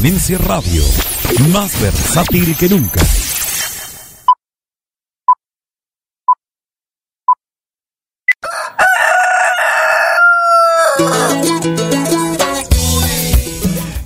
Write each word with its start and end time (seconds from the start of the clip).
Tijuanense 0.00 0.38
Radio. 0.38 0.82
Más 1.52 1.78
versátil 1.78 2.56
que 2.56 2.68
nunca. 2.70 3.00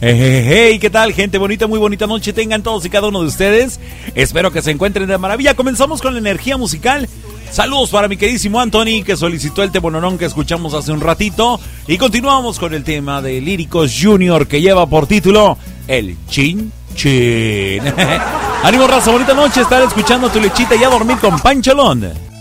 Hey, 0.01 0.79
¿qué 0.81 0.91
tal, 0.91 1.13
gente 1.13 1.39
bonita? 1.39 1.69
Muy 1.69 1.79
bonita 1.79 2.09
noche 2.09 2.33
tengan 2.33 2.65
todos 2.65 2.85
y 2.85 2.91
cada 2.91 3.09
uno 3.09 3.21
de 3.21 3.29
ustedes. 3.29 3.79
Espero 4.17 4.51
que 4.51 4.63
se 4.63 4.73
encuentren 4.73 5.07
de 5.07 5.17
maravilla. 5.17 5.55
Comenzamos 5.55 6.03
con 6.03 6.15
la 6.15 6.19
energía 6.19 6.57
musical. 6.57 7.09
Saludos 7.53 7.91
para 7.91 8.09
mi 8.09 8.17
queridísimo 8.17 8.61
Anthony, 8.61 9.05
que 9.05 9.17
solicitó 9.17 9.63
el 9.63 9.71
temononón 9.71 10.19
que 10.19 10.25
escuchamos 10.25 10.75
hace 10.75 10.91
un 10.91 11.01
ratito. 11.01 11.61
Y 11.87 11.99
continuamos 11.99 12.59
con 12.59 12.75
el 12.75 12.83
tema 12.83 13.23
de 13.23 13.41
Líricos 13.41 13.97
Junior, 14.03 14.49
que 14.49 14.61
lleva 14.61 14.89
por 14.89 15.07
título 15.07 15.57
El 15.87 16.17
Chin 16.29 16.73
Chin. 16.95 17.83
Ánimo, 18.63 18.87
raza, 18.87 19.11
bonita 19.11 19.35
noche. 19.35 19.61
Estar 19.61 19.83
escuchando 19.83 20.31
tu 20.31 20.41
lechita 20.41 20.75
y 20.77 20.85
a 20.85 20.89
dormir 20.89 21.19
con 21.19 21.39
Pancholón. 21.39 22.34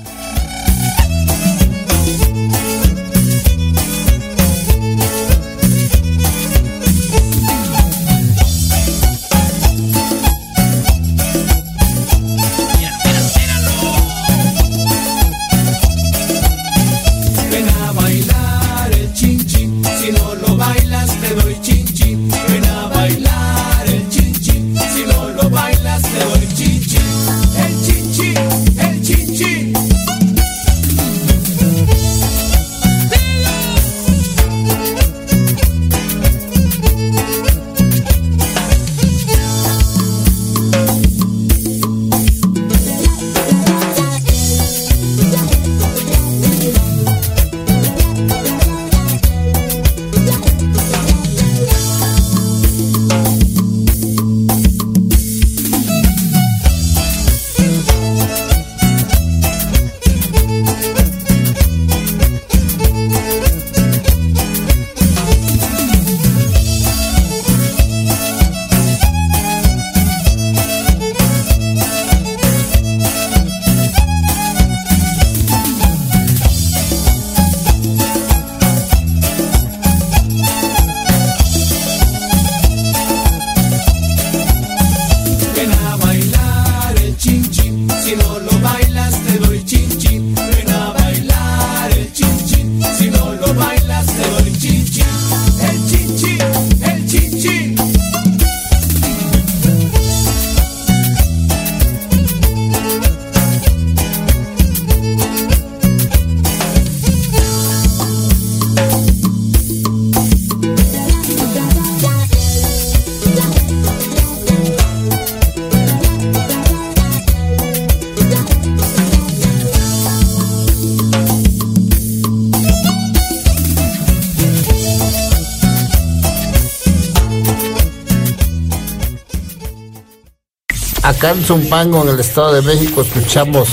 Acá 131.24 131.31
en 131.31 131.46
Zumpango, 131.46 132.04
en 132.04 132.10
el 132.10 132.20
Estado 132.20 132.52
de 132.52 132.62
México, 132.64 133.02
escuchamos 133.02 133.70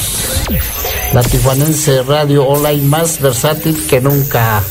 la 1.12 1.20
Tijuanense 1.20 2.00
Radio 2.05 2.47
Online 2.47 2.85
más 2.85 3.20
versátil 3.20 3.88
que 3.88 4.00
nunca. 4.00 4.62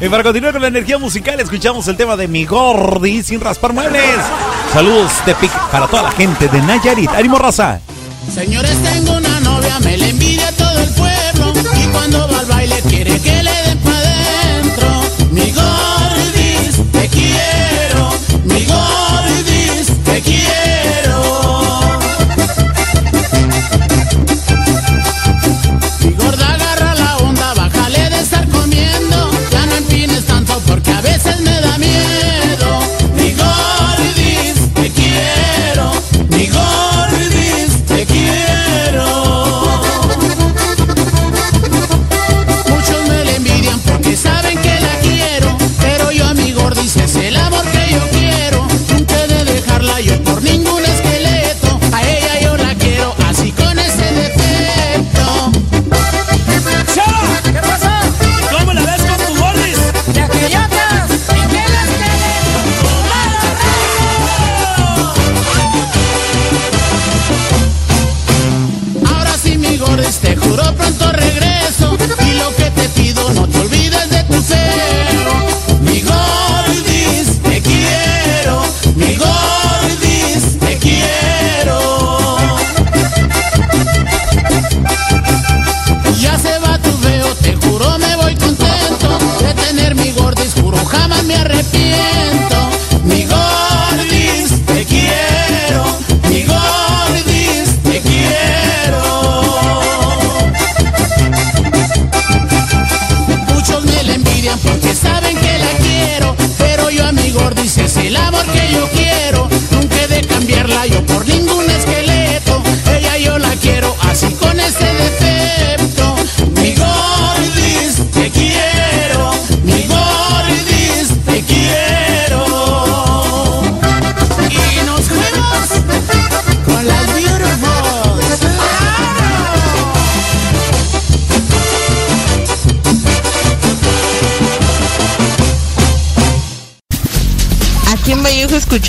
Y 0.00 0.08
para 0.08 0.24
continuar 0.24 0.52
con 0.52 0.62
la 0.62 0.66
energía 0.66 0.98
musical, 0.98 1.38
escuchamos 1.38 1.86
el 1.86 1.96
tema 1.96 2.16
de 2.16 2.26
Mi 2.26 2.44
Gordi 2.44 3.22
sin 3.22 3.40
raspar 3.40 3.72
muebles. 3.72 4.18
Saludos 4.72 5.12
de 5.24 5.36
pic 5.36 5.52
para 5.70 5.86
toda 5.86 6.02
la 6.02 6.10
gente 6.10 6.48
de 6.48 6.60
Nayarit. 6.60 7.10
¡Ánimo, 7.10 7.38
raza! 7.38 7.78
Señores, 8.34 8.76
tengo 8.82 9.12
una 9.12 9.38
novia, 9.38 9.78
me 9.78 9.96
la 9.96 10.08
envidia 10.08 10.50
todo 10.56 10.76
el 10.76 10.90
pueblo. 10.90 11.52
Y 11.80 11.86
cuando 11.92 12.28
va 12.28 12.40
al 12.40 12.46
baile 12.46 12.82
quiere 12.88 13.20
que 13.20 13.44
le 13.44 13.62
den 13.62 13.71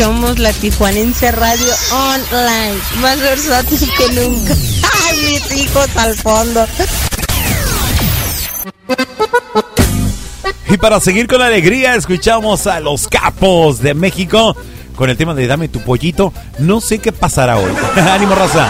Escuchamos 0.03 0.39
la 0.39 0.51
Tijuanense 0.51 1.31
Radio 1.31 1.73
Online, 1.93 2.77
más 2.99 3.21
versátil 3.21 3.89
que 3.97 4.11
nunca. 4.11 4.53
¡Ay, 5.07 5.17
mis 5.27 5.51
hijos 5.61 5.87
al 5.95 6.13
fondo! 6.15 6.65
Y 10.67 10.75
para 10.75 10.99
seguir 10.99 11.25
con 11.25 11.41
alegría, 11.41 11.95
escuchamos 11.95 12.67
a 12.67 12.81
los 12.81 13.07
capos 13.07 13.79
de 13.79 13.93
México 13.93 14.57
con 14.97 15.09
el 15.09 15.15
tema 15.15 15.35
de 15.35 15.47
Dame 15.47 15.69
tu 15.69 15.79
pollito. 15.79 16.33
No 16.59 16.81
sé 16.81 16.99
qué 16.99 17.13
pasará 17.13 17.55
hoy. 17.55 17.71
Ánimo, 17.95 18.35
raza. 18.35 18.69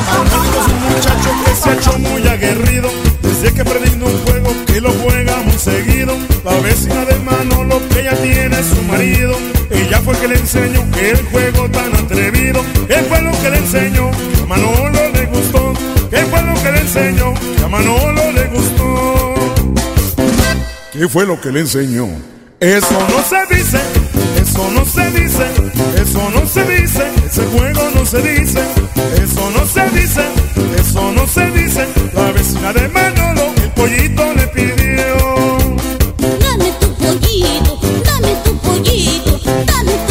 Es 0.00 0.66
un 0.66 0.94
muchacho 0.94 1.30
que 1.44 1.54
se 1.56 1.68
ha 1.68 1.74
hecho 1.74 1.98
muy 1.98 2.26
aguerrido 2.26 3.09
Desde 3.40 3.54
que 3.54 3.64
prende 3.64 4.04
un 4.04 4.18
juego 4.26 4.52
que 4.66 4.82
lo 4.82 4.90
juega 4.90 5.38
muy 5.38 5.56
seguido 5.56 6.14
La 6.44 6.60
vecina 6.60 7.06
de 7.06 7.14
Manolo 7.20 7.80
que 7.88 8.04
ya 8.04 8.14
tiene 8.16 8.62
su 8.62 8.82
marido 8.82 9.34
Ella 9.70 9.98
fue 10.02 10.14
que 10.18 10.28
le 10.28 10.34
enseñó 10.34 10.86
el 11.00 11.24
juego 11.30 11.70
tan 11.70 11.94
atrevido 11.96 12.62
Él 12.86 13.06
fue 13.08 13.22
lo 13.22 13.30
que 13.40 13.50
le 13.50 13.56
enseñó, 13.56 14.10
que 14.10 14.42
a 14.42 14.46
Manolo 14.46 15.10
le 15.14 15.24
gustó 15.24 15.72
Él 16.12 16.26
fue 16.26 16.42
lo 16.42 16.54
que 16.62 16.72
le 16.72 16.80
enseñó, 16.80 17.34
que 17.56 17.64
a 17.64 17.68
Manolo 17.68 18.32
le 18.32 18.44
gustó 18.48 19.34
¿Qué 20.92 21.08
fue 21.08 21.24
lo 21.24 21.40
que 21.40 21.50
le 21.50 21.60
enseñó? 21.60 22.08
Eso 22.60 22.98
no 23.08 23.24
se 23.24 23.54
dice, 23.54 23.78
eso 24.60 24.70
no 24.72 24.84
se 24.84 25.10
dice, 25.12 25.46
eso 25.96 26.30
no 26.34 26.46
se 26.46 26.64
dice, 26.64 27.02
ese 27.24 27.46
juego 27.46 27.90
no 27.94 28.04
se 28.04 28.18
dice, 28.20 28.60
eso 29.22 29.50
no 29.50 29.66
se 29.66 29.88
dice, 29.90 30.20
eso 30.78 31.12
no 31.12 31.26
se 31.26 31.50
dice. 31.50 31.86
La 32.12 32.30
vecina 32.32 32.72
de 32.72 32.88
Manolo, 32.88 33.52
el 33.56 33.70
pollito 33.70 34.34
le 34.34 34.46
pidió. 34.48 35.56
Dame 36.18 36.72
tu 36.78 36.94
pollito, 36.94 37.78
dame 38.04 38.34
tu 38.44 38.58
pollito, 38.58 39.40
dame 39.64 39.92
tu 40.06 40.09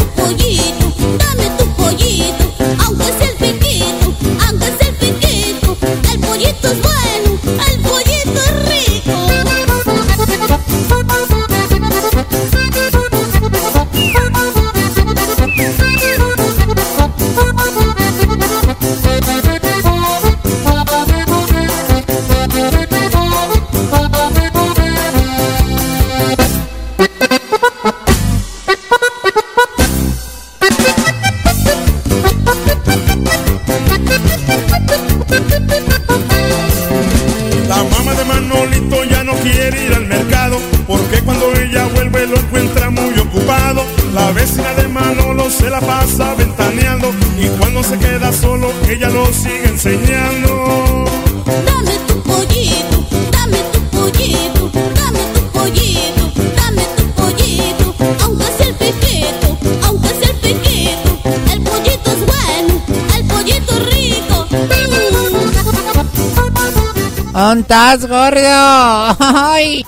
¿Ontas, 67.60 68.06
gordo? 68.06 68.40
¡Ay! 69.20 69.84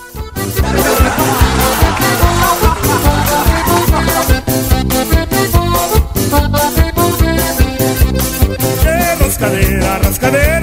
Que 8.83 9.25
rascadera, 9.25 9.99
rascadera 10.01 10.62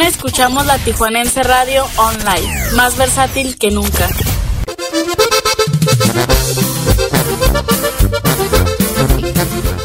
Escuchamos 0.00 0.66
la 0.66 0.76
Tijuanense 0.78 1.42
Radio 1.44 1.86
Online, 1.96 2.72
más 2.76 2.96
versátil 2.96 3.56
que 3.56 3.70
nunca. 3.70 4.08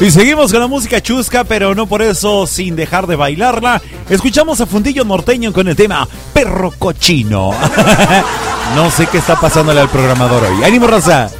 Y 0.00 0.10
seguimos 0.10 0.50
con 0.50 0.60
la 0.60 0.66
música 0.66 1.00
chusca, 1.00 1.44
pero 1.44 1.74
no 1.74 1.86
por 1.86 2.02
eso 2.02 2.46
sin 2.46 2.74
dejar 2.74 3.06
de 3.06 3.16
bailarla. 3.16 3.80
Escuchamos 4.08 4.60
a 4.60 4.66
Fundillo 4.66 5.04
Norteño 5.04 5.52
con 5.52 5.68
el 5.68 5.76
tema 5.76 6.08
Perro 6.32 6.72
Cochino. 6.76 7.52
no 8.74 8.90
sé 8.90 9.06
qué 9.06 9.18
está 9.18 9.38
pasándole 9.38 9.80
al 9.80 9.90
programador 9.90 10.44
hoy. 10.44 10.64
¡Ánimo, 10.64 10.86
raza! 10.86 11.30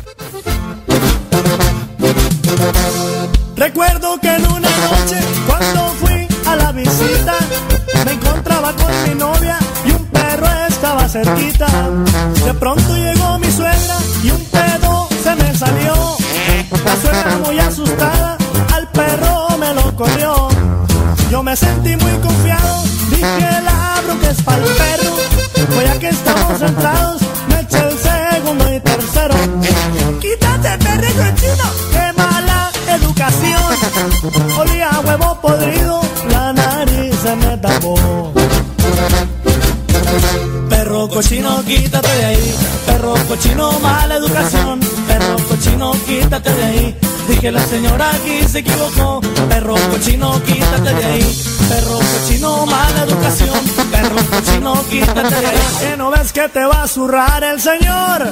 Quítate 41.70 42.12
de 42.16 42.24
ahí. 42.24 42.54
Perro 42.86 43.14
cochino, 43.28 43.78
mala 43.80 44.16
educación. 44.16 44.80
Perro 45.06 45.36
cochino, 45.48 45.92
quítate 46.06 46.52
de 46.52 46.64
ahí. 46.64 46.96
Dije 47.28 47.52
la 47.52 47.64
señora 47.64 48.10
aquí 48.10 48.42
se 48.48 48.58
equivocó. 48.58 49.20
Perro 49.48 49.74
cochino, 49.90 50.42
quítate 50.42 50.94
de 50.94 51.04
ahí. 51.04 51.42
Perro 51.68 51.98
cochino, 51.98 52.66
mala 52.66 53.04
educación. 53.04 53.60
Perro 53.90 54.16
cochino, 54.30 54.84
quítate 54.90 55.22
de 55.22 55.46
ahí. 55.46 55.60
Que 55.80 55.96
no 55.96 56.10
ves 56.10 56.32
que 56.32 56.48
te 56.48 56.64
va 56.64 56.82
a 56.82 56.88
zurrar 56.88 57.44
el 57.44 57.60
señor. 57.60 58.30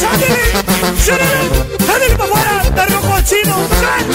¡Sáquenle! 0.00 0.44
¡Sáquenle! 1.04 1.48
¡Sáquenle 1.86 2.16
para 2.16 2.30
afuera! 2.30 2.62
¡Perro 2.74 3.00
cochino! 3.00 3.56
¡Sal! 3.80 4.06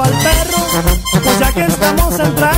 Para 0.00 0.18
perro. 0.18 0.58
Pues 1.22 1.38
ya 1.38 1.52
que 1.52 1.64
estamos 1.66 2.14
centrados, 2.16 2.49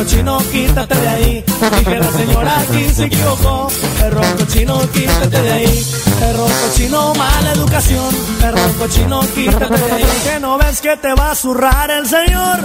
cochino, 0.00 0.38
quítate 0.50 0.94
de 0.94 1.08
ahí. 1.08 1.44
Dije 1.78 1.98
la 1.98 2.12
señora 2.12 2.60
aquí 2.60 2.88
se 2.88 3.04
equivocó. 3.04 3.68
Perro 4.00 4.22
cochino, 4.38 4.80
quítate 4.92 5.42
de 5.42 5.52
ahí. 5.52 5.86
Perro 6.18 6.46
cochino, 6.46 7.14
mala 7.14 7.52
educación. 7.52 8.14
Perro 8.40 8.72
cochino, 8.78 9.20
quítate 9.34 9.76
de 9.76 9.92
ahí. 9.92 10.04
Que 10.24 10.40
no 10.40 10.56
ves 10.56 10.80
que 10.80 10.96
te 10.96 11.12
va 11.12 11.32
a 11.32 11.34
zurrar 11.34 11.90
el 11.90 12.06
señor. 12.06 12.60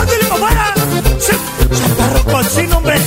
¡Ándale, 0.00 0.24
papá! 0.28 0.74
¡Sí! 1.18 1.32
¡Sí, 1.72 1.82
Perro 1.98 2.24
cochino, 2.24 2.76
hombre. 2.76 3.00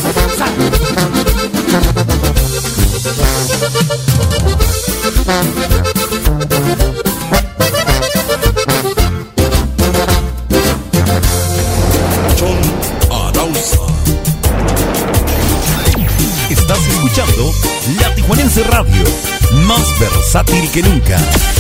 Versátil 20.36 20.70
que 20.70 20.82
nunca. 20.82 21.54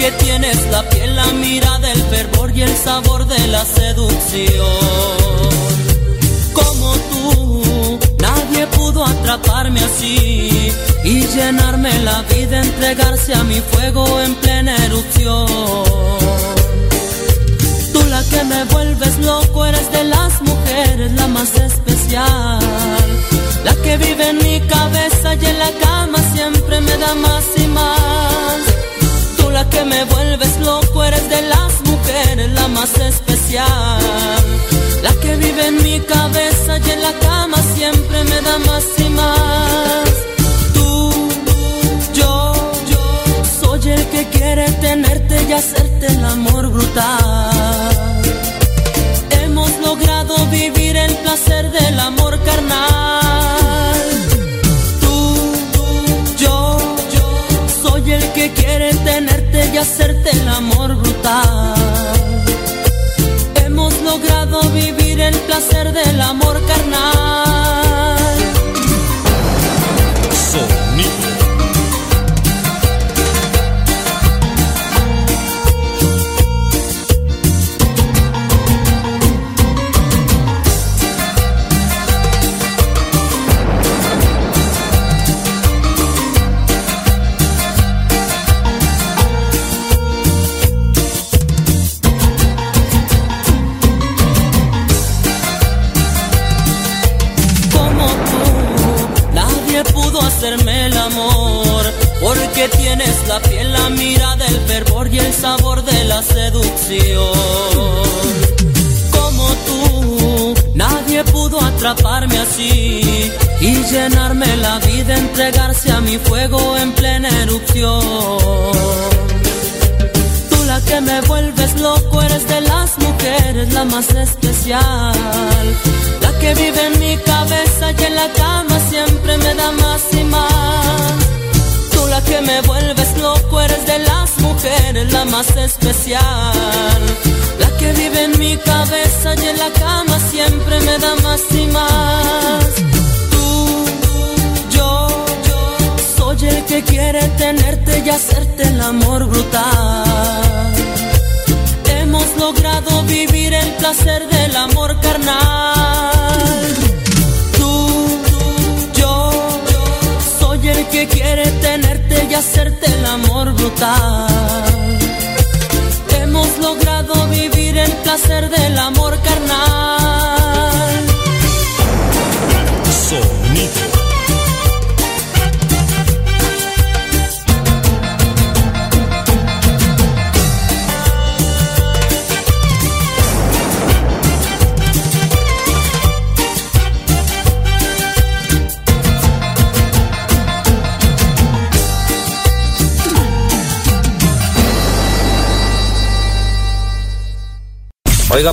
Porque 0.00 0.24
tienes 0.24 0.56
la 0.70 0.82
piel, 0.88 1.14
la 1.14 1.26
mirada, 1.26 1.92
el 1.92 2.02
fervor 2.04 2.56
y 2.56 2.62
el 2.62 2.74
sabor 2.74 3.26
de 3.26 3.48
la 3.48 3.62
seducción 3.66 4.66
como 6.54 6.94
tú. 7.10 7.98
Nadie 8.18 8.66
pudo 8.68 9.04
atraparme 9.04 9.80
así 9.80 10.72
y 11.04 11.26
llenarme 11.26 11.92
la 11.98 12.22
vida, 12.22 12.62
entregarse 12.62 13.34
a 13.34 13.44
mi 13.44 13.60
fuego 13.60 14.22
en 14.22 14.34
plena 14.36 14.74
erupción. 14.86 15.46
Tú 17.92 18.02
la 18.08 18.24
que 18.24 18.42
me 18.44 18.64
vuelves 18.72 19.18
loco, 19.18 19.66
eres 19.66 19.92
de 19.92 20.04
las 20.04 20.40
mujeres 20.40 21.12
la 21.12 21.28
más 21.28 21.54
especial. 21.56 22.58
La 23.64 23.74
que 23.82 23.98
vive 23.98 24.30
en 24.30 24.38
mi 24.38 24.60
cabeza 24.60 25.34
y 25.34 25.44
en 25.44 25.58
la 25.58 25.70
cama 25.72 26.18
siempre 26.32 26.80
me 26.80 26.96
da 26.96 27.14
más 27.16 27.44
y 27.58 27.66
más. 27.66 28.89
La 29.52 29.68
que 29.68 29.84
me 29.84 30.04
vuelves 30.04 30.58
loco, 30.60 31.04
eres 31.04 31.28
de 31.28 31.42
las 31.42 31.72
mujeres 31.84 32.50
la 32.52 32.68
más 32.68 32.96
especial. 32.98 34.00
La 35.02 35.12
que 35.20 35.36
vive 35.36 35.66
en 35.66 35.82
mi 35.82 36.00
cabeza 36.00 36.78
y 36.78 36.90
en 36.90 37.02
la 37.02 37.12
cama 37.20 37.58
siempre 37.74 38.24
me 38.24 38.40
da 38.42 38.58
más 38.58 38.84
y 38.98 39.08
más. 39.10 40.10
Tú, 40.72 41.12
yo, 42.14 42.52
yo 42.90 43.02
soy 43.60 43.90
el 43.90 44.06
que 44.06 44.28
quiere 44.28 44.70
tenerte 44.72 45.42
y 45.48 45.52
hacerte 45.52 46.06
el 46.06 46.24
amor 46.24 46.68
brutal. 46.68 48.22
Hemos 49.42 49.70
logrado 49.80 50.46
vivir 50.46 50.96
el 50.96 51.14
placer 51.16 51.70
del 51.70 51.98
amor 51.98 52.38
carnal. 52.44 54.00
Tú, 55.00 55.52
yo, 56.38 56.78
yo 57.14 57.28
soy 57.82 58.12
el 58.12 58.32
que 58.32 58.52
quiere 58.52 58.94
tenerte 58.94 59.39
y 59.72 59.76
hacerte 59.78 60.30
el 60.30 60.48
amor 60.48 60.94
brutal. 60.96 61.74
Hemos 63.56 64.00
logrado 64.02 64.62
vivir 64.70 65.20
el 65.20 65.34
placer 65.40 65.92
del 65.92 66.20
amor 66.20 66.60
carnal. 66.66 68.49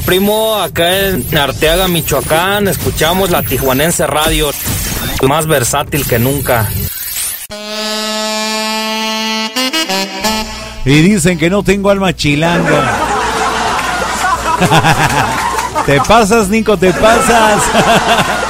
Primo, 0.07 0.55
acá 0.55 1.09
en 1.09 1.37
Arteaga, 1.37 1.89
Michoacán, 1.89 2.69
escuchamos 2.69 3.29
la 3.29 3.43
Tijuanense 3.43 4.07
Radio, 4.07 4.51
más 5.27 5.45
versátil 5.47 6.07
que 6.07 6.17
nunca. 6.17 6.69
Y 10.85 11.01
dicen 11.01 11.37
que 11.37 11.49
no 11.49 11.61
tengo 11.61 11.89
alma 11.89 12.15
chilanga. 12.15 12.97
te 15.85 15.99
pasas, 15.99 16.47
Nico, 16.47 16.77
te 16.77 16.93
pasas. 16.93 17.61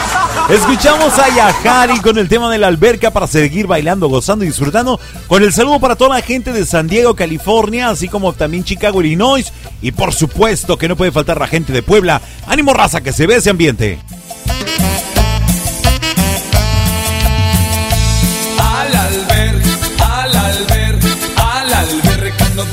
Escuchamos 0.49 1.19
a 1.19 1.27
Yahari 1.35 1.99
con 1.99 2.17
el 2.17 2.29
tema 2.29 2.49
de 2.49 2.57
la 2.57 2.67
alberca 2.67 3.11
para 3.11 3.27
seguir 3.27 3.67
bailando, 3.67 4.07
gozando 4.07 4.45
y 4.45 4.47
disfrutando. 4.47 4.97
Con 5.27 5.43
el 5.43 5.51
saludo 5.51 5.81
para 5.81 5.97
toda 5.97 6.15
la 6.15 6.21
gente 6.21 6.53
de 6.53 6.65
San 6.65 6.87
Diego, 6.87 7.15
California, 7.15 7.89
así 7.89 8.07
como 8.07 8.31
también 8.31 8.63
Chicago, 8.63 9.01
Illinois. 9.01 9.51
Y 9.81 9.91
por 9.91 10.13
supuesto 10.13 10.77
que 10.77 10.87
no 10.87 10.95
puede 10.95 11.11
faltar 11.11 11.39
la 11.39 11.47
gente 11.47 11.73
de 11.73 11.83
Puebla. 11.83 12.21
Ánimo 12.47 12.73
raza, 12.73 13.01
que 13.01 13.13
se 13.13 13.27
ve 13.27 13.35
ese 13.35 13.49
ambiente. 13.49 13.99
Al 18.59 18.95
alber, 18.95 19.61
al 19.99 20.35
alber, 20.35 20.99
al 21.35 21.69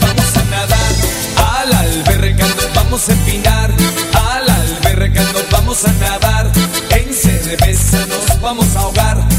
vamos 0.00 0.36
a 0.36 0.44
nadar. 0.50 0.94
Al 1.36 1.72
alberca 1.72 2.46
vamos 2.74 3.08
a 3.08 3.12
empinar. 3.12 3.74
Al 4.14 4.50
alberca 4.50 5.22
vamos 5.50 5.84
a 5.84 5.92
nadar. 5.92 6.50
En 6.90 7.12
cerveza 7.12 8.06
nos 8.06 8.40
vamos 8.40 8.76
a 8.76 8.80
ahogar. 8.80 9.34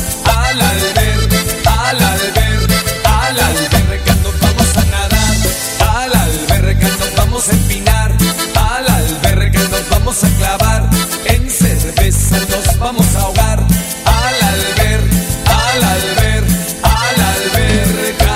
Vamos 7.45 7.49
a 7.49 7.53
empinar. 7.53 8.11
Al 8.55 8.89
alberca 8.89 9.59
nos 9.59 9.89
vamos 9.89 10.23
a 10.23 10.29
clavar. 10.29 10.89
En 11.25 11.49
cerveza 11.49 12.37
nos 12.49 12.79
vamos 12.79 13.15
a 13.15 13.21
ahogar. 13.21 13.59
Al 14.05 14.43
alber, 14.43 15.01
al 15.45 15.83
alber, 15.83 16.43
al 16.83 17.21
alberca. 17.21 18.35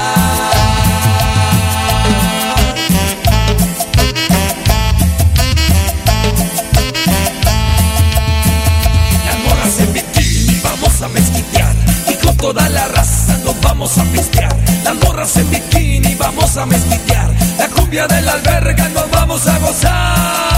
Las 9.25 9.39
morras 9.45 9.79
en 9.79 9.93
bikini 9.93 10.61
vamos 10.63 11.01
a 11.01 11.07
mezquitear 11.07 11.75
y 12.09 12.13
con 12.25 12.37
toda 12.37 12.69
la 12.69 12.87
raza 12.87 13.37
nos 13.43 13.59
vamos 13.61 13.97
a 13.97 14.03
pistear. 14.05 14.55
Las 14.83 14.95
morras 14.95 15.37
en 15.37 15.49
bikini 15.49 16.15
vamos 16.15 16.57
a 16.57 16.65
mezquitear. 16.65 17.28
Cumbia 17.89 18.05
de 18.05 18.21
la 18.21 18.33
alberga 18.33 18.87
nos 18.89 19.09
vamos 19.09 19.47
a 19.47 19.57
gozar. 19.57 20.48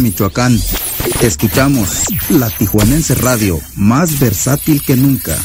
Michoacán, 0.00 0.58
escuchamos 1.20 2.04
la 2.30 2.48
Tijuanense 2.50 3.14
Radio, 3.14 3.60
más 3.76 4.18
versátil 4.18 4.82
que 4.82 4.96
nunca. 4.96 5.36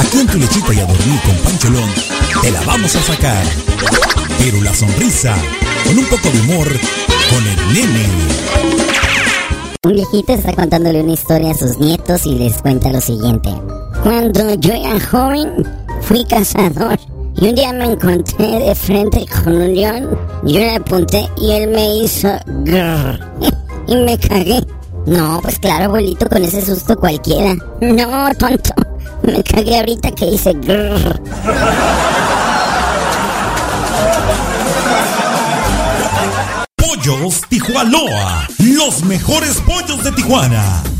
Aquí 0.00 0.18
en 0.18 0.26
tu 0.26 0.38
lechita 0.38 0.74
y 0.74 0.80
a 0.80 0.86
dormir 0.86 1.20
con 1.20 1.36
Pancholón, 1.36 1.90
te 2.42 2.50
la 2.50 2.60
vamos 2.62 2.96
a 2.96 3.02
sacar. 3.02 3.44
Pero 4.38 4.62
la 4.62 4.74
sonrisa, 4.74 5.36
con 5.84 5.98
un 5.98 6.06
poco 6.06 6.30
de 6.30 6.40
humor, 6.40 6.68
con 7.30 7.46
el 7.46 7.74
nene. 7.74 8.06
Un 9.84 9.92
viejito 9.92 10.32
está 10.32 10.52
contándole 10.54 11.02
una 11.02 11.12
historia 11.12 11.52
a 11.52 11.54
sus 11.54 11.78
nietos 11.78 12.26
y 12.26 12.34
les 12.34 12.54
cuenta 12.62 12.90
lo 12.90 13.00
siguiente. 13.00 13.50
Cuando 14.02 14.54
yo 14.54 14.72
era 14.72 14.98
joven, 15.00 15.64
fui 16.02 16.24
cazador 16.24 16.98
y 17.38 17.48
un 17.48 17.54
día 17.54 17.72
me 17.72 17.84
encontré 17.84 18.46
de 18.46 18.74
frente 18.74 19.24
con 19.26 19.54
un 19.54 19.74
león. 19.74 20.18
Yo 20.44 20.58
le 20.58 20.76
apunté 20.76 21.28
y 21.40 21.52
él 21.52 21.70
me 21.70 21.96
hizo 21.98 22.28
grrr, 22.46 23.20
y 23.86 23.96
me 23.96 24.18
cagué. 24.18 24.60
No, 25.06 25.40
pues 25.42 25.58
claro, 25.58 25.84
abuelito, 25.84 26.28
con 26.28 26.42
ese 26.42 26.64
susto 26.64 26.96
cualquiera. 26.96 27.54
No, 27.80 28.34
tonto, 28.38 28.74
me 29.22 29.42
cagué 29.42 29.78
ahorita 29.78 30.10
que 30.12 30.26
hice 30.26 30.52
grrr. 30.54 31.20
Pollos 36.76 37.42
Tijuanoa, 37.48 38.48
los 38.58 39.04
mejores 39.04 39.60
pollos 39.66 40.02
de 40.02 40.12
Tijuana. 40.12 40.82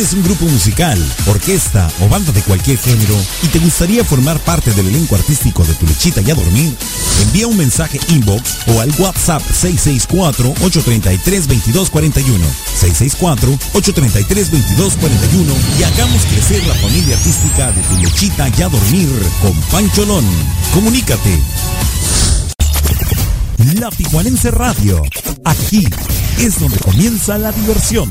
¿Tienes 0.00 0.16
un 0.16 0.22
grupo 0.22 0.46
musical, 0.46 0.98
orquesta 1.26 1.86
o 2.00 2.08
banda 2.08 2.32
de 2.32 2.40
cualquier 2.40 2.78
género 2.78 3.14
y 3.42 3.48
te 3.48 3.58
gustaría 3.58 4.02
formar 4.02 4.38
parte 4.38 4.72
del 4.72 4.88
elenco 4.88 5.14
artístico 5.14 5.62
de 5.62 5.74
Tu 5.74 5.86
Lechita 5.86 6.22
y 6.22 6.30
a 6.30 6.34
Dormir? 6.34 6.74
Envía 7.20 7.46
un 7.46 7.58
mensaje 7.58 8.00
inbox 8.08 8.60
o 8.68 8.80
al 8.80 8.90
WhatsApp 8.98 9.42
664-833-2241. 9.42 12.24
664-833-2241 12.80 15.54
y 15.78 15.82
hagamos 15.82 16.24
crecer 16.24 16.66
la 16.66 16.74
familia 16.76 17.14
artística 17.14 17.70
de 17.70 17.82
Tu 17.82 17.98
Lechita 17.98 18.48
y 18.56 18.62
a 18.62 18.70
Dormir 18.70 19.10
con 19.42 19.52
Pancholón. 19.70 20.24
Comunícate. 20.72 21.38
La 23.78 23.90
Tijuanense 23.90 24.50
Radio. 24.50 25.02
Aquí 25.44 25.86
es 26.38 26.58
donde 26.58 26.78
comienza 26.78 27.36
la 27.36 27.52
diversión. 27.52 28.10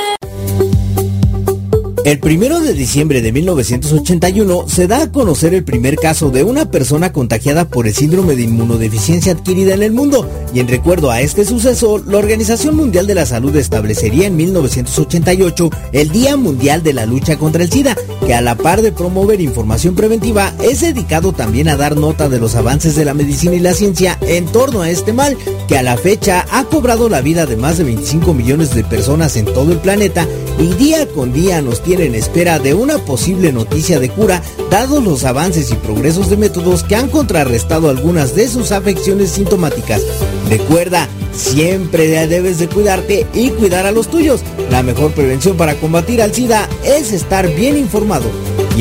El 2.03 2.17
primero 2.17 2.59
de 2.59 2.73
diciembre 2.73 3.21
de 3.21 3.31
1981 3.31 4.67
se 4.67 4.87
da 4.87 5.03
a 5.03 5.11
conocer 5.11 5.53
el 5.53 5.63
primer 5.63 5.97
caso 5.97 6.31
de 6.31 6.43
una 6.43 6.71
persona 6.71 7.13
contagiada 7.13 7.65
por 7.65 7.85
el 7.85 7.93
síndrome 7.93 8.35
de 8.35 8.41
inmunodeficiencia 8.41 9.33
adquirida 9.33 9.75
en 9.75 9.83
el 9.83 9.91
mundo. 9.91 10.27
Y 10.51 10.61
en 10.61 10.67
recuerdo 10.67 11.11
a 11.11 11.21
este 11.21 11.45
suceso, 11.45 11.99
la 11.99 12.17
Organización 12.17 12.75
Mundial 12.75 13.05
de 13.05 13.13
la 13.13 13.27
Salud 13.27 13.55
establecería 13.55 14.25
en 14.25 14.35
1988 14.35 15.69
el 15.91 16.09
Día 16.09 16.37
Mundial 16.37 16.81
de 16.81 16.93
la 16.93 17.05
Lucha 17.05 17.37
contra 17.37 17.63
el 17.63 17.71
SIDA, 17.71 17.95
que 18.25 18.33
a 18.33 18.41
la 18.41 18.55
par 18.55 18.81
de 18.81 18.91
promover 18.91 19.39
información 19.39 19.93
preventiva 19.93 20.55
es 20.59 20.81
dedicado 20.81 21.33
también 21.33 21.69
a 21.69 21.77
dar 21.77 21.95
nota 21.97 22.29
de 22.29 22.39
los 22.39 22.55
avances 22.55 22.95
de 22.95 23.05
la 23.05 23.13
medicina 23.13 23.53
y 23.53 23.59
la 23.59 23.75
ciencia 23.75 24.17
en 24.21 24.47
torno 24.47 24.81
a 24.81 24.89
este 24.89 25.13
mal, 25.13 25.37
que 25.71 25.77
a 25.77 25.83
la 25.83 25.95
fecha 25.95 26.45
ha 26.51 26.65
cobrado 26.65 27.07
la 27.07 27.21
vida 27.21 27.45
de 27.45 27.55
más 27.55 27.77
de 27.77 27.85
25 27.85 28.33
millones 28.33 28.75
de 28.75 28.83
personas 28.83 29.37
en 29.37 29.45
todo 29.45 29.71
el 29.71 29.77
planeta 29.77 30.27
y 30.59 30.73
día 30.73 31.07
con 31.07 31.31
día 31.31 31.61
nos 31.61 31.81
tiene 31.81 32.07
en 32.07 32.15
espera 32.15 32.59
de 32.59 32.73
una 32.73 32.97
posible 32.97 33.53
noticia 33.53 33.97
de 34.01 34.09
cura, 34.09 34.43
dados 34.69 35.01
los 35.01 35.23
avances 35.23 35.71
y 35.71 35.75
progresos 35.75 36.29
de 36.29 36.35
métodos 36.35 36.83
que 36.83 36.97
han 36.97 37.07
contrarrestado 37.07 37.89
algunas 37.89 38.35
de 38.35 38.49
sus 38.49 38.73
afecciones 38.73 39.29
sintomáticas. 39.29 40.01
Recuerda, 40.49 41.07
siempre 41.31 42.27
debes 42.27 42.59
de 42.59 42.67
cuidarte 42.67 43.25
y 43.33 43.51
cuidar 43.51 43.85
a 43.85 43.93
los 43.93 44.09
tuyos. 44.09 44.41
La 44.71 44.83
mejor 44.83 45.13
prevención 45.13 45.55
para 45.55 45.75
combatir 45.75 46.21
al 46.21 46.33
SIDA 46.33 46.67
es 46.83 47.13
estar 47.13 47.47
bien 47.47 47.77
informado. 47.77 48.25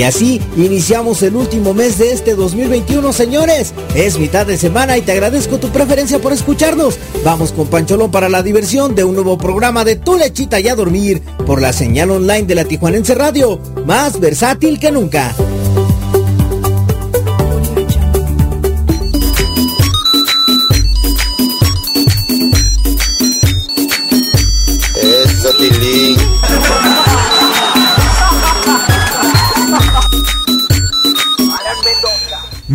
Y 0.00 0.02
así 0.02 0.40
iniciamos 0.56 1.22
el 1.22 1.36
último 1.36 1.74
mes 1.74 1.98
de 1.98 2.12
este 2.12 2.34
2021, 2.34 3.12
señores. 3.12 3.74
Es 3.94 4.18
mitad 4.18 4.46
de 4.46 4.56
semana 4.56 4.96
y 4.96 5.02
te 5.02 5.12
agradezco 5.12 5.58
tu 5.58 5.68
preferencia 5.68 6.18
por 6.18 6.32
escucharnos. 6.32 6.98
Vamos 7.22 7.52
con 7.52 7.66
Pancholón 7.66 8.10
para 8.10 8.30
la 8.30 8.42
diversión 8.42 8.94
de 8.94 9.04
un 9.04 9.12
nuevo 9.12 9.36
programa 9.36 9.84
de 9.84 9.96
Tu 9.96 10.16
Lechita 10.16 10.58
y 10.58 10.68
a 10.68 10.74
Dormir 10.74 11.20
por 11.44 11.60
la 11.60 11.74
señal 11.74 12.12
online 12.12 12.44
de 12.44 12.54
la 12.54 12.64
Tijuanense 12.64 13.14
Radio, 13.14 13.60
más 13.84 14.18
versátil 14.18 14.80
que 14.80 14.90
nunca. 14.90 15.34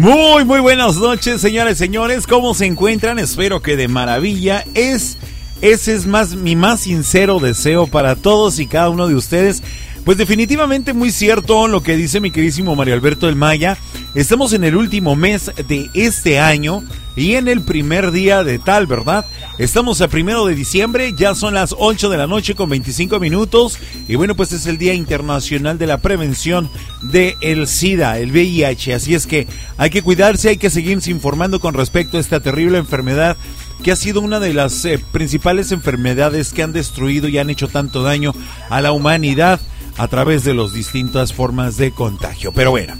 Muy, 0.05 0.45
muy 0.45 0.59
buenas 0.59 0.97
noches, 0.97 1.41
señores, 1.41 1.79
señores. 1.79 2.27
¿Cómo 2.27 2.53
se 2.53 2.67
encuentran? 2.67 3.17
Espero 3.17 3.63
que 3.63 3.75
de 3.75 3.87
maravilla. 3.87 4.63
Es, 4.75 5.17
ese 5.61 5.95
es 5.95 6.05
más 6.05 6.35
mi 6.35 6.55
más 6.55 6.81
sincero 6.81 7.39
deseo 7.39 7.87
para 7.87 8.15
todos 8.15 8.59
y 8.59 8.67
cada 8.67 8.91
uno 8.91 9.07
de 9.07 9.15
ustedes. 9.15 9.63
Pues 10.05 10.19
definitivamente 10.19 10.93
muy 10.93 11.09
cierto 11.09 11.67
lo 11.67 11.81
que 11.81 11.97
dice 11.97 12.19
mi 12.19 12.29
queridísimo 12.29 12.75
Mario 12.75 12.93
Alberto 12.93 13.25
del 13.25 13.35
Maya. 13.35 13.75
Estamos 14.13 14.53
en 14.53 14.63
el 14.63 14.75
último 14.75 15.15
mes 15.15 15.51
de 15.67 15.89
este 15.95 16.37
año 16.37 16.83
y 17.15 17.33
en 17.33 17.47
el 17.47 17.61
primer 17.61 18.11
día 18.11 18.43
de 18.43 18.59
tal, 18.59 18.85
¿verdad? 18.85 19.25
Estamos 19.57 20.01
a 20.01 20.07
primero 20.07 20.45
de 20.45 20.53
diciembre, 20.53 21.15
ya 21.17 21.33
son 21.33 21.55
las 21.55 21.73
8 21.75 22.09
de 22.09 22.17
la 22.17 22.27
noche 22.27 22.53
con 22.53 22.69
25 22.69 23.19
minutos 23.19 23.79
y 24.07 24.13
bueno, 24.13 24.35
pues 24.35 24.51
es 24.51 24.67
el 24.67 24.77
Día 24.77 24.93
Internacional 24.93 25.79
de 25.79 25.87
la 25.87 25.97
Prevención 25.97 26.69
de 27.01 27.35
el 27.41 27.65
SIDA, 27.65 28.19
el 28.19 28.31
VIH, 28.31 28.93
así 28.93 29.15
es 29.15 29.25
que 29.25 29.47
hay 29.77 29.89
que 29.89 30.03
cuidarse, 30.03 30.49
hay 30.49 30.57
que 30.57 30.69
seguirse 30.69 31.09
informando 31.09 31.59
con 31.59 31.73
respecto 31.73 32.17
a 32.17 32.19
esta 32.19 32.41
terrible 32.41 32.77
enfermedad 32.77 33.37
que 33.83 33.91
ha 33.91 33.95
sido 33.95 34.21
una 34.21 34.39
de 34.39 34.53
las 34.53 34.85
eh, 34.85 34.99
principales 35.11 35.71
enfermedades 35.71 36.53
que 36.53 36.61
han 36.61 36.73
destruido 36.73 37.27
y 37.27 37.39
han 37.39 37.49
hecho 37.49 37.67
tanto 37.67 38.03
daño 38.03 38.33
a 38.69 38.81
la 38.81 38.91
humanidad 38.91 39.59
a 39.97 40.07
través 40.07 40.43
de 40.43 40.53
las 40.53 40.73
distintas 40.73 41.33
formas 41.33 41.77
de 41.77 41.91
contagio. 41.91 42.51
Pero 42.51 42.71
bueno, 42.71 42.93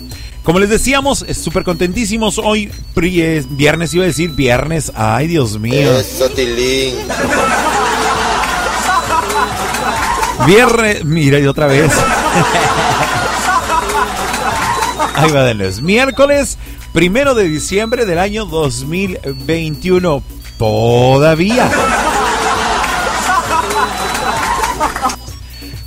como 0.43 0.59
les 0.59 0.69
decíamos, 0.69 1.25
súper 1.33 1.63
contentísimos. 1.63 2.37
Hoy 2.37 2.71
pri- 2.93 3.21
es 3.21 3.55
viernes, 3.57 3.93
iba 3.93 4.03
a 4.03 4.07
decir 4.07 4.29
viernes. 4.31 4.91
Ay, 4.95 5.27
Dios 5.27 5.59
mío. 5.59 5.99
Eso, 5.99 6.29
Tilín. 6.29 6.95
Viernes, 10.45 11.03
mira, 11.05 11.39
y 11.39 11.47
otra 11.47 11.67
vez. 11.67 11.91
Ahí 15.15 15.31
va 15.31 15.43
de 15.45 15.53
los 15.53 15.81
miércoles, 15.81 16.57
primero 16.93 17.33
de 17.35 17.47
diciembre 17.47 18.05
del 18.05 18.19
año 18.19 18.45
2021. 18.45 20.21
Todavía. 20.57 21.69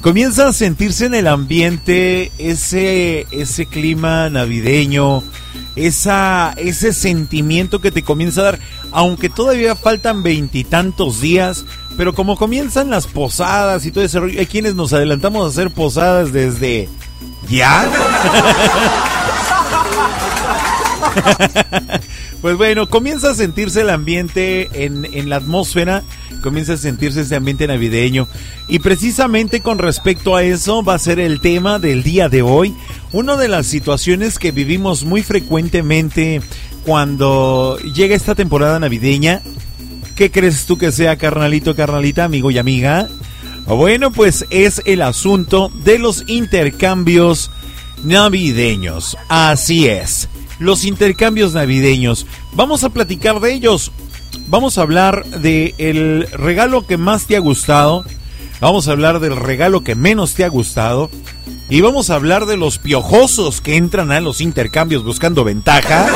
Comienza 0.09 0.49
a 0.49 0.55
sentirse 0.55 1.05
en 1.05 1.15
el 1.15 1.27
ambiente 1.27 2.33
ese, 2.39 3.27
ese 3.31 3.67
clima 3.67 4.31
navideño, 4.31 5.23
esa, 5.77 6.55
ese 6.57 6.95
sentimiento 6.95 7.83
que 7.83 7.93
te 7.93 8.03
comienza 8.03 8.41
a 8.41 8.45
dar, 8.45 8.59
aunque 8.91 9.29
todavía 9.29 9.77
faltan 9.77 10.23
veintitantos 10.23 11.21
días, 11.21 11.67
pero 11.99 12.15
como 12.15 12.39
comienzan 12.39 12.89
las 12.89 13.07
posadas 13.07 13.85
y 13.85 13.91
todo 13.91 14.03
ese 14.03 14.19
rollo, 14.19 14.41
hay 14.41 14.47
quienes 14.47 14.75
nos 14.75 14.95
adelantamos 14.95 15.45
a 15.45 15.49
hacer 15.51 15.71
posadas 15.71 16.33
desde 16.33 16.89
ya. 17.51 17.87
Pues 22.41 22.57
bueno, 22.57 22.89
comienza 22.89 23.31
a 23.31 23.35
sentirse 23.35 23.81
el 23.81 23.91
ambiente 23.91 24.85
en, 24.85 25.05
en 25.05 25.29
la 25.29 25.37
atmósfera, 25.37 26.05
comienza 26.41 26.75
a 26.75 26.77
sentirse 26.77 27.23
ese 27.23 27.35
ambiente 27.35 27.67
navideño. 27.67 28.29
Y 28.69 28.79
precisamente 28.79 29.61
con 29.61 29.79
respecto 29.79 30.37
a 30.37 30.45
eso 30.45 30.85
va 30.85 30.95
a 30.95 31.01
ser 31.01 31.19
el 31.19 31.41
tema 31.41 31.81
del 31.81 32.05
día 32.05 32.29
de 32.29 32.43
hoy. 32.43 32.77
Una 33.13 33.37
de 33.37 33.49
las 33.49 33.67
situaciones 33.67 34.39
que 34.39 34.53
vivimos 34.53 35.05
muy 35.05 35.25
frecuentemente 35.25 36.41
cuando 36.85 37.77
llega 37.95 38.15
esta 38.15 38.37
temporada 38.37 38.79
navideña. 38.79 39.43
¿Qué 40.15 40.31
crees 40.31 40.65
tú 40.67 40.79
que 40.79 40.93
sea, 40.93 41.17
carnalito, 41.17 41.75
carnalita, 41.75 42.25
amigo 42.25 42.53
y 42.53 42.59
amiga? 42.59 43.09
Bueno, 43.67 44.13
pues 44.13 44.47
es 44.51 44.81
el 44.85 45.03
asunto 45.03 45.73
de 45.85 45.99
los 45.99 46.23
intercambios 46.29 47.51
navideños. 48.05 49.17
Así 49.29 49.89
es 49.89 50.29
los 50.59 50.85
intercambios 50.85 51.55
navideños. 51.55 52.27
Vamos 52.53 52.85
a 52.85 52.91
platicar 52.91 53.41
de 53.41 53.53
ellos. 53.53 53.93
Vamos 54.49 54.79
a 54.79 54.83
hablar 54.83 55.25
de 55.25 55.75
el 55.79 56.29
regalo 56.33 56.87
que 56.87 56.97
más 56.97 57.27
te 57.27 57.37
ha 57.37 57.41
gustado. 57.41 58.05
Vamos 58.61 58.89
a 58.89 58.93
hablar 58.93 59.21
del 59.21 59.37
regalo 59.37 59.85
que 59.85 59.95
menos 59.95 60.35
te 60.35 60.45
ha 60.45 60.49
gustado. 60.49 61.11
Y 61.71 61.81
vamos 61.81 62.11
a 62.11 62.15
hablar 62.15 62.47
de 62.47 62.57
los 62.57 62.79
piojosos 62.79 63.61
que 63.61 63.77
entran 63.77 64.11
a 64.11 64.21
los 64.21 64.41
intercambios 64.41 65.05
buscando 65.05 65.45
ventaja. 65.45 66.07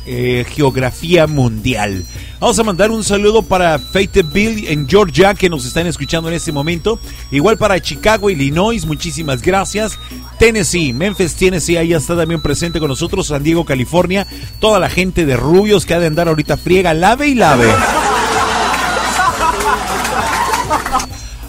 eh, 0.05 0.47
geografía 0.49 1.29
mundial. 1.29 2.05
Vamos 2.41 2.59
a 2.59 2.65
mandar 2.65 2.91
un 2.91 3.05
saludo 3.05 3.43
para 3.43 3.79
Fayetteville 3.79 4.73
en 4.73 4.89
Georgia 4.89 5.35
que 5.35 5.49
nos 5.49 5.65
están 5.65 5.87
escuchando 5.87 6.29
en 6.29 6.35
este 6.35 6.51
momento. 6.51 6.99
Igual 7.31 7.57
para 7.57 7.81
Chicago, 7.81 8.31
Illinois, 8.31 8.85
muchísimas 8.85 9.43
gracias. 9.43 9.97
Tennessee, 10.39 10.93
Memphis, 10.93 11.35
Tennessee, 11.35 11.77
ahí 11.77 11.93
está 11.93 12.17
también 12.17 12.41
presente 12.41 12.79
con 12.79 12.89
nosotros. 12.89 13.27
San 13.27 13.43
Diego, 13.43 13.65
California. 13.65 14.27
Toda 14.61 14.79
la 14.79 14.89
gente 14.89 15.27
de 15.27 15.37
Rubios 15.37 15.85
que 15.85 15.95
ha 15.95 16.01
de 16.01 16.07
andar 16.07 16.29
ahorita 16.29 16.57
friega, 16.57 16.95
lave 16.95 17.29
y 17.29 17.35
lave. 17.35 17.67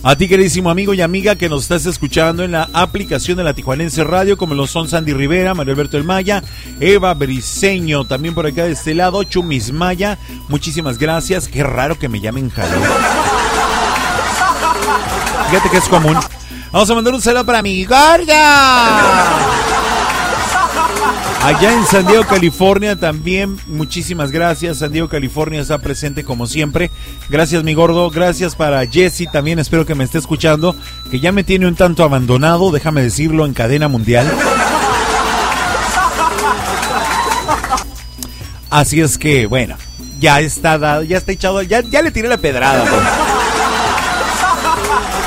A 0.02 0.16
ti, 0.16 0.30
queridísimo 0.30 0.70
amigo 0.70 0.94
y 0.94 1.02
amiga 1.02 1.36
que 1.36 1.50
nos 1.50 1.64
estás 1.64 1.86
escuchando 1.86 2.44
en 2.44 2.54
la 2.54 2.70
aplicación 2.72 3.38
de 3.38 3.44
la 3.44 3.54
Tijuanense 3.54 4.06
Radio, 4.06 4.38
como 4.38 4.56
lo 4.56 4.66
son 4.66 4.88
Sandy 4.88 5.12
Rivera, 5.12 5.54
Mario 5.54 5.74
Alberto 5.74 5.98
El 5.98 6.06
Maya, 6.06 6.42
Eva 6.80 7.14
Briseño, 7.14 8.06
también 8.06 8.34
por 8.34 8.48
acá 8.48 8.64
de 8.64 8.72
este 8.72 8.96
lado, 8.96 9.22
Chumis 9.24 9.74
Maya. 9.74 10.18
Muchísimas 10.48 10.98
gracias. 10.98 11.50
Qué 11.50 11.64
raro 11.64 12.00
que 12.00 12.08
me 12.08 12.22
llamen 12.22 12.50
Jalón. 12.50 12.82
Fíjate 15.50 15.70
que 15.70 15.78
es 15.78 15.90
común. 15.90 16.18
Vamos 16.72 16.90
a 16.90 16.96
mandar 16.96 17.14
un 17.16 17.22
saludo 17.22 17.46
para 17.46 17.62
mi 17.64 17.84
gorda. 17.84 19.30
Allá 21.42 21.74
en 21.74 21.86
San 21.86 22.06
Diego, 22.06 22.26
California 22.26 22.96
también, 22.96 23.58
muchísimas 23.66 24.30
gracias. 24.30 24.78
San 24.80 24.92
Diego, 24.92 25.10
California 25.10 25.62
está 25.62 25.80
presente 25.80 26.24
como 26.24 26.46
siempre. 26.46 26.92
Gracias, 27.30 27.64
mi 27.64 27.74
gordo. 27.74 28.12
Gracias 28.12 28.56
para 28.56 28.86
Jesse, 28.86 29.28
también 29.32 29.58
espero 29.58 29.86
que 29.86 29.96
me 29.96 30.04
esté 30.04 30.20
escuchando, 30.20 30.76
que 31.10 31.20
ya 31.20 31.32
me 31.32 31.44
tiene 31.44 31.66
un 31.66 31.76
tanto 31.76 32.04
abandonado, 32.04 32.72
déjame 32.72 33.02
decirlo, 33.02 33.46
en 33.46 33.54
cadena 33.54 33.88
mundial. 33.88 34.32
Así 38.70 39.02
es 39.02 39.18
que, 39.18 39.48
bueno, 39.48 39.76
ya 40.20 40.42
está 40.42 40.78
dado, 40.78 41.02
ya 41.02 41.18
está 41.18 41.32
echado, 41.32 41.64
ya, 41.64 41.82
ya 41.82 42.04
le 42.04 42.12
tiré 42.12 42.28
la 42.28 42.38
pedrada. 42.38 42.86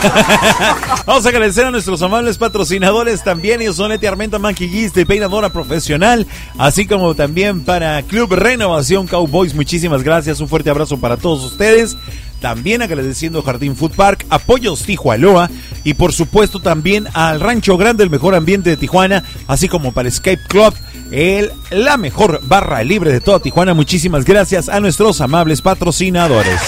Vamos 1.07 1.27
a 1.27 1.29
agradecer 1.29 1.65
a 1.65 1.71
nuestros 1.71 2.03
amables 2.03 2.39
patrocinadores 2.39 3.23
también. 3.23 3.61
Ellos 3.61 3.77
son 3.77 3.91
Leti 3.91 4.07
Armenta 4.07 4.39
Maquillista 4.39 5.01
y 5.01 5.05
Peinadora 5.05 5.51
Profesional. 5.51 6.27
Así 6.59 6.87
como 6.87 7.15
también 7.15 7.63
para 7.65 8.03
Club 8.03 8.33
Renovación 8.35 9.07
Cowboys. 9.07 9.55
Muchísimas 9.55 10.03
gracias. 10.03 10.41
Un 10.41 10.49
fuerte 10.49 10.71
abrazo 10.71 10.99
para 10.99 11.17
todos 11.17 11.45
ustedes. 11.45 11.97
También 12.41 12.83
agradeciendo 12.83 13.39
a 13.39 13.43
Jardín 13.45 13.77
Food 13.77 13.93
Park, 13.93 14.27
Apoyos 14.29 14.83
Tijualoa 14.83 15.49
y 15.85 15.95
por 15.95 16.13
supuesto 16.13 16.59
también 16.59 17.07
al 17.15 17.39
Rancho 17.39 17.77
Grande, 17.77 18.03
el 18.03 18.11
mejor 18.11 18.35
ambiente 18.35 18.69
de 18.69 18.77
Tijuana, 18.77 19.23
así 19.47 19.69
como 19.69 19.93
para 19.93 20.09
Escape 20.09 20.41
Club, 20.49 20.75
el, 21.13 21.53
la 21.71 21.97
mejor 21.97 22.41
barra 22.43 22.83
libre 22.83 23.13
de 23.13 23.21
toda 23.21 23.39
Tijuana. 23.39 23.75
Muchísimas 23.75 24.25
gracias 24.25 24.69
a 24.69 24.81
nuestros 24.81 25.21
amables 25.21 25.63
patrocinadores. 25.63 26.61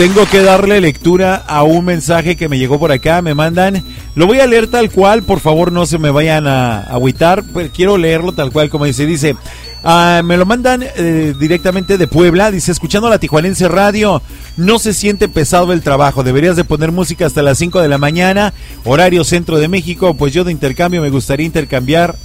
Tengo 0.00 0.24
que 0.24 0.40
darle 0.40 0.80
lectura 0.80 1.34
a 1.34 1.62
un 1.62 1.84
mensaje 1.84 2.34
que 2.34 2.48
me 2.48 2.58
llegó 2.58 2.78
por 2.78 2.90
acá. 2.90 3.20
Me 3.20 3.34
mandan. 3.34 3.84
Lo 4.14 4.26
voy 4.26 4.40
a 4.40 4.46
leer 4.46 4.66
tal 4.66 4.90
cual. 4.90 5.24
Por 5.24 5.40
favor, 5.40 5.72
no 5.72 5.84
se 5.84 5.98
me 5.98 6.10
vayan 6.10 6.46
a 6.46 6.84
agüitar. 6.84 7.44
Pues 7.52 7.70
quiero 7.70 7.98
leerlo 7.98 8.32
tal 8.32 8.50
cual 8.50 8.70
como 8.70 8.86
dice. 8.86 9.04
Dice. 9.04 9.36
Ah, 9.84 10.22
me 10.24 10.38
lo 10.38 10.46
mandan 10.46 10.82
eh, 10.96 11.34
directamente 11.38 11.98
de 11.98 12.06
Puebla. 12.06 12.50
Dice, 12.50 12.72
escuchando 12.72 13.10
la 13.10 13.18
Tijuanense 13.18 13.68
Radio, 13.68 14.22
no 14.56 14.78
se 14.78 14.94
siente 14.94 15.28
pesado 15.28 15.70
el 15.74 15.82
trabajo. 15.82 16.22
Deberías 16.22 16.56
de 16.56 16.64
poner 16.64 16.92
música 16.92 17.26
hasta 17.26 17.42
las 17.42 17.58
5 17.58 17.82
de 17.82 17.88
la 17.88 17.98
mañana, 17.98 18.54
horario 18.86 19.22
centro 19.22 19.58
de 19.58 19.68
México. 19.68 20.14
Pues 20.14 20.32
yo 20.32 20.44
de 20.44 20.52
intercambio 20.52 21.02
me 21.02 21.10
gustaría 21.10 21.44
intercambiar. 21.44 22.16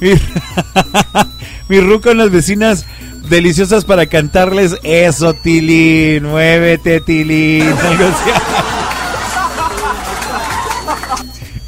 Mi, 0.00 0.10
mi 1.68 1.80
ru 1.80 2.00
con 2.02 2.18
las 2.18 2.30
vecinas 2.30 2.84
deliciosas 3.28 3.84
para 3.84 4.06
cantarles 4.06 4.76
eso, 4.82 5.34
Tilín, 5.34 6.24
muévete, 6.24 7.00
Tilín. 7.00 7.68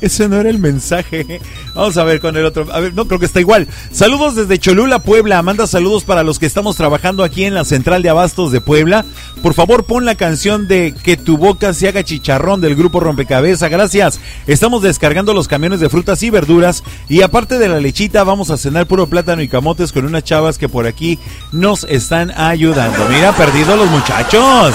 Ese 0.11 0.29
no 0.29 0.41
era 0.41 0.49
el 0.49 0.59
mensaje. 0.59 1.41
Vamos 1.75 1.97
a 1.97 2.05
ver 2.05 2.21
con 2.21 2.37
el 2.37 2.45
otro. 2.45 2.67
A 2.73 2.81
ver, 2.81 2.95
no 2.95 3.07
creo 3.07 3.19
que 3.19 3.27
está 3.27 3.41
igual. 3.41 3.69
Saludos 3.93 4.35
desde 4.35 4.59
Cholula, 4.59 5.01
Puebla. 5.01 5.43
Manda 5.43 5.67
saludos 5.67 6.05
para 6.05 6.23
los 6.23 6.39
que 6.39 6.47
estamos 6.47 6.77
trabajando 6.77 7.23
aquí 7.23 7.45
en 7.45 7.55
la 7.55 7.65
central 7.65 8.03
de 8.03 8.09
abastos 8.09 8.53
de 8.53 8.61
Puebla. 8.61 9.05
Por 9.43 9.55
favor, 9.55 9.85
pon 9.85 10.05
la 10.05 10.15
canción 10.15 10.69
de 10.69 10.95
Que 11.03 11.17
tu 11.17 11.37
boca 11.37 11.73
se 11.75 11.89
haga 11.89 12.05
chicharrón 12.05 12.61
del 12.61 12.77
grupo 12.77 13.01
Rompecabezas. 13.01 13.71
Gracias. 13.71 14.21
Estamos 14.47 14.83
descargando 14.83 15.35
los 15.35 15.49
camiones 15.49 15.81
de 15.81 15.89
frutas 15.89 16.23
y 16.23 16.31
verduras. 16.31 16.83
Y 17.09 17.23
aparte 17.23 17.59
de 17.59 17.69
la 17.69 17.81
lechita, 17.81 18.25
vamos 18.25 18.51
a 18.51 18.57
cenar 18.57 18.87
puro 18.87 19.07
plátano 19.07 19.43
y 19.43 19.49
camotes 19.49 19.93
con 19.93 20.05
unas 20.05 20.25
chavas 20.25 20.59
que 20.59 20.69
por 20.69 20.87
aquí 20.87 21.19
nos 21.53 21.85
están 21.85 22.31
ayudando. 22.31 23.07
Mira, 23.09 23.33
perdido 23.33 23.77
los 23.77 23.91
muchachos. 23.91 24.75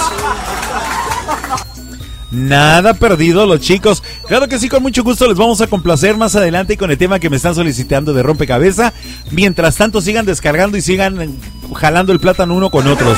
Nada 2.30 2.94
perdido 2.94 3.46
los 3.46 3.60
chicos. 3.60 4.02
Claro 4.26 4.48
que 4.48 4.58
sí, 4.58 4.68
con 4.68 4.82
mucho 4.82 5.04
gusto 5.04 5.28
les 5.28 5.36
vamos 5.36 5.60
a 5.60 5.68
complacer 5.68 6.16
más 6.16 6.34
adelante 6.34 6.76
con 6.76 6.90
el 6.90 6.98
tema 6.98 7.20
que 7.20 7.30
me 7.30 7.36
están 7.36 7.54
solicitando 7.54 8.12
de 8.12 8.22
rompecabeza. 8.22 8.92
Mientras 9.30 9.76
tanto 9.76 10.00
sigan 10.00 10.26
descargando 10.26 10.76
y 10.76 10.82
sigan 10.82 11.36
jalando 11.74 12.12
el 12.12 12.20
plátano 12.20 12.54
uno 12.54 12.70
con 12.70 12.86
otros. 12.88 13.16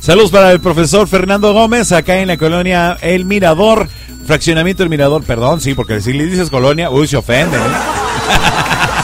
Saludos 0.00 0.32
para 0.32 0.50
el 0.50 0.60
profesor 0.60 1.06
Fernando 1.06 1.52
Gómez, 1.52 1.92
acá 1.92 2.16
en 2.16 2.26
la 2.28 2.36
colonia 2.36 2.98
El 3.02 3.24
Mirador. 3.24 3.88
Fraccionamiento 4.26 4.82
El 4.82 4.88
Mirador, 4.88 5.22
perdón, 5.22 5.60
sí, 5.60 5.74
porque 5.74 6.00
si 6.00 6.12
le 6.12 6.26
dices 6.26 6.50
colonia, 6.50 6.90
uy, 6.90 7.06
se 7.06 7.16
ofende. 7.16 7.56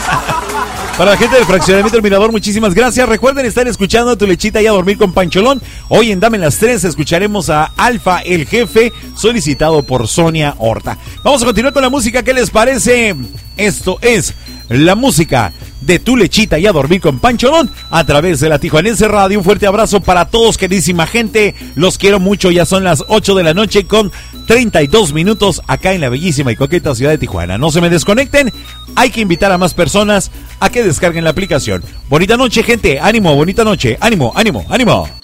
Para 0.97 1.11
la 1.11 1.17
gente 1.17 1.37
del 1.37 1.45
fraccionamiento 1.45 1.95
del 1.95 2.03
Mirador, 2.03 2.31
muchísimas 2.31 2.73
gracias. 2.73 3.07
Recuerden 3.07 3.45
estar 3.45 3.65
escuchando 3.67 4.11
a 4.11 4.17
tu 4.17 4.27
lechita 4.27 4.61
y 4.61 4.67
a 4.67 4.71
dormir 4.71 4.97
con 4.97 5.13
Pancholón. 5.13 5.61
Hoy 5.87 6.11
en 6.11 6.19
Dame 6.19 6.37
las 6.37 6.57
Tres 6.57 6.83
escucharemos 6.83 7.49
a 7.49 7.71
Alfa, 7.77 8.19
el 8.19 8.45
jefe, 8.45 8.91
solicitado 9.15 9.83
por 9.83 10.09
Sonia 10.09 10.55
Horta. 10.57 10.97
Vamos 11.23 11.41
a 11.41 11.45
continuar 11.45 11.73
con 11.73 11.83
la 11.83 11.89
música. 11.89 12.21
¿Qué 12.21 12.33
les 12.33 12.49
parece? 12.49 13.15
Esto 13.59 13.99
es 14.01 14.33
la 14.69 14.95
música 14.95 15.51
de 15.81 15.99
tu 15.99 16.15
lechita 16.15 16.57
y 16.57 16.65
a 16.65 16.71
dormir 16.71 17.01
con 17.01 17.19
Pancholón 17.19 17.69
a 17.89 18.05
través 18.05 18.39
de 18.39 18.47
la 18.47 18.57
Tijuanense 18.57 19.05
Radio. 19.09 19.37
Un 19.37 19.43
fuerte 19.43 19.67
abrazo 19.67 19.99
para 19.99 20.25
todos, 20.25 20.57
queridísima 20.57 21.05
gente. 21.05 21.55
Los 21.75 21.97
quiero 21.97 22.21
mucho. 22.21 22.51
Ya 22.51 22.65
son 22.65 22.85
las 22.85 23.03
8 23.09 23.35
de 23.35 23.43
la 23.43 23.53
noche 23.53 23.85
con 23.85 24.13
32 24.47 25.11
minutos 25.11 25.61
acá 25.67 25.91
en 25.91 25.99
la 25.99 26.07
bellísima 26.07 26.53
y 26.53 26.55
coqueta 26.55 26.95
ciudad 26.95 27.11
de 27.11 27.17
Tijuana. 27.17 27.57
No 27.57 27.69
se 27.69 27.81
me 27.81 27.89
desconecten. 27.89 28.53
Hay 28.95 29.09
que 29.09 29.19
invitar 29.19 29.51
a 29.51 29.57
más 29.57 29.73
personas 29.73 30.31
a 30.61 30.69
que 30.69 30.81
descarguen 30.81 31.25
la 31.25 31.31
aplicación. 31.31 31.83
Bonita 32.07 32.37
noche, 32.37 32.63
gente. 32.63 32.97
Ánimo, 33.01 33.35
bonita 33.35 33.65
noche. 33.65 33.97
Ánimo, 33.99 34.31
ánimo, 34.35 34.65
ánimo. 34.69 35.18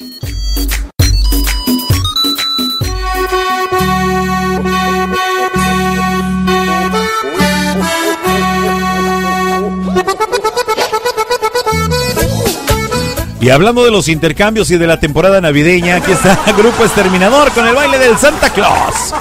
Y 13.45 13.51
hablando 13.51 13.85
de 13.85 13.91
los 13.91 14.07
intercambios 14.07 14.71
y 14.71 14.77
de 14.79 14.87
la 14.87 14.99
temporada 14.99 15.39
navideña, 15.39 15.97
aquí 15.97 16.13
está 16.13 16.35
Grupo 16.57 16.83
Exterminador 16.83 17.51
con 17.51 17.67
el 17.67 17.75
baile 17.75 17.99
del 17.99 18.17
Santa 18.17 18.51
Claus. 18.51 19.13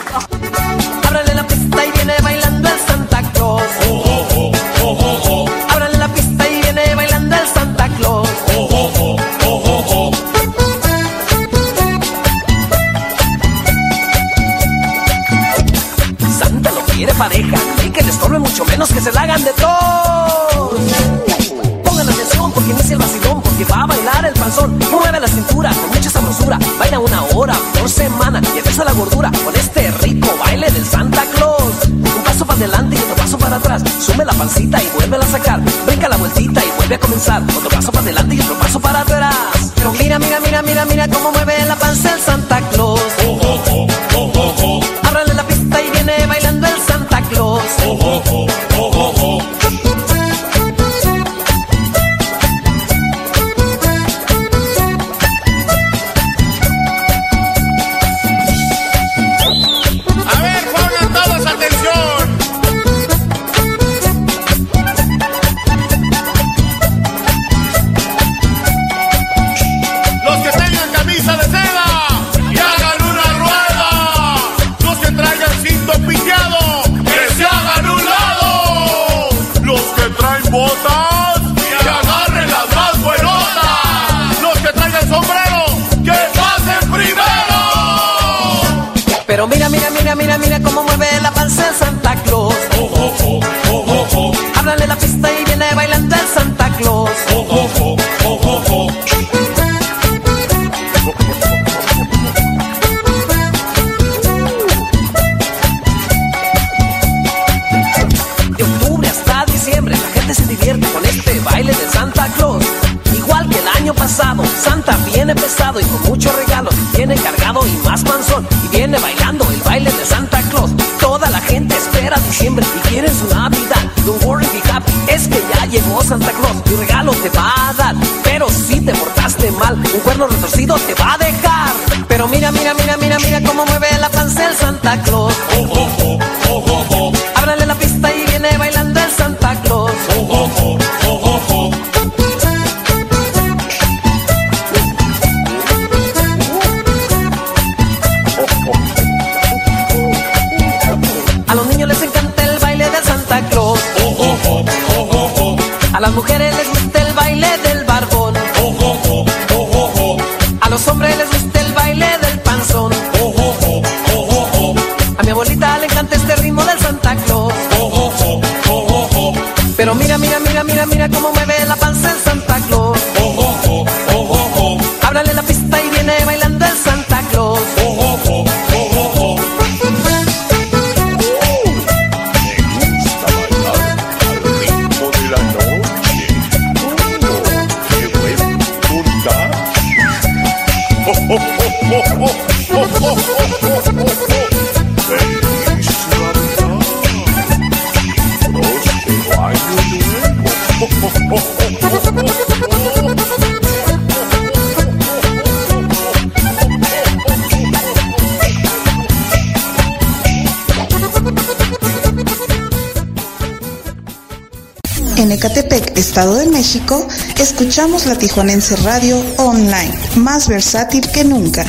Escuchamos 217.38 218.04
la 218.06 218.18
Tijuanense 218.18 218.74
Radio 218.76 219.16
Online, 219.36 219.92
más 220.16 220.48
versátil 220.48 221.08
que 221.12 221.22
nunca. 221.22 221.64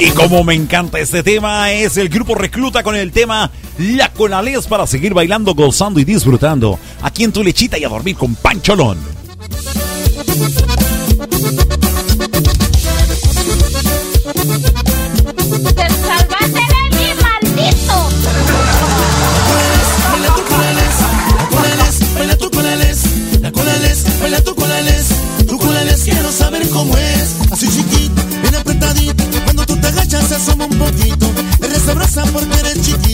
Y 0.00 0.10
como 0.10 0.42
me 0.42 0.54
encanta 0.54 0.98
este 0.98 1.22
tema, 1.22 1.70
es 1.70 1.96
el 1.98 2.08
grupo 2.08 2.34
Recluta 2.34 2.82
con 2.82 2.96
el 2.96 3.12
tema 3.12 3.48
La 3.78 4.12
Conales 4.12 4.66
para 4.66 4.88
seguir 4.88 5.14
bailando, 5.14 5.54
gozando 5.54 6.00
y 6.00 6.04
disfrutando. 6.04 6.80
Aquí 7.02 7.22
en 7.22 7.30
tu 7.30 7.44
lechita 7.44 7.78
y 7.78 7.84
a 7.84 7.88
dormir 7.88 8.16
con 8.16 8.34
Pancholón. 8.34 8.98
sabrosa 31.90 32.22
porque 32.32 32.58
eres 32.60 32.80
chiquita. 32.82 33.09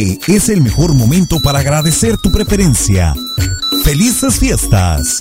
Es 0.00 0.48
el 0.48 0.62
mejor 0.62 0.94
momento 0.94 1.36
para 1.44 1.58
agradecer 1.58 2.16
tu 2.16 2.32
preferencia. 2.32 3.14
Felices 3.84 4.38
fiestas. 4.38 5.18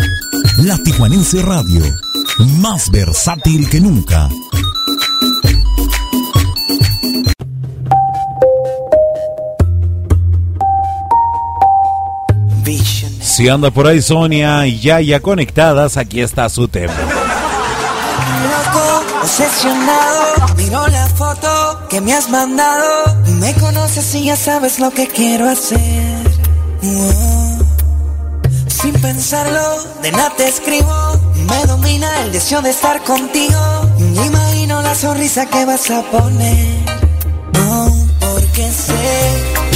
La 0.60 0.78
Tijuanense 0.78 1.42
Radio, 1.42 1.84
más 2.60 2.90
versátil 2.90 3.70
que 3.70 3.82
nunca. 3.82 4.30
Si 13.20 13.50
anda 13.50 13.72
por 13.72 13.86
ahí 13.86 14.02
Sonia 14.02 14.66
y 14.66 14.80
ya 14.80 15.02
ya 15.02 15.20
conectadas, 15.20 15.98
aquí 15.98 16.22
está 16.22 16.48
su 16.48 16.70
tema. 16.70 16.94
Loco, 18.44 19.04
obsesionado, 19.24 20.56
miro 20.56 20.88
la 20.88 21.06
foto 21.08 21.82
que 21.90 22.00
me 22.00 22.14
has 22.14 22.30
mandado 22.30 23.19
conoces 23.70 24.16
y 24.16 24.26
ya 24.26 24.36
sabes 24.36 24.80
lo 24.80 24.90
que 24.90 25.08
quiero 25.08 25.48
hacer. 25.48 25.80
Sin 28.68 28.94
pensarlo, 28.94 29.62
de 30.02 30.12
nada 30.12 30.34
te 30.36 30.48
escribo. 30.48 30.92
Me 31.36 31.66
domina 31.68 32.08
el 32.24 32.32
deseo 32.32 32.64
de 32.64 32.72
estar 32.72 33.04
contigo. 33.04 33.62
Me 34.00 34.26
imagino 34.26 34.82
la 34.82 34.96
sonrisa 34.96 35.46
que 35.46 35.66
vas 35.66 35.92
a 35.92 36.02
poner. 36.02 36.66
No, 37.54 37.92
porque 38.20 38.72
sé 38.72 39.69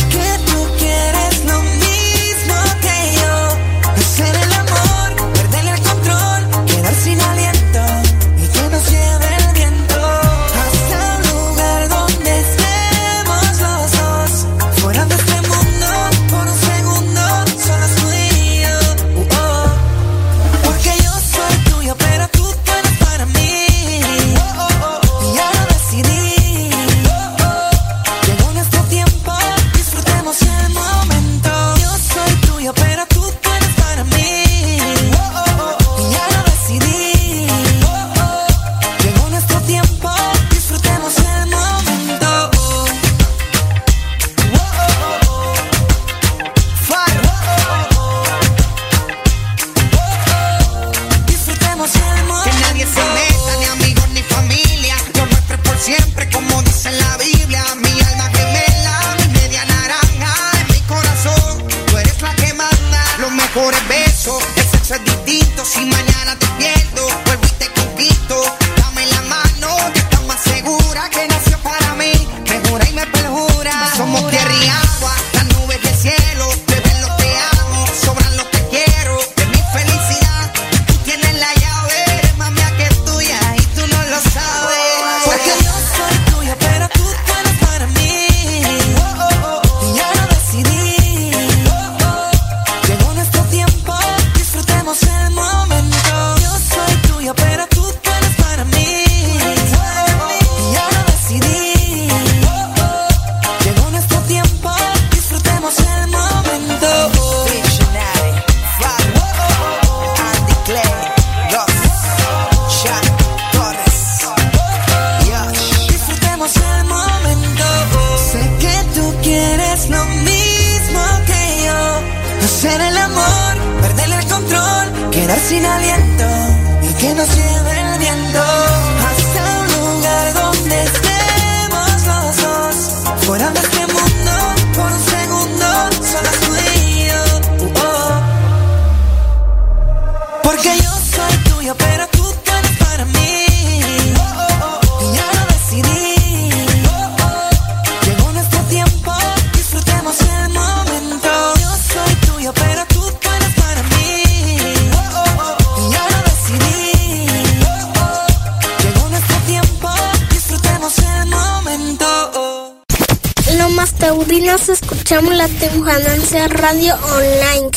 radio 166.64 166.95
online, 166.95 167.70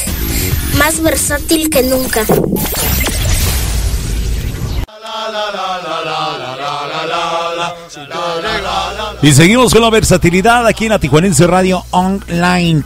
más 0.78 1.02
versátil 1.02 1.68
que 1.68 1.82
nunca. 1.82 2.24
Y 9.22 9.32
seguimos 9.32 9.72
con 9.72 9.82
la 9.82 9.90
versatilidad 9.90 10.64
aquí 10.68 10.84
en 10.84 10.90
la 10.90 11.00
Tijuanense 11.00 11.48
Radio 11.48 11.84
Online. 11.90 12.84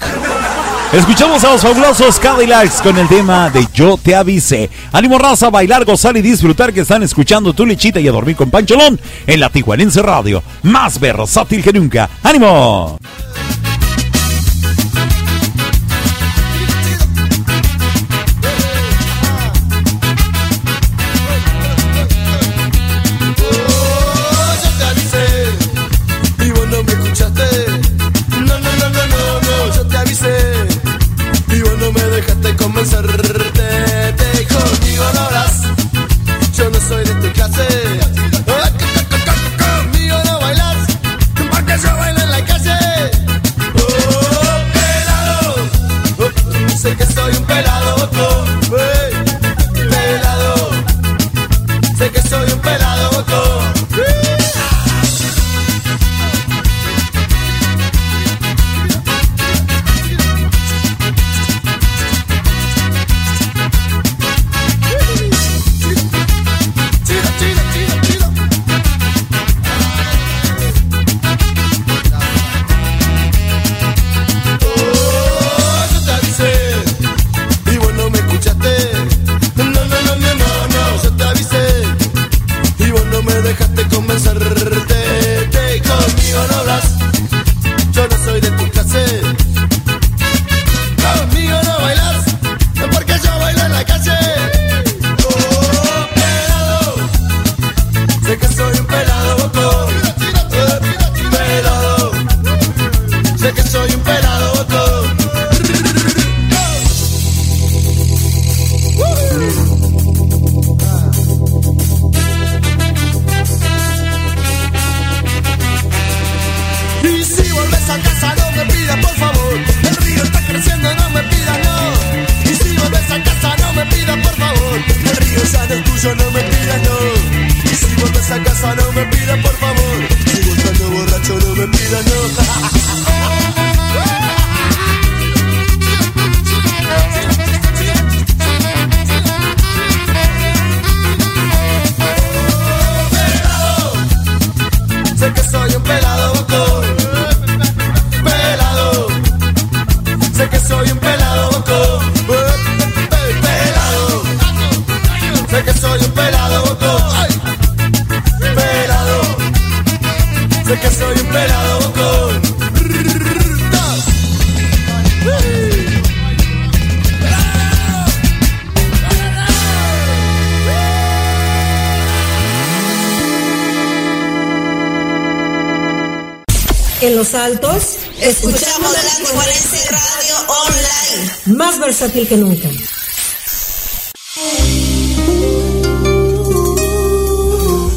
Escuchamos 0.90 1.44
a 1.44 1.52
los 1.52 1.60
fabulosos 1.60 2.18
Cadillacs 2.18 2.80
con 2.80 2.96
el 2.96 3.06
tema 3.06 3.50
de 3.50 3.66
Yo 3.74 3.98
te 4.02 4.16
avise. 4.16 4.70
Ánimo 4.92 5.18
raza 5.18 5.50
bailar, 5.50 5.84
gozar 5.84 6.16
y 6.16 6.22
disfrutar 6.22 6.72
que 6.72 6.80
están 6.80 7.02
escuchando 7.02 7.52
tu 7.52 7.66
lechita 7.66 8.00
y 8.00 8.08
a 8.08 8.12
dormir 8.12 8.36
con 8.36 8.50
Pancholón 8.50 8.98
en 9.26 9.38
la 9.38 9.50
Tijuanense 9.50 10.00
Radio. 10.00 10.42
Más 10.62 10.98
versátil 10.98 11.62
que 11.62 11.74
nunca. 11.74 12.08
¡Ánimo! 12.22 12.99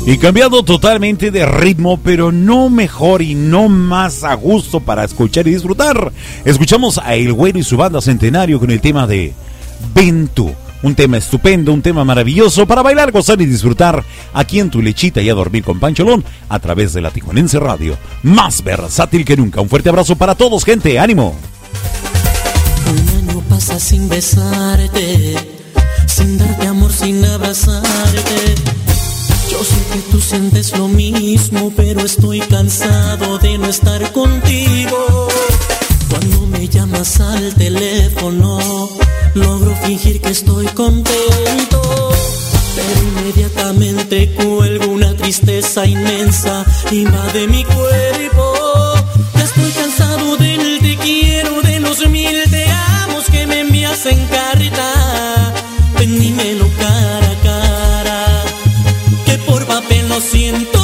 Y 0.05 0.17
cambiando 0.17 0.63
totalmente 0.63 1.31
de 1.31 1.45
ritmo, 1.45 1.97
pero 2.03 2.33
no 2.33 2.69
mejor 2.69 3.21
y 3.21 3.35
no 3.35 3.69
más 3.69 4.25
a 4.25 4.33
gusto 4.33 4.81
para 4.81 5.05
escuchar 5.05 5.47
y 5.47 5.53
disfrutar. 5.53 6.11
Escuchamos 6.43 6.97
a 6.97 7.15
El 7.15 7.31
Güero 7.31 7.59
y 7.59 7.63
su 7.63 7.77
banda 7.77 8.01
Centenario 8.01 8.59
con 8.59 8.71
el 8.71 8.81
tema 8.81 9.07
de 9.07 9.33
Ventu. 9.95 10.51
Un 10.81 10.95
tema 10.95 11.15
estupendo, 11.15 11.71
un 11.71 11.81
tema 11.81 12.03
maravilloso 12.03 12.67
para 12.67 12.81
bailar, 12.81 13.13
gozar 13.13 13.41
y 13.41 13.45
disfrutar 13.45 14.03
aquí 14.33 14.59
en 14.59 14.69
tu 14.69 14.81
lechita 14.81 15.21
y 15.21 15.29
a 15.29 15.33
dormir 15.33 15.63
con 15.63 15.79
Pancholón 15.79 16.25
a 16.49 16.59
través 16.59 16.91
de 16.91 16.99
la 16.99 17.11
Tijuanense 17.11 17.57
Radio. 17.57 17.97
Más 18.23 18.61
versátil 18.65 19.23
que 19.23 19.37
nunca. 19.37 19.61
Un 19.61 19.69
fuerte 19.69 19.87
abrazo 19.87 20.17
para 20.17 20.35
todos, 20.35 20.65
gente. 20.65 20.99
¡Ánimo! 20.99 21.37
pasa 23.53 23.79
sin 23.79 24.09
besarte, 24.09 25.35
sin 26.07 26.39
darte 26.39 26.67
amor, 26.67 26.91
sin 26.91 27.23
abrazarte. 27.23 28.55
Yo 29.51 29.63
sé 29.63 29.79
que 29.91 29.99
tú 30.11 30.19
sientes 30.19 30.75
lo 30.75 30.87
mismo, 30.87 31.71
pero 31.75 32.01
estoy 32.01 32.39
cansado 32.39 33.37
de 33.37 33.59
no 33.59 33.67
estar 33.67 34.11
contigo. 34.11 35.27
Cuando 36.09 36.47
me 36.47 36.67
llamas 36.67 37.19
al 37.19 37.53
teléfono, 37.53 38.89
logro 39.35 39.75
fingir 39.83 40.19
que 40.19 40.29
estoy 40.29 40.65
contento. 40.69 41.81
Pero 42.75 43.03
inmediatamente 43.11 44.33
cuelgo 44.33 44.87
una 44.91 45.15
tristeza 45.15 45.85
inmensa, 45.85 46.65
invade 46.91 47.47
mi 47.47 47.63
cuerpo. 47.65 48.62
siento 60.53 60.82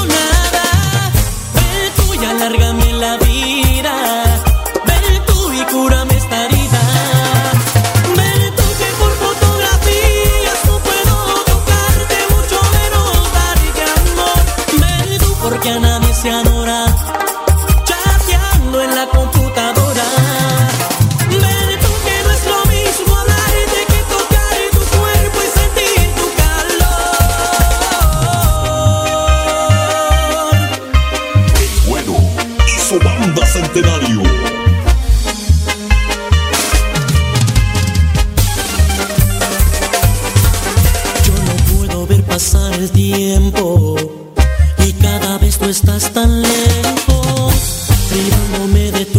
de 48.91 49.05
tu 49.05 49.18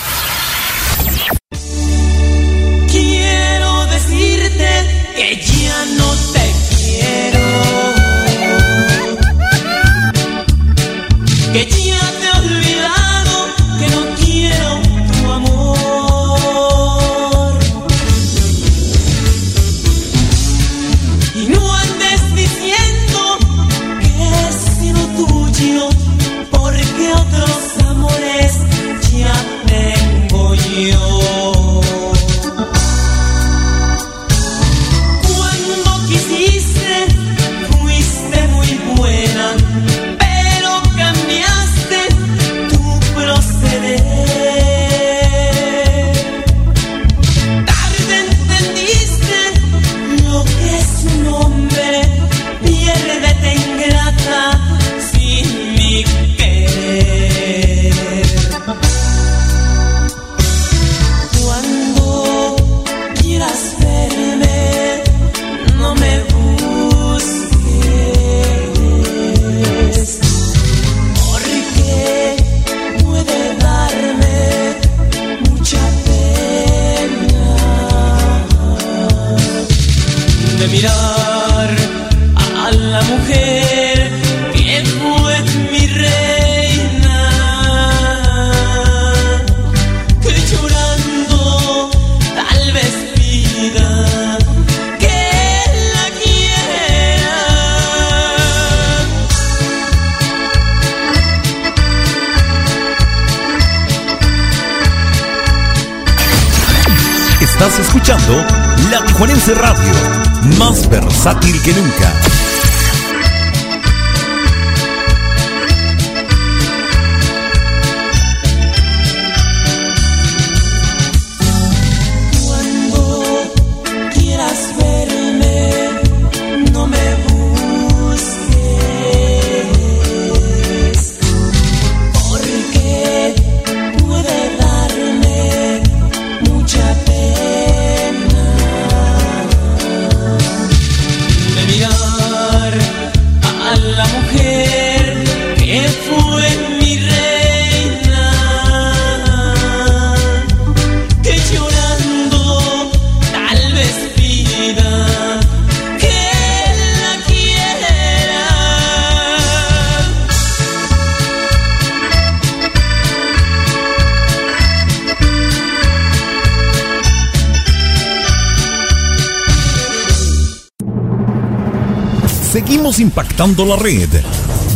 impactando 173.11 173.65
la 173.65 173.75
red. 173.75 174.07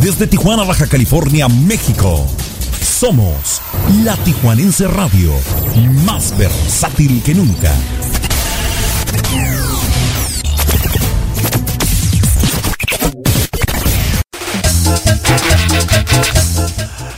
Desde 0.02 0.28
Tijuana, 0.28 0.66
Baja 0.66 0.88
California, 0.88 1.48
México. 1.48 2.28
Somos 2.82 3.62
la 4.04 4.18
Tijuanense 4.18 4.90
Radio, 4.90 5.32
más 6.06 6.38
versátil 6.38 7.24
que 7.24 7.34
nunca. 7.34 7.72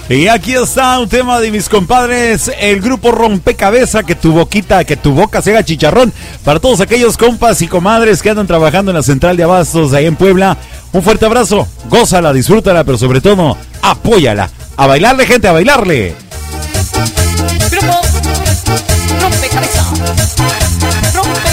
Y 0.09 0.27
aquí 0.27 0.53
está 0.53 0.99
un 0.99 1.09
tema 1.09 1.39
de 1.41 1.51
mis 1.51 1.67
compadres, 1.67 2.49
el 2.61 2.79
grupo 2.79 3.11
Rompecabeza, 3.11 4.03
que 4.03 4.15
tu 4.15 4.31
boquita, 4.31 4.85
que 4.85 4.95
tu 4.95 5.11
boca 5.11 5.41
se 5.41 5.51
haga 5.51 5.65
chicharrón. 5.65 6.13
Para 6.45 6.61
todos 6.61 6.79
aquellos 6.79 7.17
compas 7.17 7.61
y 7.61 7.67
comadres 7.67 8.21
que 8.21 8.29
andan 8.29 8.47
trabajando 8.47 8.91
en 8.91 8.97
la 8.97 9.03
central 9.03 9.35
de 9.35 9.43
abastos 9.43 9.91
ahí 9.93 10.05
en 10.05 10.15
Puebla, 10.15 10.57
un 10.93 11.03
fuerte 11.03 11.25
abrazo, 11.25 11.67
gózala, 11.89 12.33
disfrútala, 12.33 12.83
pero 12.83 12.97
sobre 12.97 13.21
todo, 13.21 13.57
apóyala. 13.81 14.49
A 14.77 14.87
bailarle, 14.87 15.25
gente, 15.25 15.47
a 15.47 15.51
bailarle. 15.51 16.15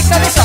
Cabeza. 0.09 0.43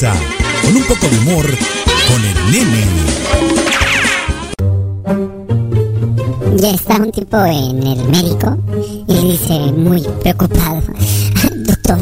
Con 0.00 0.76
un 0.76 0.82
poco 0.84 1.08
de 1.08 1.18
humor, 1.18 1.44
con 2.06 2.24
el 2.24 2.52
nene. 2.52 2.84
Ya 6.56 6.70
está 6.70 6.98
un 6.98 7.10
tipo 7.10 7.36
en 7.44 7.84
el 7.84 8.04
médico 8.04 8.56
y 9.08 9.12
le 9.12 9.32
dice 9.32 9.58
muy 9.72 10.00
preocupado, 10.22 10.80
doctor, 11.56 11.98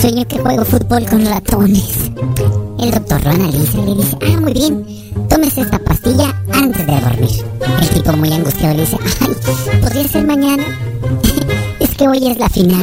sueño 0.00 0.26
que 0.26 0.38
juego 0.38 0.64
fútbol 0.64 1.04
con 1.04 1.26
ratones. 1.26 2.10
El 2.80 2.90
doctor 2.90 3.22
lo 3.22 3.30
analiza 3.32 3.78
y 3.78 3.84
le 3.84 3.94
dice, 3.94 4.16
ah, 4.22 4.40
muy 4.40 4.54
bien, 4.54 4.86
tómese 5.28 5.60
esta 5.60 5.78
pastilla 5.80 6.42
antes 6.54 6.86
de 6.86 7.00
dormir. 7.00 7.44
El 7.82 7.88
tipo 7.90 8.12
muy 8.14 8.32
angustiado 8.32 8.74
le 8.76 8.80
dice, 8.80 8.96
ay, 9.20 9.80
¿podría 9.82 10.08
ser 10.08 10.24
mañana? 10.24 10.64
es 11.80 11.90
que 11.90 12.08
hoy 12.08 12.28
es 12.28 12.38
la 12.38 12.48
final. 12.48 12.82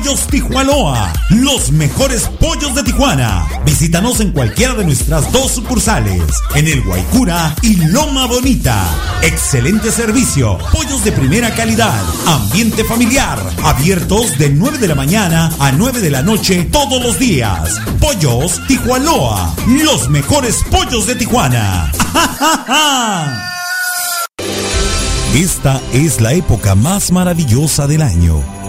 Pollos 0.00 0.26
Tijuanoa, 0.28 1.12
los 1.28 1.72
mejores 1.72 2.22
pollos 2.40 2.74
de 2.74 2.82
Tijuana. 2.82 3.46
Visítanos 3.66 4.20
en 4.20 4.32
cualquiera 4.32 4.72
de 4.72 4.86
nuestras 4.86 5.30
dos 5.30 5.52
sucursales. 5.52 6.22
En 6.54 6.66
el 6.66 6.80
Guaycura 6.80 7.54
y 7.60 7.76
Loma 7.76 8.24
Bonita. 8.24 8.82
Excelente 9.20 9.92
servicio. 9.92 10.56
Pollos 10.72 11.04
de 11.04 11.12
primera 11.12 11.54
calidad. 11.54 12.02
Ambiente 12.26 12.82
familiar. 12.82 13.38
Abiertos 13.62 14.38
de 14.38 14.48
9 14.48 14.78
de 14.78 14.88
la 14.88 14.94
mañana 14.94 15.52
a 15.58 15.70
9 15.70 16.00
de 16.00 16.10
la 16.10 16.22
noche 16.22 16.66
todos 16.72 17.02
los 17.02 17.18
días. 17.18 17.78
Pollos 18.00 18.58
Tijuanoa. 18.68 19.54
Los 19.66 20.08
mejores 20.08 20.64
pollos 20.70 21.06
de 21.08 21.16
Tijuana. 21.16 21.92
Esta 25.34 25.78
es 25.92 26.22
la 26.22 26.32
época 26.32 26.74
más 26.74 27.12
maravillosa 27.12 27.86
del 27.86 28.00
año. 28.00 28.59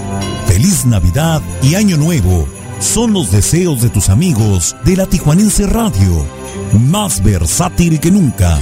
Feliz 0.52 0.86
Navidad 0.86 1.42
y 1.64 1.76
Año 1.76 1.96
Nuevo 1.96 2.46
son 2.82 3.14
los 3.14 3.32
deseos 3.32 3.82
de 3.82 3.90
tus 3.90 4.10
amigos 4.10 4.76
de 4.84 4.98
la 4.98 5.06
Tijuanense 5.06 5.66
Radio. 5.66 6.26
Más 6.74 7.24
versátil 7.24 8.02
que 8.02 8.12
nunca. 8.12 8.60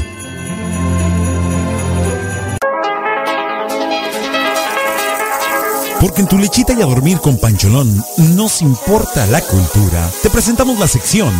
Porque 5.99 6.21
en 6.21 6.27
tu 6.27 6.37
lechita 6.37 6.73
y 6.73 6.81
a 6.83 6.85
dormir 6.85 7.17
con 7.17 7.39
Pancholón 7.39 7.91
nos 8.35 8.61
importa 8.61 9.25
la 9.25 9.41
cultura. 9.41 10.11
Te 10.21 10.29
presentamos 10.29 10.77
la 10.77 10.87
sección 10.87 11.33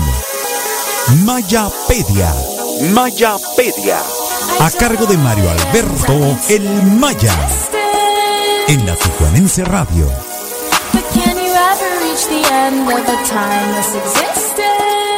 Mayapedia. 1.26 2.34
Mayapedia. 2.92 4.00
A 4.62 4.72
cargo 4.72 5.06
de 5.06 5.16
Mario 5.16 5.52
Alberto 5.52 6.38
El 6.50 6.64
Maya. 6.98 7.38
En 8.68 8.84
la 8.88 8.96
Tijuanense 8.96 9.64
Radio. 9.64 10.29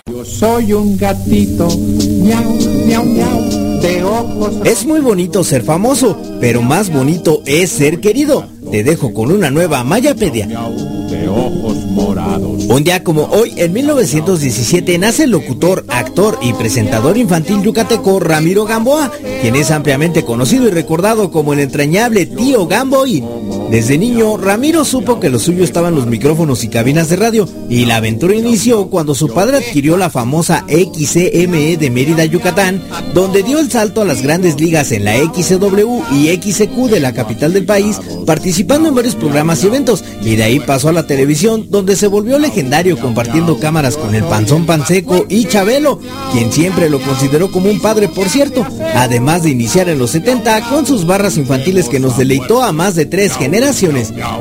Yo 0.07 0.25
soy 0.25 0.73
un 0.73 0.97
gatito, 0.97 1.67
miau, 1.67 2.43
miau, 2.85 3.03
miau, 3.05 3.79
de 3.81 4.03
ojos. 4.03 4.53
Es 4.65 4.85
muy 4.85 4.99
bonito 4.99 5.43
ser 5.43 5.63
famoso, 5.63 6.17
pero 6.39 6.61
más 6.61 6.91
bonito 6.91 7.41
es 7.45 7.71
ser 7.71 7.99
querido. 7.99 8.45
Te 8.71 8.83
dejo 8.83 9.13
con 9.13 9.31
una 9.31 9.49
nueva 9.49 9.83
Mayapedia. 9.83 10.47
De 10.47 11.27
ojos 11.27 11.77
morados. 11.87 12.65
Un 12.65 12.83
día 12.83 13.03
como 13.03 13.23
hoy, 13.25 13.53
en 13.57 13.73
1917, 13.73 14.97
nace 14.97 15.25
el 15.25 15.31
locutor, 15.31 15.85
actor 15.89 16.37
y 16.41 16.53
presentador 16.53 17.17
infantil 17.17 17.61
yucateco 17.61 18.19
Ramiro 18.19 18.65
Gamboa, 18.65 19.11
quien 19.41 19.55
es 19.55 19.71
ampliamente 19.71 20.23
conocido 20.23 20.67
y 20.67 20.71
recordado 20.71 21.31
como 21.31 21.53
el 21.53 21.59
entrañable 21.59 22.25
tío 22.25 22.67
Gamboín. 22.67 23.25
Desde 23.71 23.97
niño, 23.97 24.35
Ramiro 24.35 24.83
supo 24.83 25.21
que 25.21 25.29
lo 25.29 25.39
suyo 25.39 25.63
estaban 25.63 25.95
los 25.95 26.05
micrófonos 26.05 26.65
y 26.65 26.67
cabinas 26.67 27.07
de 27.07 27.15
radio, 27.15 27.47
y 27.69 27.85
la 27.85 27.95
aventura 27.95 28.35
inició 28.35 28.89
cuando 28.89 29.15
su 29.15 29.29
padre 29.29 29.59
adquirió 29.59 29.95
la 29.95 30.09
famosa 30.09 30.65
XCME 30.67 31.77
de 31.77 31.89
Mérida, 31.89 32.25
Yucatán, 32.25 32.83
donde 33.13 33.43
dio 33.43 33.59
el 33.59 33.71
salto 33.71 34.01
a 34.01 34.05
las 34.05 34.23
grandes 34.23 34.59
ligas 34.59 34.91
en 34.91 35.05
la 35.05 35.15
XCW 35.15 36.01
y 36.11 36.27
XCQ 36.35 36.89
de 36.89 36.99
la 36.99 37.13
capital 37.13 37.53
del 37.53 37.63
país, 37.63 37.97
participando 38.25 38.89
en 38.89 38.95
varios 38.95 39.15
programas 39.15 39.63
y 39.63 39.67
eventos, 39.67 40.03
y 40.21 40.35
de 40.35 40.43
ahí 40.43 40.59
pasó 40.59 40.89
a 40.89 40.93
la 40.93 41.07
televisión, 41.07 41.67
donde 41.69 41.95
se 41.95 42.07
volvió 42.07 42.39
legendario 42.39 42.99
compartiendo 42.99 43.57
cámaras 43.57 43.95
con 43.95 44.13
el 44.15 44.25
Panzón 44.25 44.65
Panseco 44.65 45.25
y 45.29 45.45
Chabelo, 45.45 46.01
quien 46.33 46.51
siempre 46.51 46.89
lo 46.89 46.99
consideró 46.99 47.49
como 47.49 47.69
un 47.69 47.79
padre, 47.79 48.09
por 48.09 48.27
cierto, 48.27 48.67
además 48.95 49.43
de 49.43 49.51
iniciar 49.51 49.87
en 49.87 49.97
los 49.97 50.11
70 50.11 50.69
con 50.69 50.85
sus 50.85 51.07
barras 51.07 51.37
infantiles 51.37 51.87
que 51.87 52.01
nos 52.01 52.17
deleitó 52.17 52.63
a 52.63 52.73
más 52.73 52.95
de 52.95 53.05
tres 53.05 53.37
generaciones. 53.37 53.60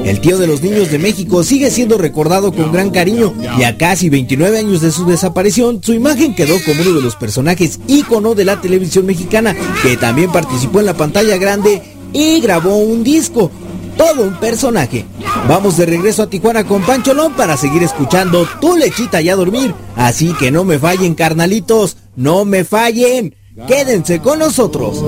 El 0.05 0.21
tío 0.21 0.39
de 0.39 0.47
los 0.47 0.63
niños 0.63 0.91
de 0.91 0.99
México 0.99 1.45
sigue 1.45 1.71
siendo 1.71 1.99
recordado 1.99 2.53
con 2.53 2.73
gran 2.73 2.91
cariño 2.91 3.35
y 3.59 3.65
a 3.65 3.77
casi 3.77 4.09
29 4.09 4.59
años 4.59 4.81
de 4.81 4.91
su 4.91 5.05
desaparición, 5.05 5.81
su 5.83 5.93
imagen 5.93 6.35
quedó 6.35 6.55
como 6.65 6.81
uno 6.81 6.95
de 6.95 7.03
los 7.03 7.17
personajes 7.17 7.81
ícono 7.87 8.35
de 8.35 8.47
la 8.47 8.63
televisión 8.63 9.05
mexicana, 9.05 9.55
que 9.83 9.99
también 9.99 10.33
participó 10.33 10.81
en 10.81 10.87
la 10.87 10.95
pantalla 10.95 11.37
grande 11.37 11.83
y 12.15 12.41
grabó 12.41 12.79
un 12.79 13.05
disco. 13.05 13.51
Todo 13.99 14.23
un 14.23 14.41
personaje. 14.41 15.05
Vamos 15.47 15.77
de 15.77 15.85
regreso 15.85 16.23
a 16.23 16.31
Tijuana 16.31 16.65
con 16.65 16.81
Pancholón 16.83 17.35
para 17.35 17.59
seguir 17.59 17.83
escuchando 17.83 18.49
Tu 18.59 18.75
Lechita 18.75 19.21
y 19.21 19.29
a 19.29 19.37
dormir. 19.37 19.75
Así 19.97 20.33
que 20.39 20.51
no 20.51 20.65
me 20.65 20.79
fallen, 20.79 21.15
carnalitos. 21.15 21.99
No 22.17 22.47
me 22.47 22.65
fallen. 22.65 23.35
Quédense 23.69 24.21
con 24.21 24.39
nosotros. 24.39 25.03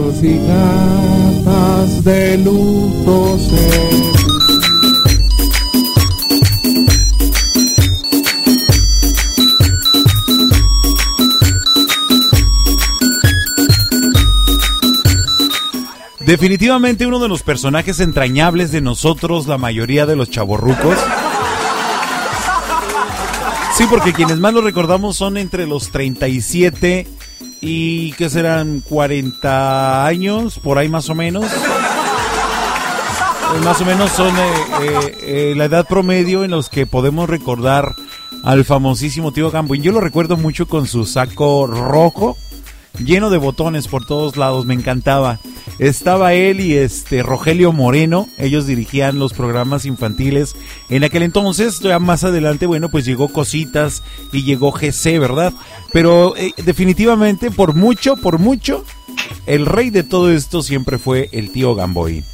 de 2.05 2.39
luto 2.39 3.39
Definitivamente 16.33 17.07
uno 17.07 17.18
de 17.18 17.28
los 17.28 17.43
personajes 17.43 18.01
entrañables 18.01 18.72
de 18.72 18.80
nosotros, 18.80 19.47
la 19.47 19.59
mayoría 19.59 20.07
de 20.07 20.16
los 20.16 20.30
chavorrucos. 20.30 20.97
Sí, 23.76 23.85
porque 23.91 24.14
quienes 24.14 24.39
más 24.39 24.55
lo 24.55 24.62
recordamos 24.62 25.14
son 25.14 25.37
entre 25.37 25.66
los 25.66 25.91
37 25.91 27.07
y 27.61 28.12
que 28.12 28.30
serán 28.30 28.80
40 28.80 30.07
años, 30.07 30.59
por 30.59 30.78
ahí 30.78 30.89
más 30.89 31.11
o 31.11 31.14
menos. 31.14 31.45
Eh, 31.45 31.49
Más 33.62 33.78
o 33.83 33.85
menos 33.85 34.11
son 34.12 34.35
eh, 34.35 34.41
eh, 34.80 35.18
eh, 35.20 35.55
la 35.55 35.66
edad 35.66 35.87
promedio 35.87 36.45
en 36.45 36.53
los 36.53 36.70
que 36.70 36.87
podemos 36.87 37.28
recordar 37.28 37.95
al 38.43 38.64
famosísimo 38.64 39.33
tío 39.33 39.51
Gamboín. 39.51 39.83
Yo 39.83 39.93
lo 39.93 40.01
recuerdo 40.01 40.39
mucho 40.39 40.66
con 40.66 40.87
su 40.87 41.05
saco 41.05 41.66
rojo, 41.66 42.39
lleno 43.05 43.30
de 43.30 43.38
botones 43.38 43.88
por 43.88 44.07
todos 44.07 44.36
lados, 44.36 44.66
me 44.66 44.74
encantaba. 44.74 45.38
Estaba 45.78 46.34
él 46.34 46.61
y 46.61 46.74
este 46.74 47.22
Rogelio 47.22 47.72
Moreno, 47.72 48.28
ellos 48.38 48.66
dirigían 48.66 49.18
los 49.18 49.32
programas 49.32 49.84
infantiles 49.86 50.55
en 50.90 51.05
aquel 51.05 51.22
entonces, 51.22 51.80
ya 51.80 51.98
más 51.98 52.24
adelante, 52.24 52.66
bueno, 52.66 52.88
pues 52.88 53.05
llegó 53.05 53.28
Cositas 53.28 54.03
y 54.32 54.42
llegó 54.44 54.72
GC, 54.72 55.18
¿verdad? 55.18 55.53
Pero 55.92 56.36
eh, 56.36 56.53
definitivamente, 56.64 57.50
por 57.50 57.74
mucho, 57.74 58.16
por 58.16 58.38
mucho, 58.38 58.84
el 59.46 59.66
rey 59.66 59.90
de 59.90 60.03
todo 60.03 60.30
esto 60.30 60.62
siempre 60.62 60.98
fue 60.98 61.28
el 61.32 61.50
tío 61.50 61.74
Gamboín. 61.74 62.24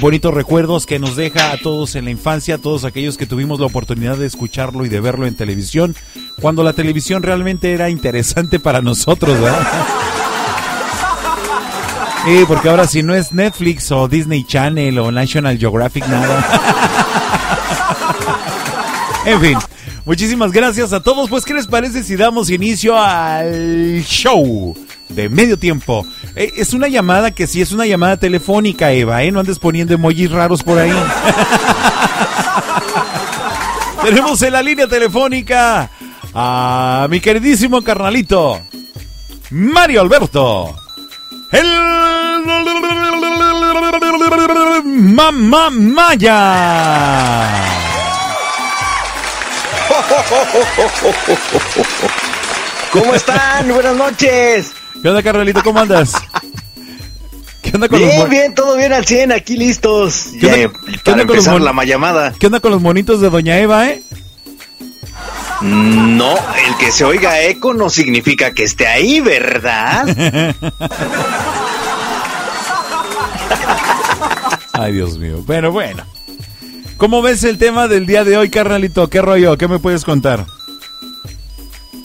Bonitos 0.00 0.34
recuerdos 0.34 0.86
que 0.86 0.98
nos 0.98 1.16
deja 1.16 1.52
a 1.52 1.58
todos 1.58 1.94
en 1.94 2.04
la 2.04 2.10
infancia, 2.10 2.58
todos 2.58 2.84
aquellos 2.84 3.16
que 3.16 3.26
tuvimos 3.26 3.60
la 3.60 3.66
oportunidad 3.66 4.16
de 4.16 4.26
escucharlo 4.26 4.84
y 4.84 4.88
de 4.88 5.00
verlo 5.00 5.26
en 5.26 5.34
televisión, 5.34 5.94
cuando 6.40 6.62
la 6.62 6.72
televisión 6.72 7.22
realmente 7.22 7.72
era 7.72 7.88
interesante 7.88 8.60
para 8.60 8.82
nosotros, 8.82 9.40
¿verdad? 9.40 9.66
Sí, 12.24 12.44
porque 12.46 12.68
ahora 12.68 12.86
si 12.86 13.02
no 13.02 13.14
es 13.14 13.32
Netflix 13.32 13.90
o 13.92 14.08
Disney 14.08 14.44
Channel 14.44 14.98
o 14.98 15.12
National 15.12 15.58
Geographic, 15.58 16.06
nada. 16.06 16.44
En 19.26 19.40
fin, 19.40 19.58
muchísimas 20.04 20.52
gracias 20.52 20.92
a 20.92 21.02
todos. 21.02 21.30
Pues, 21.30 21.46
¿qué 21.46 21.54
les 21.54 21.66
parece 21.66 22.02
si 22.02 22.14
damos 22.14 22.50
inicio 22.50 22.98
al 22.98 24.02
show 24.06 24.76
de 25.14 25.28
medio 25.28 25.58
tiempo? 25.58 26.06
Eh, 26.36 26.52
es 26.56 26.74
una 26.74 26.88
llamada 26.88 27.30
que 27.30 27.46
sí 27.46 27.62
es 27.62 27.72
una 27.72 27.86
llamada 27.86 28.16
telefónica, 28.16 28.92
Eva, 28.92 29.22
¿eh? 29.22 29.30
No 29.30 29.40
andes 29.40 29.58
poniendo 29.58 29.94
emojis 29.94 30.30
raros 30.30 30.62
por 30.62 30.78
ahí. 30.78 30.92
Tenemos 34.02 34.42
en 34.42 34.52
la 34.52 34.62
línea 34.62 34.86
telefónica 34.86 35.90
a 36.34 37.06
mi 37.08 37.20
queridísimo 37.20 37.82
carnalito, 37.82 38.60
Mario 39.50 40.02
Alberto. 40.02 40.76
El 41.50 41.66
Mamá 44.84 45.70
Maya. 45.70 47.64
¿Cómo 52.92 53.14
están? 53.14 53.68
Buenas 53.68 53.96
noches. 53.96 54.72
¿Qué 55.04 55.10
onda, 55.10 55.22
carnalito? 55.22 55.62
¿Cómo 55.62 55.78
andas? 55.80 56.14
¿Qué 57.60 57.72
onda 57.74 57.90
con 57.90 57.98
Bien, 57.98 58.20
los 58.20 58.30
bien, 58.30 58.54
todo 58.54 58.74
bien 58.78 58.90
al 58.94 59.04
100, 59.04 59.32
aquí 59.32 59.54
listos. 59.54 60.28
¿Qué 60.40 60.46
onda- 60.46 60.56
Ya, 60.56 60.62
qué 60.62 60.72
para 61.04 61.12
onda 61.12 61.26
con 61.26 61.36
empezar 61.36 61.60
la 61.60 61.84
llamada. 61.84 62.32
¿Qué 62.38 62.46
onda 62.46 62.58
con 62.60 62.70
los 62.70 62.80
monitos 62.80 63.20
de 63.20 63.28
Doña 63.28 63.58
Eva, 63.58 63.86
eh? 63.90 64.02
No, 65.60 66.30
el 66.32 66.76
que 66.78 66.90
se 66.90 67.04
oiga 67.04 67.38
eco 67.42 67.74
no 67.74 67.90
significa 67.90 68.52
que 68.54 68.62
esté 68.64 68.86
ahí, 68.86 69.20
¿verdad? 69.20 70.06
Ay, 74.72 74.92
Dios 74.94 75.18
mío. 75.18 75.42
Bueno, 75.46 75.70
bueno. 75.70 76.02
¿Cómo 76.96 77.20
ves 77.20 77.44
el 77.44 77.58
tema 77.58 77.88
del 77.88 78.06
día 78.06 78.24
de 78.24 78.38
hoy, 78.38 78.48
carnalito? 78.48 79.10
¿Qué 79.10 79.20
rollo? 79.20 79.58
¿Qué 79.58 79.68
me 79.68 79.78
puedes 79.80 80.02
contar? 80.02 80.46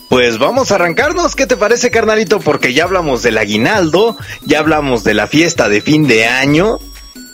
Pues 0.09 0.39
vamos 0.39 0.71
a 0.71 0.75
arrancarnos, 0.75 1.35
¿qué 1.35 1.45
te 1.45 1.55
parece, 1.55 1.91
carnalito? 1.91 2.39
Porque 2.39 2.73
ya 2.73 2.85
hablamos 2.85 3.21
del 3.21 3.37
aguinaldo, 3.37 4.17
ya 4.43 4.59
hablamos 4.59 5.03
de 5.03 5.13
la 5.13 5.27
fiesta 5.27 5.69
de 5.69 5.81
fin 5.81 6.07
de 6.07 6.25
año 6.25 6.79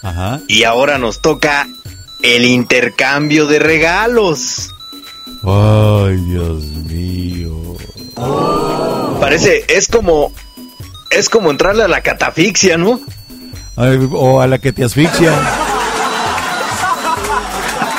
Ajá. 0.03 0.41
y 0.49 0.65
ahora 0.65 0.97
nos 0.97 1.21
toca 1.21 1.67
el 2.21 2.45
intercambio 2.45 3.45
de 3.47 3.59
regalos. 3.59 4.71
Ay, 5.43 6.17
Dios 6.27 6.63
mío. 6.63 7.77
Parece, 9.21 9.63
es 9.69 9.87
como, 9.87 10.33
es 11.11 11.29
como 11.29 11.51
entrarle 11.51 11.83
a 11.83 11.87
la 11.87 12.01
catafixia, 12.01 12.77
¿no? 12.77 12.99
Ay, 13.77 13.97
o 14.11 14.41
a 14.41 14.47
la 14.47 14.59
que 14.59 14.73
te 14.73 14.83
asfixia. 14.83 15.31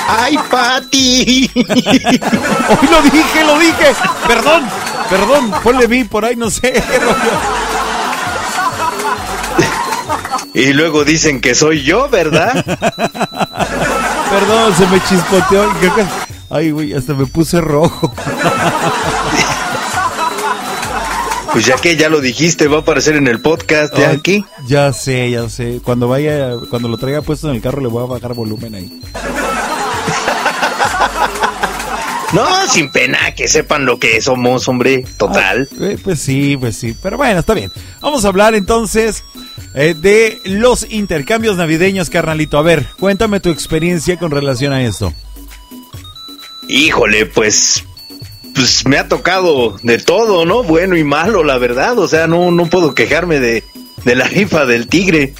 ¡Ay, 0.08 0.38
Pati! 0.50 1.50
Hoy 1.54 2.88
lo 2.90 3.02
dije, 3.02 3.44
lo 3.44 3.58
dije. 3.58 3.94
Perdón, 4.26 4.62
perdón. 5.10 5.52
Ponle 5.62 5.86
vi 5.86 6.04
por 6.04 6.24
ahí, 6.24 6.36
no 6.36 6.50
sé. 6.50 6.82
Y 10.54 10.72
luego 10.72 11.04
dicen 11.04 11.42
que 11.42 11.54
soy 11.54 11.82
yo, 11.82 12.08
¿verdad? 12.08 12.64
Perdón, 14.30 14.74
se 14.74 14.86
me 14.86 15.00
chispoteó. 15.04 15.70
Ay, 16.48 16.70
güey, 16.70 16.94
hasta 16.94 17.12
me 17.12 17.26
puse 17.26 17.60
rojo. 17.60 18.12
Pues 21.52 21.64
ya 21.64 21.76
que 21.76 21.96
ya 21.96 22.10
lo 22.10 22.20
dijiste, 22.20 22.68
va 22.68 22.76
a 22.76 22.80
aparecer 22.80 23.16
en 23.16 23.28
el 23.28 23.40
podcast 23.40 23.94
de 23.94 24.04
aquí. 24.04 24.44
Ya 24.66 24.92
sé, 24.92 25.30
ya 25.30 25.48
sé. 25.48 25.80
Cuando 25.82 26.06
vaya, 26.06 26.50
cuando 26.68 26.86
lo 26.86 26.98
traiga 26.98 27.22
puesto 27.22 27.48
en 27.48 27.56
el 27.56 27.62
carro 27.62 27.80
le 27.80 27.88
voy 27.88 28.02
a 28.02 28.06
bajar 28.06 28.34
volumen 28.34 28.74
ahí. 28.74 29.00
No, 32.32 32.68
sin 32.68 32.90
pena, 32.90 33.34
que 33.34 33.48
sepan 33.48 33.86
lo 33.86 33.98
que 33.98 34.20
somos, 34.20 34.66
hombre. 34.68 35.04
Total. 35.16 35.68
Eh, 35.80 35.96
pues 36.02 36.20
sí, 36.20 36.56
pues 36.56 36.76
sí. 36.76 36.96
Pero 37.00 37.16
bueno, 37.16 37.40
está 37.40 37.54
bien. 37.54 37.70
Vamos 38.00 38.24
a 38.24 38.28
hablar 38.28 38.54
entonces 38.54 39.22
eh, 39.74 39.94
de 39.96 40.40
los 40.44 40.90
intercambios 40.90 41.56
navideños, 41.56 42.10
carnalito. 42.10 42.58
A 42.58 42.62
ver, 42.62 42.86
cuéntame 42.98 43.40
tu 43.40 43.50
experiencia 43.50 44.18
con 44.18 44.30
relación 44.30 44.72
a 44.72 44.82
esto. 44.82 45.12
Híjole, 46.68 47.26
pues. 47.26 47.84
Pues 48.54 48.86
me 48.86 48.96
ha 48.96 49.06
tocado 49.06 49.76
de 49.82 49.98
todo, 49.98 50.46
¿no? 50.46 50.62
Bueno 50.62 50.96
y 50.96 51.04
malo, 51.04 51.44
la 51.44 51.58
verdad. 51.58 51.98
O 51.98 52.08
sea, 52.08 52.26
no, 52.26 52.50
no 52.50 52.66
puedo 52.66 52.94
quejarme 52.94 53.38
de, 53.38 53.62
de 54.04 54.14
la 54.14 54.26
rifa 54.26 54.64
del 54.64 54.88
tigre. 54.88 55.34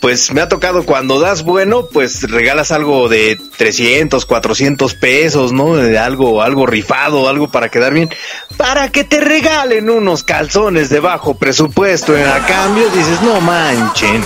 Pues 0.00 0.32
me 0.32 0.40
ha 0.40 0.48
tocado 0.48 0.84
cuando 0.84 1.18
das 1.18 1.42
bueno, 1.42 1.88
pues 1.92 2.30
regalas 2.30 2.70
algo 2.70 3.08
de 3.08 3.40
300, 3.56 4.26
400 4.26 4.94
pesos, 4.94 5.52
¿no? 5.52 5.74
De 5.74 5.98
algo, 5.98 6.40
algo 6.40 6.66
rifado, 6.66 7.28
algo 7.28 7.50
para 7.50 7.68
quedar 7.68 7.92
bien. 7.92 8.08
Para 8.56 8.90
que 8.90 9.02
te 9.02 9.20
regalen 9.20 9.90
unos 9.90 10.22
calzones 10.22 10.88
de 10.88 11.00
bajo 11.00 11.36
presupuesto 11.36 12.16
en 12.16 12.26
a 12.26 12.46
cambio, 12.46 12.88
dices, 12.90 13.20
no 13.22 13.40
manchen. 13.40 14.24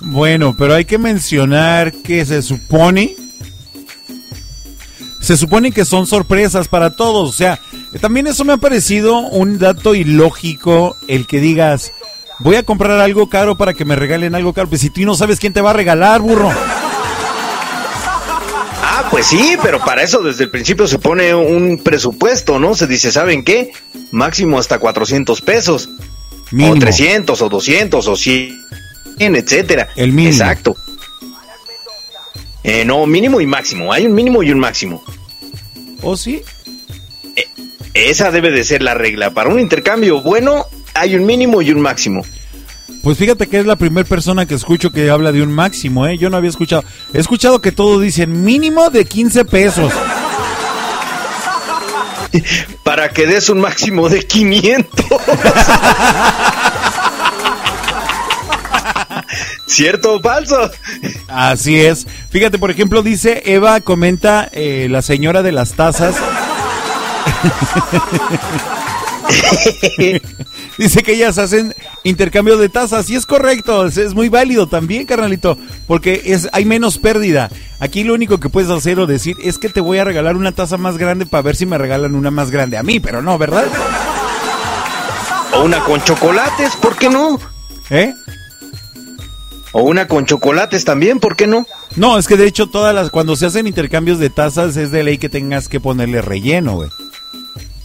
Bueno, 0.00 0.54
pero 0.58 0.74
hay 0.74 0.84
que 0.84 0.98
mencionar 0.98 1.92
que 1.92 2.26
se 2.26 2.42
supone. 2.42 3.16
Se 5.20 5.36
supone 5.36 5.72
que 5.72 5.84
son 5.84 6.06
sorpresas 6.06 6.68
para 6.68 6.90
todos. 6.90 7.30
O 7.30 7.32
sea, 7.32 7.60
también 8.00 8.26
eso 8.26 8.44
me 8.44 8.52
ha 8.52 8.58
parecido 8.58 9.18
un 9.18 9.58
dato 9.58 9.94
ilógico 9.94 10.96
el 11.08 11.26
que 11.26 11.40
digas, 11.40 11.92
voy 12.42 12.56
a 12.56 12.62
comprar 12.62 13.00
algo 13.00 13.28
caro 13.28 13.56
para 13.56 13.74
que 13.74 13.84
me 13.84 13.96
regalen 13.96 14.34
algo 14.34 14.52
caro. 14.52 14.68
Pues 14.68 14.80
si 14.80 14.90
tú 14.90 15.00
no 15.02 15.14
sabes 15.14 15.38
quién 15.38 15.52
te 15.52 15.60
va 15.60 15.70
a 15.70 15.74
regalar, 15.74 16.20
burro. 16.20 16.50
Ah, 18.84 19.08
pues 19.10 19.26
sí, 19.26 19.56
pero 19.62 19.78
para 19.80 20.02
eso 20.02 20.22
desde 20.22 20.44
el 20.44 20.50
principio 20.50 20.86
se 20.86 20.98
pone 20.98 21.34
un 21.34 21.80
presupuesto, 21.82 22.58
¿no? 22.58 22.74
Se 22.74 22.86
dice, 22.86 23.12
¿saben 23.12 23.44
qué? 23.44 23.72
Máximo 24.10 24.58
hasta 24.58 24.78
400 24.78 25.40
pesos. 25.40 25.88
Mínimo. 26.50 26.74
O 26.74 26.78
300, 26.78 27.40
o 27.40 27.48
200, 27.48 28.06
o 28.06 28.16
100, 28.16 28.56
etcétera. 29.18 29.88
El 29.96 30.12
mínimo. 30.12 30.32
Exacto. 30.34 30.76
Eh, 32.64 32.84
no, 32.84 33.06
mínimo 33.06 33.40
y 33.40 33.46
máximo. 33.46 33.92
Hay 33.92 34.06
un 34.06 34.14
mínimo 34.14 34.42
y 34.42 34.50
un 34.50 34.58
máximo. 34.58 35.02
¿O 36.02 36.16
sí? 36.16 36.42
Esa 37.94 38.30
debe 38.30 38.50
de 38.50 38.64
ser 38.64 38.82
la 38.82 38.94
regla. 38.94 39.30
Para 39.30 39.50
un 39.50 39.58
intercambio 39.58 40.20
bueno, 40.22 40.66
hay 40.94 41.16
un 41.16 41.26
mínimo 41.26 41.62
y 41.62 41.70
un 41.70 41.80
máximo. 41.80 42.22
Pues 43.02 43.18
fíjate 43.18 43.48
que 43.48 43.58
es 43.58 43.66
la 43.66 43.76
primera 43.76 44.08
persona 44.08 44.46
que 44.46 44.54
escucho 44.54 44.90
que 44.90 45.10
habla 45.10 45.32
de 45.32 45.42
un 45.42 45.50
máximo, 45.50 46.06
¿eh? 46.06 46.18
Yo 46.18 46.30
no 46.30 46.36
había 46.36 46.50
escuchado. 46.50 46.84
He 47.12 47.18
escuchado 47.18 47.60
que 47.60 47.72
todos 47.72 48.00
dicen 48.00 48.44
mínimo 48.44 48.90
de 48.90 49.04
15 49.04 49.44
pesos. 49.44 49.92
para 52.84 53.10
que 53.10 53.26
des 53.26 53.48
un 53.48 53.60
máximo 53.60 54.08
de 54.08 54.24
500. 54.24 54.94
¿Cierto 59.66 60.16
o 60.16 60.20
falso? 60.20 60.70
Así 61.28 61.80
es. 61.80 62.06
Fíjate, 62.30 62.58
por 62.58 62.70
ejemplo, 62.70 63.02
dice 63.02 63.42
Eva, 63.46 63.80
comenta 63.80 64.50
eh, 64.52 64.88
la 64.90 65.00
señora 65.02 65.42
de 65.42 65.52
las 65.52 65.72
tazas. 65.72 66.14
Dice 70.78 71.02
que 71.02 71.12
ellas 71.12 71.38
hacen 71.38 71.74
intercambio 72.04 72.56
de 72.56 72.68
tazas 72.68 73.08
y 73.10 73.16
es 73.16 73.26
correcto, 73.26 73.86
es, 73.86 73.96
es 73.96 74.14
muy 74.14 74.28
válido 74.28 74.66
también, 74.66 75.06
carnalito, 75.06 75.58
porque 75.86 76.22
es 76.26 76.48
hay 76.52 76.64
menos 76.64 76.98
pérdida. 76.98 77.50
Aquí 77.80 78.04
lo 78.04 78.14
único 78.14 78.38
que 78.38 78.48
puedes 78.48 78.70
hacer 78.70 78.98
o 78.98 79.06
decir 79.06 79.36
es 79.42 79.58
que 79.58 79.68
te 79.68 79.80
voy 79.80 79.98
a 79.98 80.04
regalar 80.04 80.36
una 80.36 80.52
taza 80.52 80.76
más 80.76 80.98
grande 80.98 81.26
para 81.26 81.42
ver 81.42 81.56
si 81.56 81.66
me 81.66 81.78
regalan 81.78 82.14
una 82.14 82.30
más 82.30 82.50
grande 82.50 82.76
a 82.76 82.82
mí, 82.82 83.00
pero 83.00 83.22
no, 83.22 83.38
¿verdad? 83.38 83.64
O 85.54 85.64
una 85.64 85.80
con 85.84 86.02
chocolates, 86.02 86.76
¿por 86.76 86.96
qué 86.96 87.10
no? 87.10 87.38
¿Eh? 87.90 88.14
O 89.72 89.82
una 89.82 90.06
con 90.06 90.26
chocolates 90.26 90.84
también, 90.84 91.18
¿por 91.18 91.36
qué 91.36 91.46
no? 91.46 91.66
No, 91.96 92.18
es 92.18 92.26
que 92.26 92.36
de 92.36 92.46
hecho 92.46 92.68
todas 92.68 92.94
las 92.94 93.10
cuando 93.10 93.36
se 93.36 93.46
hacen 93.46 93.66
intercambios 93.66 94.18
de 94.18 94.30
tazas 94.30 94.76
es 94.76 94.90
de 94.90 95.02
ley 95.02 95.18
que 95.18 95.28
tengas 95.28 95.68
que 95.68 95.80
ponerle 95.80 96.22
relleno, 96.22 96.74
güey. 96.74 96.90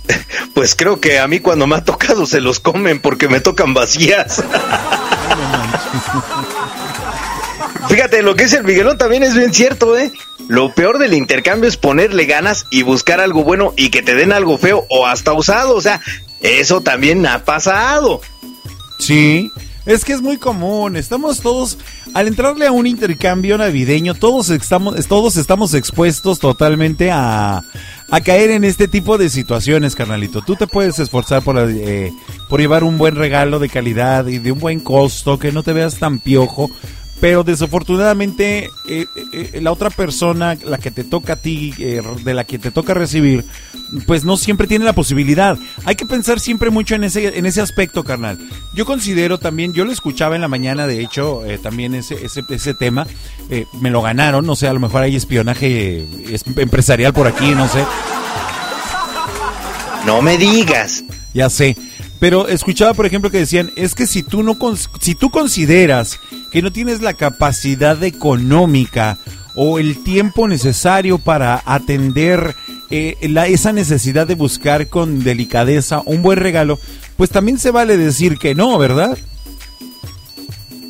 Pues 0.54 0.76
creo 0.76 1.00
que 1.00 1.20
a 1.20 1.28
mí 1.28 1.40
cuando 1.40 1.68
me 1.68 1.76
ha 1.76 1.84
tocado 1.84 2.26
se 2.26 2.42
los 2.42 2.60
comen 2.60 3.00
porque 3.00 3.28
me 3.28 3.40
tocan 3.40 3.76
vacías. 3.76 4.44
Fíjate, 7.90 8.22
lo 8.22 8.36
que 8.36 8.46
dice 8.46 8.58
el 8.58 8.64
Miguelón 8.64 8.98
también 8.98 9.24
es 9.24 9.36
bien 9.36 9.54
cierto, 9.54 9.98
¿eh? 9.98 10.12
Lo 10.48 10.74
peor 10.74 10.98
del 10.98 11.14
intercambio 11.14 11.70
es 11.70 11.78
ponerle 11.78 12.26
ganas 12.26 12.66
y 12.70 12.82
buscar 12.82 13.20
algo 13.20 13.44
bueno 13.44 13.74
y 13.78 13.90
que 13.90 14.02
te 14.02 14.16
den 14.16 14.32
algo 14.32 14.58
feo 14.58 14.86
o 14.90 15.06
hasta 15.06 15.34
usado. 15.34 15.76
O 15.76 15.82
sea, 15.82 16.02
eso 16.42 16.82
también 16.82 17.26
ha 17.26 17.44
pasado. 17.44 18.22
Sí, 19.00 19.52
es 19.88 20.04
que 20.04 20.14
es 20.14 20.22
muy 20.22 20.38
común. 20.38 20.98
Estamos 20.98 21.40
todos, 21.40 21.78
al 22.14 22.28
entrarle 22.28 22.68
a 22.68 22.72
un 22.72 22.86
intercambio 22.86 23.58
navideño, 23.58 24.14
todos 24.14 24.50
estamos, 24.50 25.08
todos 25.08 25.38
estamos 25.38 25.74
expuestos 25.74 26.40
totalmente 26.40 27.10
a, 27.10 27.64
a 28.12 28.22
caer 28.22 28.52
en 28.52 28.66
este 28.66 28.90
tipo 28.90 29.18
de 29.18 29.30
situaciones, 29.30 29.96
carnalito. 29.96 30.42
Tú 30.42 30.56
te 30.56 30.68
puedes 30.68 31.00
esforzar 31.00 31.42
por, 31.42 31.58
eh, 31.58 32.12
por 32.50 32.60
llevar 32.60 32.84
un 32.84 32.98
buen 32.98 33.16
regalo 33.16 33.60
de 33.60 33.70
calidad 33.70 34.28
y 34.28 34.40
de 34.40 34.52
un 34.52 34.60
buen 34.60 34.82
costo, 34.82 35.40
que 35.40 35.54
no 35.54 35.64
te 35.64 35.74
veas 35.74 35.96
tan 35.96 36.20
piojo. 36.20 36.70
Pero 37.20 37.44
desafortunadamente 37.44 38.70
eh, 38.88 39.08
eh, 39.34 39.60
la 39.62 39.72
otra 39.72 39.90
persona, 39.90 40.56
la 40.64 40.78
que 40.78 40.92
te 40.92 41.04
toca 41.04 41.34
a 41.34 41.36
ti, 41.38 41.74
eh, 41.80 42.02
de 42.24 42.34
la 42.36 42.44
que 42.44 42.60
te 42.60 42.70
toca 42.70 42.94
recibir, 42.94 43.44
pues 44.06 44.24
no 44.24 44.38
siempre 44.38 44.68
tiene 44.68 44.86
la 44.86 44.94
posibilidad. 44.94 45.58
Hay 45.86 45.96
que 45.96 46.06
pensar 46.06 46.40
siempre 46.40 46.70
mucho 46.70 46.94
en 46.94 47.04
ese, 47.06 47.38
en 47.40 47.48
ese 47.48 47.60
aspecto, 47.62 48.04
carnal. 48.04 48.38
Yo 48.76 48.86
considero 48.86 49.40
también, 49.40 49.74
yo 49.74 49.84
lo 49.84 49.92
escuchaba 49.92 50.36
en 50.36 50.42
la 50.42 50.48
mañana, 50.48 50.86
de 50.86 51.02
hecho, 51.02 51.44
eh, 51.44 51.58
también 51.58 51.96
ese, 51.96 52.24
ese, 52.24 52.44
ese 52.50 52.74
tema, 52.76 53.08
eh, 53.50 53.66
me 53.82 53.90
lo 53.90 54.04
ganaron, 54.04 54.46
no 54.46 54.56
sé, 54.56 54.68
a 54.68 54.74
lo 54.74 54.80
mejor 54.80 55.02
hay 55.02 55.16
espionaje 55.16 56.02
eh, 56.02 56.06
es- 56.30 56.44
empresarial 56.58 57.14
por 57.14 57.26
aquí, 57.26 57.50
no 57.56 57.68
sé. 57.68 57.84
No 60.06 60.22
me 60.22 60.38
digas. 60.38 61.04
Ya 61.34 61.50
sé. 61.50 61.76
Pero 62.20 62.48
escuchaba, 62.48 62.94
por 62.94 63.06
ejemplo, 63.06 63.30
que 63.30 63.40
decían, 63.40 63.72
es 63.76 63.94
que 63.94 64.08
si 64.08 64.24
tú 64.24 64.42
no 64.42 64.58
si 65.00 65.14
tú 65.16 65.30
consideras 65.30 66.20
que 66.52 66.62
no 66.62 66.72
tienes 66.72 67.02
la 67.02 67.14
capacidad 67.14 68.02
económica 68.04 69.18
o 69.56 69.80
el 69.80 70.04
tiempo 70.04 70.48
necesario 70.48 71.18
para 71.18 71.62
atender 71.66 72.56
eh, 72.90 73.16
la- 73.24 73.48
esa 73.48 73.74
necesidad 73.74 74.28
de 74.28 74.36
buscar 74.36 74.88
con 74.88 75.24
delicadeza 75.24 76.02
un 76.06 76.22
buen 76.22 76.40
regalo, 76.40 76.80
pues 77.18 77.30
también 77.30 77.58
se 77.60 77.72
vale 77.72 77.98
decir 77.98 78.38
que 78.38 78.56
no, 78.56 78.78
¿verdad? 78.78 79.18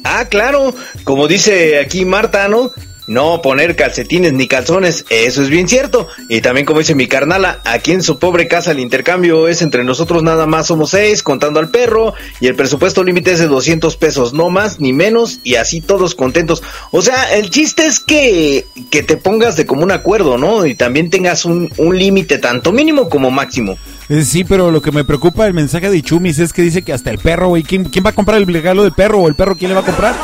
Ah, 0.03 0.25
claro, 0.29 0.73
como 1.03 1.27
dice 1.27 1.79
aquí 1.79 2.05
Marta, 2.05 2.47
¿no? 2.47 2.71
No 3.07 3.41
poner 3.41 3.77
calcetines 3.77 4.33
ni 4.33 4.47
calzones, 4.47 5.05
eso 5.09 5.41
es 5.41 5.49
bien 5.49 5.67
cierto. 5.67 6.07
Y 6.27 6.41
también 6.41 6.65
como 6.65 6.79
dice 6.79 6.93
mi 6.93 7.07
carnala, 7.07 7.61
aquí 7.63 7.93
en 7.93 8.03
su 8.03 8.19
pobre 8.19 8.47
casa 8.47 8.71
el 8.71 8.79
intercambio 8.79 9.47
es 9.47 9.61
entre 9.61 9.85
nosotros 9.85 10.23
nada 10.23 10.45
más 10.45 10.67
somos 10.67 10.89
seis, 10.89 11.23
contando 11.23 11.61
al 11.61 11.69
perro, 11.69 12.13
y 12.41 12.47
el 12.47 12.55
presupuesto 12.55 13.03
límite 13.03 13.31
es 13.31 13.39
de 13.39 13.47
200 13.47 13.95
pesos, 13.95 14.33
no 14.33 14.49
más 14.49 14.79
ni 14.79 14.91
menos, 14.91 15.39
y 15.43 15.55
así 15.55 15.79
todos 15.79 16.15
contentos. 16.15 16.61
O 16.91 17.01
sea, 17.01 17.33
el 17.33 17.49
chiste 17.49 17.85
es 17.85 18.01
que, 18.01 18.65
que 18.89 19.03
te 19.03 19.15
pongas 19.15 19.55
de 19.55 19.65
común 19.65 19.91
acuerdo, 19.91 20.37
¿no? 20.37 20.65
Y 20.65 20.75
también 20.75 21.09
tengas 21.09 21.45
un, 21.45 21.71
un 21.77 21.97
límite 21.97 22.37
tanto 22.39 22.73
mínimo 22.73 23.07
como 23.07 23.31
máximo. 23.31 23.77
Eh, 24.09 24.23
sí, 24.23 24.43
pero 24.43 24.71
lo 24.71 24.81
que 24.81 24.91
me 24.91 25.03
preocupa 25.03 25.47
el 25.47 25.53
mensaje 25.53 25.89
de 25.89 26.01
Chumis 26.01 26.39
es 26.39 26.53
que 26.53 26.61
dice 26.61 26.81
que 26.81 26.93
hasta 26.93 27.11
el 27.11 27.19
perro, 27.19 27.49
güey, 27.49 27.63
¿quién, 27.63 27.85
¿quién 27.85 28.05
va 28.05 28.09
a 28.09 28.13
comprar 28.13 28.37
el 28.37 28.47
regalo 28.47 28.83
del 28.83 28.93
perro 28.93 29.19
o 29.19 29.27
el 29.27 29.35
perro 29.35 29.55
quién 29.55 29.69
le 29.69 29.75
va 29.75 29.81
a 29.81 29.85
comprar? 29.85 30.15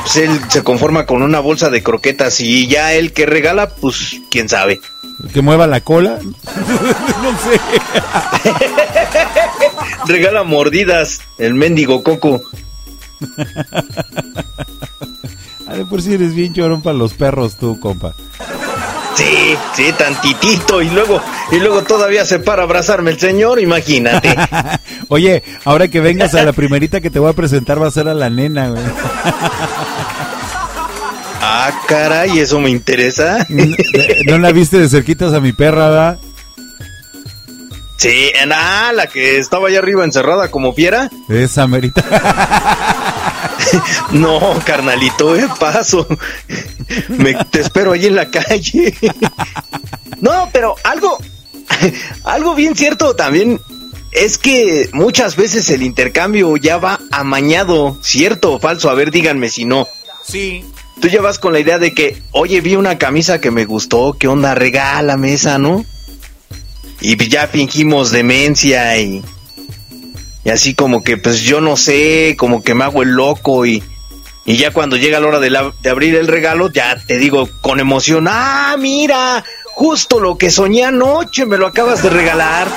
Ah, 0.00 0.02
pues 0.02 0.16
él 0.16 0.40
se 0.48 0.64
conforma 0.64 1.04
con 1.04 1.22
una 1.22 1.40
bolsa 1.40 1.68
de 1.68 1.82
croquetas 1.82 2.40
y 2.40 2.66
ya 2.66 2.94
él 2.94 3.12
que 3.12 3.26
regala, 3.26 3.68
pues 3.68 4.16
quién 4.30 4.48
sabe. 4.48 4.80
¿El 5.22 5.30
que 5.30 5.42
mueva 5.42 5.66
la 5.66 5.82
cola? 5.82 6.18
no 7.22 7.30
sé. 7.38 7.60
Regala 10.12 10.42
mordidas, 10.44 11.20
el 11.36 11.52
mendigo 11.54 12.02
coco. 12.02 12.40
A 15.66 15.74
de 15.74 15.84
por 15.84 16.00
si 16.00 16.14
eres 16.14 16.34
bien 16.34 16.54
llorón 16.54 16.80
para 16.80 16.96
los 16.96 17.12
perros 17.12 17.56
tú, 17.56 17.78
compa. 17.78 18.14
Sí, 19.14 19.56
sí, 19.74 19.92
tantitito 19.98 20.80
y 20.82 20.90
luego 20.90 21.20
y 21.50 21.56
luego 21.56 21.82
todavía 21.82 22.24
se 22.24 22.38
para 22.38 22.62
a 22.62 22.64
abrazarme 22.64 23.10
el 23.10 23.18
señor, 23.18 23.60
imagínate. 23.60 24.34
Oye, 25.08 25.42
ahora 25.64 25.88
que 25.88 26.00
vengas 26.00 26.34
a 26.34 26.42
la 26.44 26.52
primerita 26.52 27.00
que 27.00 27.10
te 27.10 27.18
voy 27.18 27.30
a 27.30 27.34
presentar 27.34 27.82
va 27.82 27.88
a 27.88 27.90
ser 27.90 28.08
a 28.08 28.14
la 28.14 28.30
nena, 28.30 28.68
güey. 28.68 28.82
Ah, 31.42 31.72
caray, 31.86 32.38
eso 32.38 32.60
me 32.60 32.70
interesa. 32.70 33.46
¿No 34.26 34.38
la 34.38 34.52
viste 34.52 34.78
de 34.78 34.88
cerquitas 34.88 35.32
a 35.32 35.40
mi 35.40 35.52
perra, 35.52 35.88
verdad? 35.88 36.18
Sí, 37.96 38.32
ah, 38.50 38.92
la 38.94 39.06
que 39.08 39.38
estaba 39.38 39.68
allá 39.68 39.78
arriba 39.78 40.04
encerrada 40.04 40.50
como 40.50 40.72
fiera. 40.72 41.10
Esa 41.28 41.66
merita. 41.66 42.02
No, 44.12 44.60
carnalito, 44.64 45.36
eh, 45.36 45.48
paso. 45.58 46.06
Me, 47.08 47.34
te 47.50 47.60
espero 47.60 47.92
ahí 47.92 48.06
en 48.06 48.16
la 48.16 48.30
calle. 48.30 48.94
No, 50.20 50.48
pero 50.52 50.76
algo, 50.84 51.18
algo 52.24 52.54
bien 52.54 52.76
cierto 52.76 53.14
también 53.14 53.60
es 54.12 54.38
que 54.38 54.90
muchas 54.92 55.36
veces 55.36 55.70
el 55.70 55.82
intercambio 55.82 56.56
ya 56.56 56.78
va 56.78 57.00
amañado, 57.10 57.98
cierto 58.02 58.54
o 58.54 58.58
falso. 58.58 58.90
A 58.90 58.94
ver, 58.94 59.10
díganme 59.10 59.48
si 59.48 59.64
no. 59.64 59.86
Sí. 60.26 60.64
Tú 61.00 61.08
ya 61.08 61.22
vas 61.22 61.38
con 61.38 61.52
la 61.52 61.60
idea 61.60 61.78
de 61.78 61.94
que, 61.94 62.22
oye, 62.32 62.60
vi 62.60 62.76
una 62.76 62.98
camisa 62.98 63.40
que 63.40 63.50
me 63.50 63.64
gustó, 63.64 64.16
¿qué 64.18 64.28
onda? 64.28 64.54
Regálame 64.54 65.32
esa, 65.32 65.58
¿no? 65.58 65.84
Y 67.00 67.16
ya 67.28 67.46
fingimos 67.46 68.10
demencia 68.10 68.98
y, 68.98 69.22
y 70.44 70.50
así 70.50 70.74
como 70.74 71.02
que, 71.02 71.16
pues 71.16 71.42
yo 71.42 71.60
no 71.60 71.76
sé, 71.76 72.34
como 72.38 72.62
que 72.62 72.74
me 72.74 72.84
hago 72.84 73.02
el 73.02 73.10
loco 73.10 73.66
y, 73.66 73.82
y 74.46 74.56
ya 74.56 74.72
cuando 74.72 74.96
llega 74.96 75.20
la 75.20 75.28
hora 75.28 75.40
de, 75.40 75.50
de 75.82 75.90
abrir 75.90 76.14
el 76.14 76.28
regalo, 76.28 76.70
ya 76.72 76.96
te 77.06 77.18
digo 77.18 77.48
con 77.60 77.80
emoción, 77.80 78.26
ah, 78.28 78.74
mira, 78.78 79.44
justo 79.74 80.18
lo 80.20 80.36
que 80.38 80.50
soñé 80.50 80.84
anoche, 80.84 81.46
me 81.46 81.58
lo 81.58 81.66
acabas 81.66 82.02
de 82.02 82.10
regalar. 82.10 82.68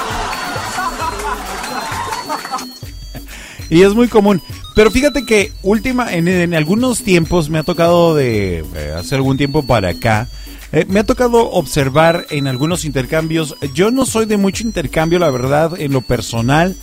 Y 3.70 3.82
es 3.82 3.94
muy 3.94 4.08
común. 4.08 4.42
Pero 4.76 4.92
fíjate 4.92 5.26
que 5.26 5.52
última, 5.62 6.14
en, 6.14 6.28
en 6.28 6.54
algunos 6.54 7.04
tiempos 7.04 7.50
me 7.50 7.60
ha 7.60 7.64
tocado 7.64 8.16
de 8.16 8.66
eh, 8.76 8.94
hace 8.98 9.16
algún 9.16 9.38
tiempo 9.38 9.64
para 9.64 9.90
acá. 9.90 10.28
Eh, 10.74 10.86
me 10.90 11.00
ha 11.00 11.04
tocado 11.06 11.52
observar 11.52 12.26
en 12.32 12.48
algunos 12.48 12.84
intercambios. 12.84 13.56
Yo 13.74 13.92
no 13.92 14.06
soy 14.06 14.26
de 14.26 14.38
mucho 14.38 14.64
intercambio, 14.64 15.20
la 15.20 15.30
verdad, 15.30 15.80
en 15.80 15.94
lo 15.94 16.02
personal. 16.02 16.76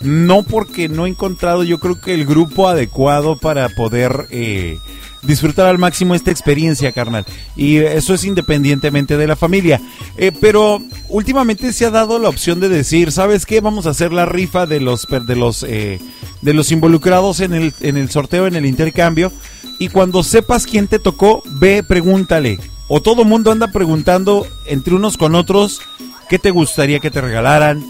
No 0.00 0.44
porque 0.44 0.88
no 0.88 1.06
he 1.06 1.08
encontrado, 1.08 1.64
yo 1.64 1.80
creo 1.80 2.00
que 2.00 2.14
el 2.14 2.24
grupo 2.24 2.68
adecuado 2.68 3.36
para 3.36 3.68
poder 3.70 4.28
eh, 4.30 4.78
disfrutar 5.22 5.66
al 5.66 5.78
máximo 5.78 6.14
esta 6.14 6.30
experiencia, 6.30 6.92
carnal. 6.92 7.24
Y 7.56 7.78
eso 7.78 8.14
es 8.14 8.24
independientemente 8.24 9.16
de 9.16 9.26
la 9.26 9.34
familia. 9.34 9.80
Eh, 10.16 10.30
pero 10.40 10.80
últimamente 11.08 11.72
se 11.72 11.86
ha 11.86 11.90
dado 11.90 12.18
la 12.18 12.28
opción 12.28 12.60
de 12.60 12.68
decir, 12.68 13.12
¿sabes 13.12 13.46
qué? 13.46 13.60
Vamos 13.60 13.86
a 13.86 13.90
hacer 13.90 14.12
la 14.12 14.26
rifa 14.26 14.66
de 14.66 14.80
los 14.80 15.06
de 15.08 15.36
los 15.36 15.64
eh, 15.64 15.98
de 16.42 16.54
los 16.54 16.70
involucrados 16.70 17.40
en 17.40 17.54
el 17.54 17.74
en 17.80 17.96
el 17.96 18.10
sorteo, 18.10 18.46
en 18.46 18.56
el 18.56 18.66
intercambio. 18.66 19.32
Y 19.78 19.88
cuando 19.88 20.22
sepas 20.22 20.66
quién 20.66 20.86
te 20.86 20.98
tocó, 20.98 21.42
ve, 21.46 21.82
pregúntale. 21.82 22.58
O 22.88 23.02
todo 23.02 23.24
mundo 23.24 23.52
anda 23.52 23.68
preguntando 23.68 24.46
entre 24.66 24.94
unos 24.94 25.16
con 25.16 25.34
otros 25.34 25.80
qué 26.28 26.38
te 26.38 26.50
gustaría 26.50 27.00
que 27.00 27.10
te 27.10 27.20
regalaran. 27.20 27.84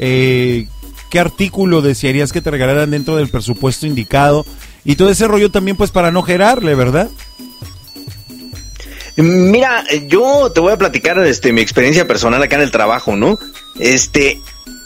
Eh, 0.00 0.66
qué 1.10 1.20
artículo 1.20 1.82
desearías 1.82 2.32
que 2.32 2.40
te 2.40 2.50
regalaran 2.50 2.90
dentro 2.90 3.16
del 3.16 3.28
presupuesto 3.28 3.86
indicado 3.86 4.46
y 4.82 4.96
todo 4.96 5.10
ese 5.10 5.28
rollo 5.28 5.50
también 5.50 5.76
pues 5.76 5.90
para 5.90 6.10
no 6.10 6.22
gerarle, 6.22 6.74
¿verdad? 6.74 7.10
Mira, 9.16 9.84
yo 10.06 10.50
te 10.52 10.60
voy 10.60 10.72
a 10.72 10.78
platicar 10.78 11.18
este 11.18 11.52
mi 11.52 11.60
experiencia 11.60 12.06
personal 12.06 12.42
acá 12.42 12.56
en 12.56 12.62
el 12.62 12.70
trabajo, 12.70 13.14
¿no? 13.14 13.38
Este, 13.78 14.40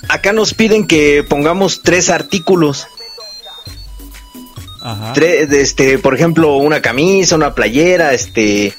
acá 0.09 0.33
nos 0.33 0.53
piden 0.53 0.89
que 0.89 1.23
pongamos 1.23 1.83
tres 1.83 2.11
artículos. 2.11 2.89
Ajá. 4.83 5.13
Tres, 5.13 5.51
este, 5.53 5.99
por 5.99 6.15
ejemplo, 6.15 6.57
una 6.57 6.83
camisa, 6.83 7.37
una 7.37 7.55
playera, 7.55 8.15
este, 8.15 8.75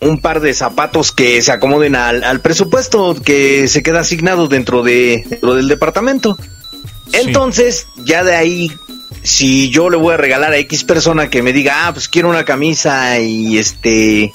un 0.00 0.20
par 0.20 0.40
de 0.40 0.54
zapatos 0.54 1.12
que 1.12 1.42
se 1.42 1.52
acomoden 1.52 1.94
al, 1.94 2.24
al 2.24 2.40
presupuesto 2.40 3.14
que 3.14 3.68
se 3.68 3.82
queda 3.82 4.00
asignado 4.00 4.48
dentro 4.48 4.82
de 4.82 5.24
dentro 5.28 5.54
del 5.54 5.68
departamento. 5.68 6.38
Entonces, 7.12 7.86
ya 8.04 8.24
de 8.24 8.34
ahí, 8.34 8.72
si 9.22 9.70
yo 9.70 9.90
le 9.90 9.96
voy 9.96 10.14
a 10.14 10.16
regalar 10.16 10.52
a 10.52 10.58
X 10.58 10.84
persona 10.84 11.28
que 11.28 11.42
me 11.42 11.52
diga, 11.52 11.86
ah, 11.86 11.92
pues 11.92 12.08
quiero 12.08 12.28
una 12.28 12.44
camisa 12.44 13.18
y 13.18 13.58
este, 13.58 14.32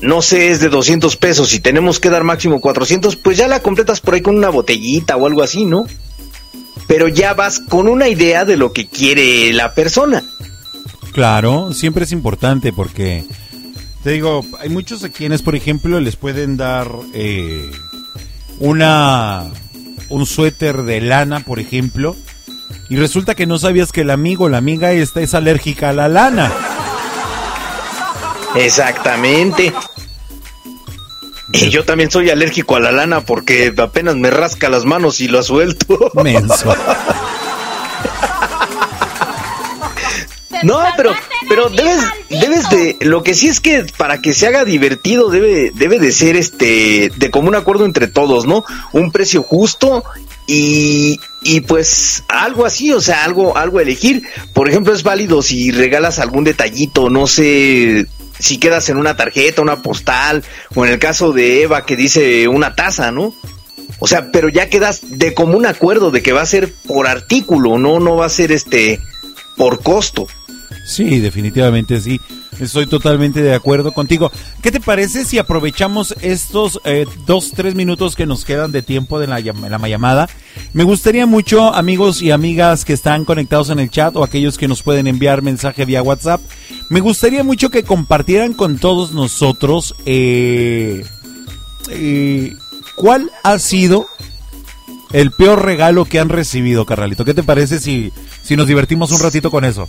no 0.00 0.22
sé, 0.22 0.50
es 0.50 0.60
de 0.60 0.68
200 0.68 1.16
pesos 1.16 1.52
y 1.54 1.60
tenemos 1.60 2.00
que 2.00 2.10
dar 2.10 2.24
máximo 2.24 2.60
400, 2.60 3.16
pues 3.16 3.36
ya 3.36 3.48
la 3.48 3.60
completas 3.60 4.00
por 4.00 4.14
ahí 4.14 4.22
con 4.22 4.36
una 4.36 4.50
botellita 4.50 5.16
o 5.16 5.26
algo 5.26 5.42
así, 5.42 5.64
¿no? 5.64 5.86
Pero 6.86 7.08
ya 7.08 7.34
vas 7.34 7.60
con 7.60 7.88
una 7.88 8.08
idea 8.08 8.44
de 8.44 8.56
lo 8.56 8.72
que 8.72 8.86
quiere 8.86 9.52
la 9.52 9.74
persona. 9.74 10.22
Claro, 11.12 11.72
siempre 11.72 12.04
es 12.04 12.12
importante 12.12 12.72
porque, 12.72 13.24
te 14.06 14.12
digo, 14.12 14.46
hay 14.60 14.68
muchos 14.68 15.02
a 15.02 15.08
quienes, 15.08 15.42
por 15.42 15.56
ejemplo, 15.56 15.98
les 15.98 16.14
pueden 16.14 16.56
dar 16.56 16.88
eh, 17.12 17.72
una 18.60 19.42
un 20.10 20.26
suéter 20.26 20.84
de 20.84 21.00
lana, 21.00 21.40
por 21.40 21.58
ejemplo, 21.58 22.14
y 22.88 22.98
resulta 22.98 23.34
que 23.34 23.46
no 23.46 23.58
sabías 23.58 23.90
que 23.90 24.02
el 24.02 24.10
amigo 24.10 24.44
o 24.44 24.48
la 24.48 24.58
amiga 24.58 24.92
esta 24.92 25.22
es 25.22 25.34
alérgica 25.34 25.88
a 25.88 25.92
la 25.92 26.06
lana. 26.06 26.52
Exactamente. 28.54 29.74
Y 31.50 31.70
yo 31.70 31.84
también 31.84 32.08
soy 32.08 32.30
alérgico 32.30 32.76
a 32.76 32.80
la 32.80 32.92
lana 32.92 33.22
porque 33.22 33.74
apenas 33.76 34.14
me 34.14 34.30
rasca 34.30 34.68
las 34.68 34.84
manos 34.84 35.20
y 35.20 35.26
lo 35.26 35.42
suelto. 35.42 36.12
Menso. 36.14 36.76
No, 40.62 40.82
pero, 40.96 41.14
pero 41.48 41.68
debes, 41.68 42.00
debes 42.28 42.68
de, 42.70 42.96
lo 43.00 43.22
que 43.22 43.34
sí 43.34 43.48
es 43.48 43.60
que 43.60 43.84
para 43.96 44.20
que 44.20 44.34
se 44.34 44.46
haga 44.46 44.64
divertido 44.64 45.30
debe, 45.30 45.70
debe 45.74 45.98
de 45.98 46.12
ser 46.12 46.36
este, 46.36 47.10
de 47.14 47.30
común 47.30 47.54
acuerdo 47.54 47.84
entre 47.84 48.08
todos, 48.08 48.46
¿no? 48.46 48.64
Un 48.92 49.12
precio 49.12 49.42
justo 49.42 50.04
y, 50.46 51.20
y 51.42 51.60
pues 51.60 52.24
algo 52.28 52.64
así, 52.64 52.92
o 52.92 53.00
sea, 53.00 53.24
algo, 53.24 53.56
algo 53.56 53.78
a 53.78 53.82
elegir. 53.82 54.22
Por 54.52 54.68
ejemplo, 54.68 54.92
es 54.92 55.02
válido 55.02 55.42
si 55.42 55.70
regalas 55.70 56.18
algún 56.18 56.44
detallito, 56.44 57.10
no 57.10 57.26
sé, 57.26 58.06
si 58.38 58.58
quedas 58.58 58.88
en 58.88 58.96
una 58.96 59.16
tarjeta, 59.16 59.62
una 59.62 59.82
postal, 59.82 60.44
o 60.74 60.84
en 60.84 60.92
el 60.92 60.98
caso 60.98 61.32
de 61.32 61.62
Eva 61.62 61.84
que 61.84 61.96
dice 61.96 62.48
una 62.48 62.74
taza, 62.74 63.10
¿no? 63.10 63.34
O 63.98 64.06
sea, 64.06 64.30
pero 64.30 64.48
ya 64.48 64.68
quedas 64.68 65.00
de 65.02 65.32
común 65.34 65.66
acuerdo 65.66 66.10
de 66.10 66.22
que 66.22 66.32
va 66.32 66.42
a 66.42 66.46
ser 66.46 66.72
por 66.86 67.06
artículo, 67.06 67.78
no, 67.78 67.98
no 67.98 68.16
va 68.16 68.26
a 68.26 68.30
ser 68.30 68.52
este 68.52 69.00
por 69.56 69.82
costo. 69.82 70.26
Sí, 70.86 71.18
definitivamente 71.18 72.00
sí. 72.00 72.20
Estoy 72.60 72.86
totalmente 72.86 73.42
de 73.42 73.54
acuerdo 73.54 73.92
contigo. 73.92 74.30
¿Qué 74.62 74.70
te 74.70 74.80
parece 74.80 75.24
si 75.24 75.36
aprovechamos 75.36 76.14
estos 76.22 76.80
eh, 76.84 77.06
dos, 77.26 77.50
tres 77.50 77.74
minutos 77.74 78.14
que 78.14 78.24
nos 78.24 78.44
quedan 78.44 78.70
de 78.70 78.82
tiempo 78.82 79.18
de 79.18 79.26
la, 79.26 79.40
la 79.40 79.88
llamada? 79.88 80.28
Me 80.72 80.84
gustaría 80.84 81.26
mucho, 81.26 81.74
amigos 81.74 82.22
y 82.22 82.30
amigas 82.30 82.84
que 82.84 82.92
están 82.92 83.24
conectados 83.24 83.70
en 83.70 83.80
el 83.80 83.90
chat 83.90 84.14
o 84.14 84.22
aquellos 84.22 84.56
que 84.58 84.68
nos 84.68 84.84
pueden 84.84 85.08
enviar 85.08 85.42
mensaje 85.42 85.84
vía 85.84 86.02
WhatsApp, 86.02 86.40
me 86.88 87.00
gustaría 87.00 87.42
mucho 87.42 87.68
que 87.68 87.82
compartieran 87.82 88.54
con 88.54 88.78
todos 88.78 89.12
nosotros 89.12 89.96
eh, 90.06 91.04
eh, 91.90 92.54
cuál 92.94 93.30
ha 93.42 93.58
sido 93.58 94.06
el 95.12 95.32
peor 95.32 95.64
regalo 95.64 96.04
que 96.04 96.20
han 96.20 96.28
recibido, 96.28 96.86
carnalito. 96.86 97.24
¿Qué 97.24 97.34
te 97.34 97.42
parece 97.42 97.80
si, 97.80 98.12
si 98.42 98.56
nos 98.56 98.68
divertimos 98.68 99.10
un 99.10 99.20
ratito 99.20 99.50
con 99.50 99.64
eso? 99.64 99.88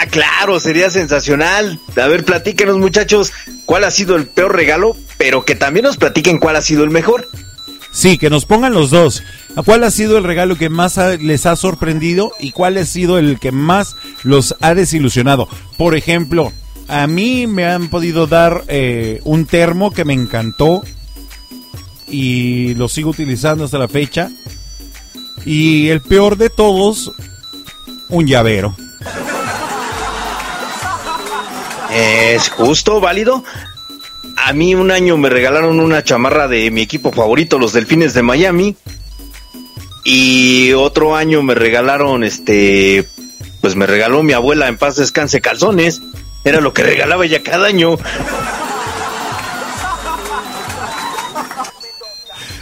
Ah, 0.00 0.06
claro, 0.06 0.58
sería 0.60 0.88
sensacional. 0.88 1.78
A 2.00 2.06
ver, 2.06 2.24
platíquenos 2.24 2.78
muchachos 2.78 3.34
cuál 3.66 3.84
ha 3.84 3.90
sido 3.90 4.16
el 4.16 4.26
peor 4.26 4.56
regalo, 4.56 4.96
pero 5.18 5.44
que 5.44 5.54
también 5.54 5.84
nos 5.84 5.98
platiquen 5.98 6.38
cuál 6.38 6.56
ha 6.56 6.62
sido 6.62 6.84
el 6.84 6.90
mejor. 6.90 7.28
Sí, 7.92 8.16
que 8.16 8.30
nos 8.30 8.46
pongan 8.46 8.72
los 8.72 8.88
dos. 8.88 9.22
¿A 9.56 9.62
¿Cuál 9.62 9.84
ha 9.84 9.90
sido 9.90 10.16
el 10.16 10.24
regalo 10.24 10.56
que 10.56 10.70
más 10.70 10.96
les 11.20 11.44
ha 11.44 11.54
sorprendido 11.54 12.32
y 12.40 12.52
cuál 12.52 12.78
ha 12.78 12.86
sido 12.86 13.18
el 13.18 13.38
que 13.38 13.52
más 13.52 13.94
los 14.22 14.56
ha 14.60 14.74
desilusionado? 14.74 15.48
Por 15.76 15.94
ejemplo, 15.94 16.50
a 16.88 17.06
mí 17.06 17.46
me 17.46 17.66
han 17.66 17.90
podido 17.90 18.26
dar 18.26 18.64
eh, 18.68 19.20
un 19.24 19.44
termo 19.44 19.90
que 19.90 20.06
me 20.06 20.14
encantó 20.14 20.82
y 22.08 22.72
lo 22.74 22.88
sigo 22.88 23.10
utilizando 23.10 23.64
hasta 23.64 23.76
la 23.76 23.88
fecha. 23.88 24.30
Y 25.44 25.88
el 25.88 26.00
peor 26.00 26.38
de 26.38 26.48
todos, 26.48 27.12
un 28.08 28.26
llavero. 28.26 28.74
Es 31.92 32.48
justo, 32.50 33.00
válido. 33.00 33.42
A 34.36 34.52
mí 34.52 34.74
un 34.74 34.90
año 34.90 35.16
me 35.16 35.28
regalaron 35.28 35.80
una 35.80 36.04
chamarra 36.04 36.48
de 36.48 36.70
mi 36.70 36.82
equipo 36.82 37.12
favorito, 37.12 37.58
los 37.58 37.72
Delfines 37.72 38.14
de 38.14 38.22
Miami. 38.22 38.76
Y 40.04 40.72
otro 40.72 41.16
año 41.16 41.42
me 41.42 41.54
regalaron, 41.54 42.24
este, 42.24 43.06
pues 43.60 43.76
me 43.76 43.86
regaló 43.86 44.22
mi 44.22 44.32
abuela 44.32 44.68
en 44.68 44.78
paz 44.78 44.96
descanse 44.96 45.40
calzones. 45.40 46.00
Era 46.44 46.60
lo 46.60 46.72
que 46.72 46.82
regalaba 46.82 47.26
ella 47.26 47.42
cada 47.42 47.66
año. 47.66 47.96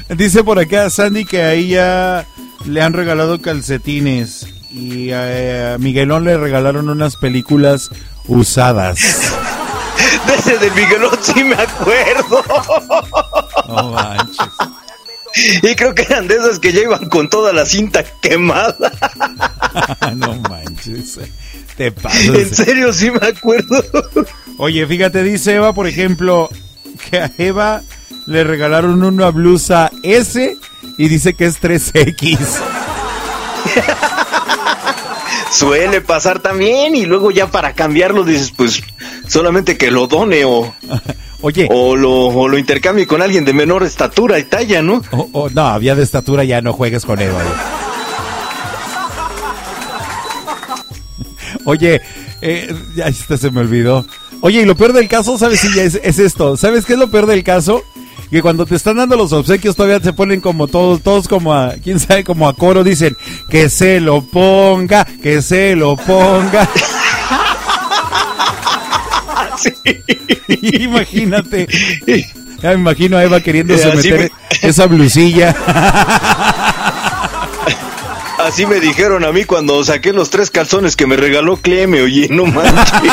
Dice 0.08 0.42
por 0.42 0.58
acá 0.58 0.88
Sandy 0.88 1.26
que 1.26 1.42
a 1.42 1.52
ella 1.52 2.26
le 2.64 2.80
han 2.80 2.94
regalado 2.94 3.40
calcetines 3.42 4.46
y 4.70 5.12
a, 5.12 5.74
a 5.74 5.78
Miguelón 5.78 6.24
le 6.24 6.36
regalaron 6.38 6.88
unas 6.88 7.16
películas 7.16 7.90
usadas. 8.28 8.98
De 10.26 10.34
ese 10.34 10.58
de 10.58 10.70
Miguelón 10.70 11.18
sí 11.20 11.42
me 11.42 11.54
acuerdo. 11.54 12.44
No 13.66 13.90
manches. 13.90 14.46
Y 15.62 15.74
creo 15.74 15.94
que 15.94 16.02
eran 16.02 16.26
de 16.28 16.36
esas 16.36 16.58
que 16.58 16.72
ya 16.72 16.80
iban 16.80 17.08
con 17.08 17.28
toda 17.28 17.52
la 17.52 17.66
cinta 17.66 18.04
quemada. 18.22 18.92
no 20.16 20.34
manches. 20.48 21.18
Te 21.76 21.92
pasas. 21.92 22.26
En 22.26 22.54
serio, 22.54 22.92
sí 22.92 23.10
me 23.10 23.26
acuerdo. 23.26 23.82
Oye, 24.58 24.86
fíjate, 24.86 25.22
dice 25.22 25.54
Eva, 25.54 25.72
por 25.72 25.86
ejemplo, 25.86 26.48
que 27.10 27.18
a 27.18 27.30
Eva 27.38 27.82
le 28.26 28.44
regalaron 28.44 29.02
una 29.02 29.30
blusa 29.30 29.90
S 30.02 30.56
y 30.96 31.08
dice 31.08 31.34
que 31.34 31.46
es 31.46 31.60
3X. 31.60 32.38
Suele 35.50 36.00
pasar 36.00 36.40
también 36.40 36.94
y 36.94 37.06
luego 37.06 37.30
ya 37.30 37.50
para 37.50 37.74
cambiarlo 37.74 38.24
dices, 38.24 38.52
pues 38.54 38.82
solamente 39.26 39.76
que 39.76 39.90
lo 39.90 40.06
done 40.06 40.44
o, 40.44 40.74
Oye. 41.40 41.68
o, 41.70 41.96
lo, 41.96 42.26
o 42.26 42.48
lo 42.48 42.58
intercambie 42.58 43.06
con 43.06 43.22
alguien 43.22 43.44
de 43.44 43.52
menor 43.52 43.82
estatura 43.82 44.38
y 44.38 44.44
talla, 44.44 44.82
¿no? 44.82 45.02
Oh, 45.10 45.28
oh, 45.32 45.50
no, 45.50 45.66
había 45.66 45.94
de 45.94 46.02
estatura, 46.02 46.44
ya 46.44 46.60
no 46.60 46.72
juegues 46.72 47.04
con 47.04 47.20
Eva. 47.20 47.42
Oye, 51.64 52.00
eh, 52.40 52.74
ya 52.94 53.06
este 53.06 53.38
se 53.38 53.50
me 53.50 53.60
olvidó. 53.60 54.06
Oye, 54.40 54.62
y 54.62 54.64
lo 54.64 54.76
peor 54.76 54.92
del 54.92 55.08
caso, 55.08 55.38
¿sabes 55.38 55.60
si 55.60 55.78
es, 55.78 55.98
es 56.02 56.18
esto? 56.18 56.56
¿Sabes 56.56 56.84
qué 56.84 56.92
es 56.92 56.98
lo 56.98 57.10
peor 57.10 57.26
del 57.26 57.42
caso? 57.42 57.82
Que 58.30 58.42
cuando 58.42 58.66
te 58.66 58.74
están 58.74 58.96
dando 58.96 59.16
los 59.16 59.32
obsequios 59.32 59.74
todavía 59.74 60.00
se 60.00 60.12
ponen 60.12 60.40
como 60.40 60.68
todos, 60.68 61.02
todos 61.02 61.28
como 61.28 61.54
a, 61.54 61.74
quién 61.82 61.98
sabe, 61.98 62.24
como 62.24 62.48
a 62.48 62.54
coro, 62.54 62.84
dicen, 62.84 63.16
que 63.48 63.70
se 63.70 64.00
lo 64.00 64.22
ponga, 64.22 65.06
que 65.22 65.40
se 65.42 65.74
lo 65.74 65.96
ponga. 65.96 66.68
Imagínate. 70.48 71.66
Ya 72.60 72.70
me 72.70 72.74
imagino 72.74 73.16
a 73.16 73.22
Eva 73.22 73.40
queriéndose 73.40 73.88
Eh, 73.88 73.94
meter 73.94 74.32
esa 74.62 74.86
blusilla. 74.86 75.54
Así 78.44 78.66
me 78.66 78.80
dijeron 78.80 79.24
a 79.24 79.30
mí 79.30 79.44
cuando 79.44 79.84
saqué 79.84 80.12
los 80.12 80.28
tres 80.30 80.50
calzones 80.50 80.96
que 80.96 81.06
me 81.06 81.16
regaló 81.16 81.58
Cleme, 81.58 82.02
oye, 82.02 82.26
no 82.28 82.46
manches. 82.46 83.12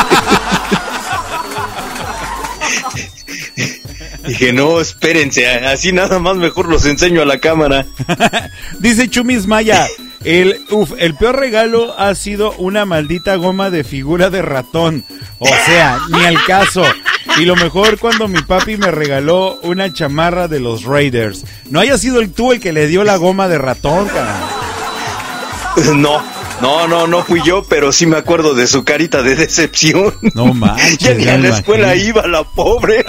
Dije, 4.28 4.54
no, 4.54 4.80
espérense, 4.82 5.48
así 5.48 5.92
nada 5.92 6.20
más 6.20 6.36
mejor 6.38 6.68
los 6.68 6.86
enseño 6.86 7.22
a 7.22 7.26
la 7.26 7.40
cámara. 7.40 7.86
Dice 8.80 9.10
Chumis 9.10 9.48
Maya, 9.48 9.88
el, 10.24 10.62
uf, 10.72 10.92
el 10.98 11.16
peor 11.16 11.40
regalo 11.40 11.98
ha 12.00 12.14
sido 12.16 12.54
una 12.54 12.86
maldita 12.86 13.36
goma 13.36 13.70
de 13.70 13.84
figura 13.84 14.30
de 14.30 14.42
ratón. 14.42 15.06
O 15.40 15.48
sea, 15.48 16.00
ni 16.10 16.24
al 16.26 16.44
caso. 16.46 16.84
Y 17.38 17.46
lo 17.46 17.56
mejor 17.56 18.00
cuando 18.00 18.28
mi 18.28 18.42
papi 18.42 18.78
me 18.78 18.92
regaló 18.92 19.60
una 19.64 19.92
chamarra 19.92 20.48
de 20.48 20.60
los 20.60 20.84
Raiders. 20.84 21.44
No 21.70 21.80
haya 21.80 21.98
sido 21.98 22.20
el 22.22 22.32
tú 22.32 22.52
el 22.54 22.60
que 22.60 22.72
le 22.72 22.88
dio 22.88 23.04
la 23.04 23.18
goma 23.18 23.48
de 23.48 23.58
ratón, 23.58 24.08
cara. 24.08 24.36
No, 25.94 26.24
No, 26.62 26.88
no, 26.88 27.06
no 27.06 27.22
fui 27.26 27.42
yo, 27.44 27.66
pero 27.68 27.92
sí 27.92 28.06
me 28.06 28.16
acuerdo 28.16 28.54
de 28.54 28.66
su 28.66 28.86
carita 28.86 29.22
de 29.22 29.36
decepción. 29.36 30.14
No 30.34 30.54
manches. 30.54 31.00
ya 31.00 31.14
ni 31.14 31.28
a 31.28 31.38
la 31.38 31.50
escuela 31.58 31.96
iba 31.98 32.26
la 32.28 32.44
pobre. 32.46 33.04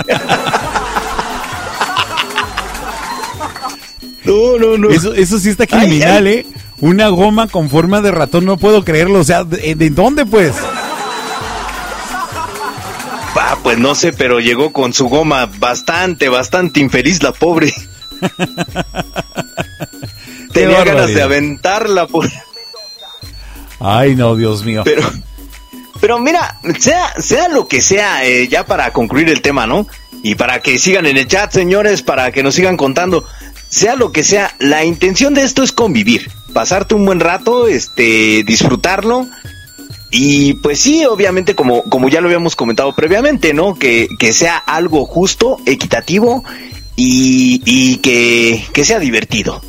No, 4.26 4.58
no, 4.58 4.78
no. 4.78 4.90
Eso, 4.90 5.14
eso 5.14 5.38
sí 5.38 5.48
está 5.48 5.66
criminal, 5.66 6.26
¿eh? 6.26 6.46
Una 6.80 7.08
goma 7.08 7.48
con 7.48 7.70
forma 7.70 8.00
de 8.00 8.10
ratón, 8.10 8.44
no 8.44 8.56
puedo 8.56 8.84
creerlo. 8.84 9.20
O 9.20 9.24
sea, 9.24 9.44
¿de, 9.44 9.74
de 9.74 9.90
dónde 9.90 10.26
pues? 10.26 10.54
Ah, 13.48 13.56
pues 13.62 13.78
no 13.78 13.94
sé, 13.94 14.12
pero 14.12 14.40
llegó 14.40 14.72
con 14.72 14.92
su 14.92 15.08
goma 15.08 15.46
bastante, 15.46 16.28
bastante 16.28 16.80
infeliz 16.80 17.22
la 17.22 17.30
pobre. 17.30 17.72
Tenía 20.52 20.82
ganas 20.82 21.14
de 21.14 21.22
aventarla 21.22 22.08
por... 22.08 22.28
Ay, 23.78 24.16
no, 24.16 24.34
Dios 24.34 24.64
mío. 24.64 24.82
Pero, 24.84 25.02
pero 26.00 26.18
mira, 26.18 26.58
sea, 26.80 27.14
sea 27.20 27.48
lo 27.48 27.68
que 27.68 27.82
sea, 27.82 28.26
eh, 28.26 28.48
ya 28.48 28.66
para 28.66 28.92
concluir 28.92 29.28
el 29.28 29.42
tema, 29.42 29.64
¿no? 29.64 29.86
Y 30.24 30.34
para 30.34 30.60
que 30.60 30.80
sigan 30.80 31.06
en 31.06 31.16
el 31.16 31.28
chat, 31.28 31.52
señores, 31.52 32.02
para 32.02 32.32
que 32.32 32.42
nos 32.42 32.56
sigan 32.56 32.76
contando, 32.76 33.28
sea 33.68 33.96
lo 33.96 34.12
que 34.12 34.24
sea, 34.24 34.54
la 34.58 34.84
intención 34.84 35.34
de 35.34 35.42
esto 35.42 35.62
es 35.62 35.72
convivir, 35.72 36.30
pasarte 36.52 36.94
un 36.94 37.04
buen 37.04 37.20
rato, 37.20 37.66
este, 37.66 38.42
disfrutarlo. 38.44 39.26
Y 40.10 40.54
pues 40.54 40.78
sí, 40.78 41.04
obviamente, 41.04 41.54
como, 41.54 41.82
como 41.84 42.08
ya 42.08 42.20
lo 42.20 42.28
habíamos 42.28 42.56
comentado 42.56 42.94
previamente, 42.94 43.52
¿no? 43.52 43.74
Que, 43.74 44.08
que 44.18 44.32
sea 44.32 44.56
algo 44.56 45.04
justo, 45.04 45.58
equitativo 45.66 46.44
y, 46.94 47.60
y 47.64 47.96
que, 47.98 48.64
que 48.72 48.84
sea 48.84 48.98
divertido. 48.98 49.60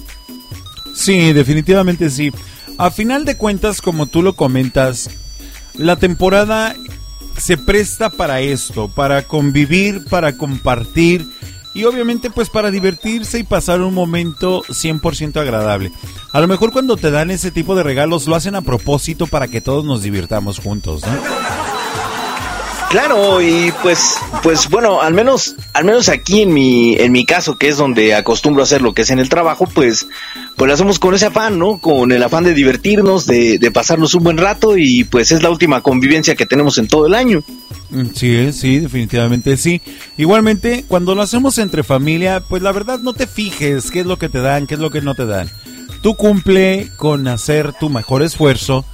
Sí, 0.95 1.33
definitivamente 1.33 2.09
sí. 2.09 2.31
A 2.77 2.91
final 2.91 3.25
de 3.25 3.35
cuentas, 3.35 3.81
como 3.81 4.05
tú 4.05 4.21
lo 4.21 4.35
comentas, 4.35 5.09
la 5.73 5.95
temporada 5.95 6.75
se 7.37 7.57
presta 7.57 8.09
para 8.09 8.41
esto, 8.41 8.87
para 8.87 9.23
convivir, 9.23 10.05
para 10.05 10.37
compartir 10.37 11.27
y 11.77 11.85
obviamente 11.85 12.31
pues 12.31 12.49
para 12.49 12.71
divertirse 12.71 13.37
y 13.37 13.43
pasar 13.43 13.81
un 13.81 13.93
momento 13.93 14.63
100% 14.63 15.39
agradable. 15.39 15.91
A 16.31 16.41
lo 16.41 16.47
mejor 16.47 16.71
cuando 16.71 16.97
te 16.97 17.11
dan 17.11 17.29
ese 17.29 17.51
tipo 17.51 17.75
de 17.75 17.83
regalos 17.83 18.27
lo 18.27 18.35
hacen 18.35 18.55
a 18.55 18.63
propósito 18.63 19.27
para 19.27 19.47
que 19.47 19.61
todos 19.61 19.85
nos 19.85 20.01
divirtamos 20.01 20.57
juntos, 20.57 21.03
¿no? 21.05 21.76
Claro, 22.89 23.41
y 23.41 23.73
pues, 23.83 24.15
pues 24.43 24.69
bueno, 24.69 25.01
al 25.01 25.13
menos, 25.13 25.55
al 25.73 25.83
menos 25.83 26.07
aquí 26.07 26.43
en 26.43 26.53
mi, 26.53 26.95
en 26.95 27.11
mi 27.11 27.25
caso, 27.25 27.57
que 27.57 27.67
es 27.67 27.75
donde 27.75 28.15
acostumbro 28.15 28.61
a 28.61 28.63
hacer 28.63 28.81
lo 28.81 28.93
que 28.93 29.01
es 29.01 29.09
en 29.09 29.19
el 29.19 29.27
trabajo, 29.27 29.67
pues, 29.67 30.07
pues 30.55 30.67
lo 30.67 30.73
hacemos 30.73 30.97
con 30.97 31.13
ese 31.13 31.25
afán, 31.25 31.59
¿no? 31.59 31.79
Con 31.79 32.13
el 32.13 32.23
afán 32.23 32.45
de 32.45 32.53
divertirnos, 32.53 33.25
de, 33.25 33.59
de 33.59 33.71
pasarnos 33.71 34.15
un 34.15 34.23
buen 34.23 34.37
rato 34.37 34.77
y 34.77 35.03
pues 35.03 35.33
es 35.33 35.43
la 35.43 35.49
última 35.49 35.81
convivencia 35.81 36.35
que 36.35 36.45
tenemos 36.45 36.77
en 36.77 36.87
todo 36.87 37.07
el 37.07 37.13
año. 37.13 37.43
Mm, 37.89 38.05
Sí, 38.15 38.53
sí, 38.53 38.79
definitivamente 38.79 39.57
sí. 39.57 39.81
Igualmente, 40.15 40.85
cuando 40.87 41.13
lo 41.13 41.21
hacemos 41.21 41.57
entre 41.57 41.83
familia, 41.83 42.39
pues 42.39 42.61
la 42.63 42.71
verdad 42.71 42.99
no 42.99 43.11
te 43.13 43.27
fijes 43.27 43.91
qué 43.91 43.99
es 43.99 44.05
lo 44.05 44.17
que 44.17 44.29
te 44.29 44.39
dan, 44.39 44.65
qué 44.65 44.75
es 44.75 44.79
lo 44.79 44.91
que 44.91 45.01
no 45.01 45.13
te 45.13 45.25
dan. 45.25 45.49
Tú 46.01 46.15
cumple 46.15 46.89
con 46.95 47.27
hacer 47.27 47.73
tu 47.73 47.89
mejor 47.89 48.23
esfuerzo 48.23 48.85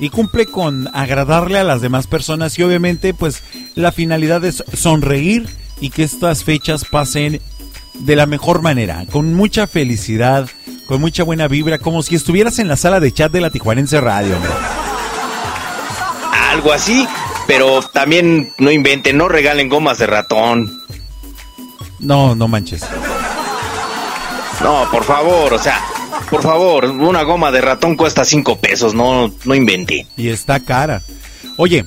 y 0.00 0.10
cumple 0.10 0.46
con 0.46 0.88
agradarle 0.94 1.58
a 1.58 1.64
las 1.64 1.80
demás 1.80 2.06
personas 2.06 2.58
y 2.58 2.62
obviamente 2.62 3.14
pues 3.14 3.42
la 3.74 3.92
finalidad 3.92 4.44
es 4.44 4.64
sonreír 4.72 5.48
y 5.80 5.90
que 5.90 6.02
estas 6.02 6.44
fechas 6.44 6.84
pasen 6.84 7.40
de 7.94 8.16
la 8.16 8.26
mejor 8.26 8.62
manera, 8.62 9.04
con 9.10 9.34
mucha 9.34 9.66
felicidad, 9.66 10.48
con 10.86 11.00
mucha 11.00 11.24
buena 11.24 11.48
vibra, 11.48 11.78
como 11.78 12.02
si 12.02 12.14
estuvieras 12.14 12.58
en 12.58 12.68
la 12.68 12.76
sala 12.76 13.00
de 13.00 13.12
chat 13.12 13.32
de 13.32 13.40
la 13.40 13.50
Tijuanense 13.50 14.00
Radio. 14.00 14.36
Algo 16.50 16.72
así, 16.72 17.06
pero 17.46 17.82
también 17.82 18.52
no 18.58 18.70
inventen, 18.70 19.16
no 19.16 19.28
regalen 19.28 19.68
gomas 19.68 19.98
de 19.98 20.06
ratón. 20.06 20.80
No, 21.98 22.34
no 22.34 22.46
manches. 22.46 22.84
No, 24.62 24.88
por 24.90 25.04
favor, 25.04 25.52
o 25.54 25.58
sea, 25.58 25.80
por 26.30 26.42
favor, 26.42 26.84
una 26.86 27.22
goma 27.22 27.50
de 27.50 27.60
ratón 27.60 27.96
cuesta 27.96 28.24
cinco 28.24 28.58
pesos, 28.58 28.94
no, 28.94 29.32
no 29.44 29.54
invente. 29.54 30.06
Y 30.16 30.28
está 30.28 30.60
cara. 30.60 31.02
Oye, 31.56 31.84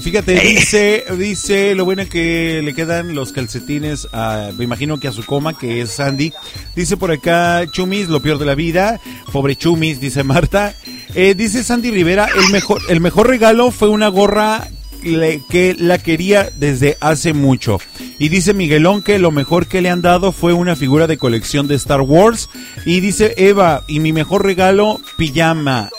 fíjate, 0.00 0.38
dice, 0.40 1.04
dice 1.18 1.74
lo 1.74 1.84
bueno 1.84 2.08
que 2.08 2.60
le 2.62 2.74
quedan 2.74 3.14
los 3.14 3.32
calcetines 3.32 4.08
a, 4.12 4.50
me 4.56 4.64
imagino 4.64 4.98
que 4.98 5.08
a 5.08 5.12
su 5.12 5.24
coma, 5.24 5.56
que 5.58 5.80
es 5.80 5.90
Sandy. 5.90 6.32
Dice 6.74 6.96
por 6.96 7.10
acá, 7.10 7.66
Chumis, 7.70 8.08
lo 8.08 8.20
peor 8.20 8.38
de 8.38 8.46
la 8.46 8.54
vida. 8.54 9.00
Pobre 9.32 9.56
Chumis, 9.56 10.00
dice 10.00 10.22
Marta. 10.22 10.74
Eh, 11.14 11.34
dice 11.34 11.64
Sandy 11.64 11.90
Rivera, 11.90 12.28
el 12.34 12.50
mejor, 12.52 12.80
el 12.88 13.00
mejor 13.00 13.28
regalo 13.28 13.70
fue 13.70 13.88
una 13.88 14.08
gorra 14.08 14.68
que 15.00 15.74
la 15.78 15.98
quería 15.98 16.50
desde 16.56 16.96
hace 17.00 17.32
mucho. 17.32 17.78
Y 18.18 18.28
dice 18.28 18.54
Miguelón 18.54 19.02
que 19.02 19.18
lo 19.18 19.30
mejor 19.30 19.66
que 19.66 19.80
le 19.80 19.90
han 19.90 20.02
dado 20.02 20.32
fue 20.32 20.52
una 20.52 20.76
figura 20.76 21.06
de 21.06 21.18
colección 21.18 21.68
de 21.68 21.76
Star 21.76 22.00
Wars. 22.00 22.48
Y 22.84 23.00
dice 23.00 23.34
Eva, 23.36 23.84
y 23.88 24.00
mi 24.00 24.12
mejor 24.12 24.44
regalo, 24.44 25.00
pijama, 25.16 25.90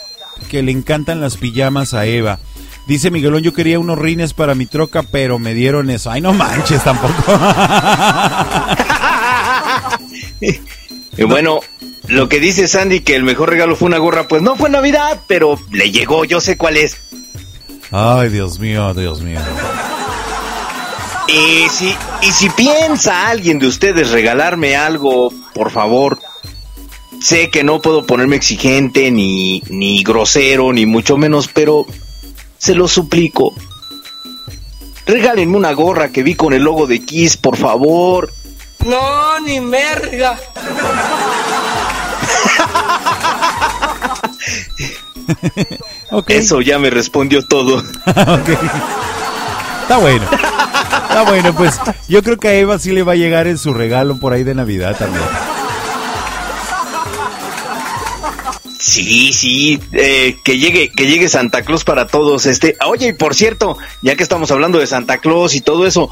que 0.49 0.63
le 0.63 0.71
encantan 0.71 1.21
las 1.21 1.37
pijamas 1.37 1.93
a 1.93 2.05
Eva. 2.05 2.39
Dice 2.87 3.11
Miguelón, 3.11 3.43
yo 3.43 3.53
quería 3.53 3.79
unos 3.79 3.99
rines 3.99 4.33
para 4.33 4.55
mi 4.55 4.65
troca, 4.65 5.03
pero 5.03 5.39
me 5.39 5.53
dieron 5.53 5.89
eso. 5.89 6.11
Ay, 6.11 6.21
no 6.21 6.33
manches 6.33 6.83
tampoco. 6.83 7.13
Y 11.17 11.23
bueno, 11.23 11.59
lo 12.07 12.29
que 12.29 12.39
dice 12.39 12.67
Sandy 12.67 13.01
que 13.01 13.15
el 13.15 13.23
mejor 13.23 13.49
regalo 13.49 13.75
fue 13.75 13.87
una 13.87 13.97
gorra, 13.97 14.27
pues 14.27 14.41
no 14.41 14.55
fue 14.55 14.69
Navidad, 14.69 15.21
pero 15.27 15.59
le 15.71 15.91
llegó, 15.91 16.25
yo 16.25 16.39
sé 16.39 16.57
cuál 16.57 16.77
es. 16.77 16.97
Ay, 17.91 18.29
Dios 18.29 18.59
mío, 18.59 18.93
Dios 18.93 19.21
mío. 19.21 19.39
Y 21.27 21.67
si, 21.69 21.95
y 22.21 22.31
si 22.31 22.49
piensa 22.49 23.27
alguien 23.27 23.59
de 23.59 23.67
ustedes 23.67 24.11
regalarme 24.11 24.75
algo, 24.75 25.31
por 25.53 25.71
favor, 25.71 26.19
sé 27.21 27.49
que 27.49 27.63
no 27.63 27.81
puedo 27.81 28.05
ponerme 28.05 28.37
exigente, 28.37 29.11
ni, 29.11 29.61
ni 29.69 30.03
grosero, 30.03 30.73
ni 30.73 30.85
mucho 30.85 31.17
menos, 31.17 31.47
pero 31.47 31.85
se 32.57 32.75
lo 32.75 32.87
suplico. 32.87 33.53
Regálenme 35.05 35.57
una 35.57 35.73
gorra 35.73 36.09
que 36.09 36.23
vi 36.23 36.35
con 36.35 36.53
el 36.53 36.63
logo 36.63 36.87
de 36.87 37.03
Kiss, 37.03 37.35
por 37.35 37.57
favor. 37.57 38.31
No, 38.85 39.39
ni 39.41 39.59
merga. 39.59 40.39
Eso 46.27 46.61
ya 46.61 46.79
me 46.79 46.89
respondió 46.89 47.45
todo. 47.45 47.83
Está 49.81 49.97
bueno. 49.97 50.25
Está 50.31 51.23
bueno, 51.23 51.53
pues 51.55 51.79
yo 52.07 52.23
creo 52.23 52.37
que 52.37 52.47
a 52.47 52.53
Eva 52.55 52.79
sí 52.79 52.91
le 52.91 53.03
va 53.03 53.13
a 53.13 53.15
llegar 53.15 53.47
en 53.47 53.57
su 53.57 53.73
regalo 53.73 54.17
por 54.17 54.33
ahí 54.33 54.43
de 54.43 54.55
Navidad 54.55 54.95
también. 54.97 55.23
Sí, 58.79 59.31
sí, 59.31 59.79
eh, 59.91 60.37
que 60.43 60.57
llegue, 60.57 60.89
que 60.89 61.05
llegue 61.05 61.29
Santa 61.29 61.61
Claus 61.61 61.83
para 61.83 62.07
todos. 62.07 62.45
Este, 62.45 62.75
oye, 62.85 63.09
y 63.09 63.13
por 63.13 63.35
cierto, 63.35 63.77
ya 64.01 64.15
que 64.15 64.23
estamos 64.23 64.49
hablando 64.51 64.79
de 64.79 64.87
Santa 64.87 65.19
Claus 65.19 65.53
y 65.55 65.61
todo 65.61 65.85
eso, 65.85 66.09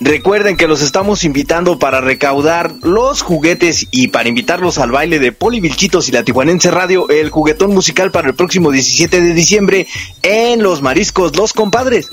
recuerden 0.00 0.56
que 0.56 0.68
los 0.68 0.82
estamos 0.82 1.24
invitando 1.24 1.78
para 1.78 2.00
recaudar 2.00 2.74
los 2.82 3.22
juguetes 3.22 3.86
y 3.90 4.08
para 4.08 4.28
invitarlos 4.28 4.78
al 4.78 4.90
baile 4.90 5.18
de 5.18 5.32
Poli 5.32 5.60
Vilchitos 5.60 6.08
y 6.08 6.12
la 6.12 6.24
Tijuanense 6.24 6.70
Radio, 6.70 7.08
el 7.08 7.30
juguetón 7.30 7.72
musical 7.72 8.10
para 8.10 8.28
el 8.28 8.34
próximo 8.34 8.70
17 8.70 9.20
de 9.20 9.34
diciembre 9.34 9.86
en 10.22 10.62
Los 10.62 10.82
Mariscos 10.82 11.36
Los 11.36 11.52
Compadres. 11.52 12.10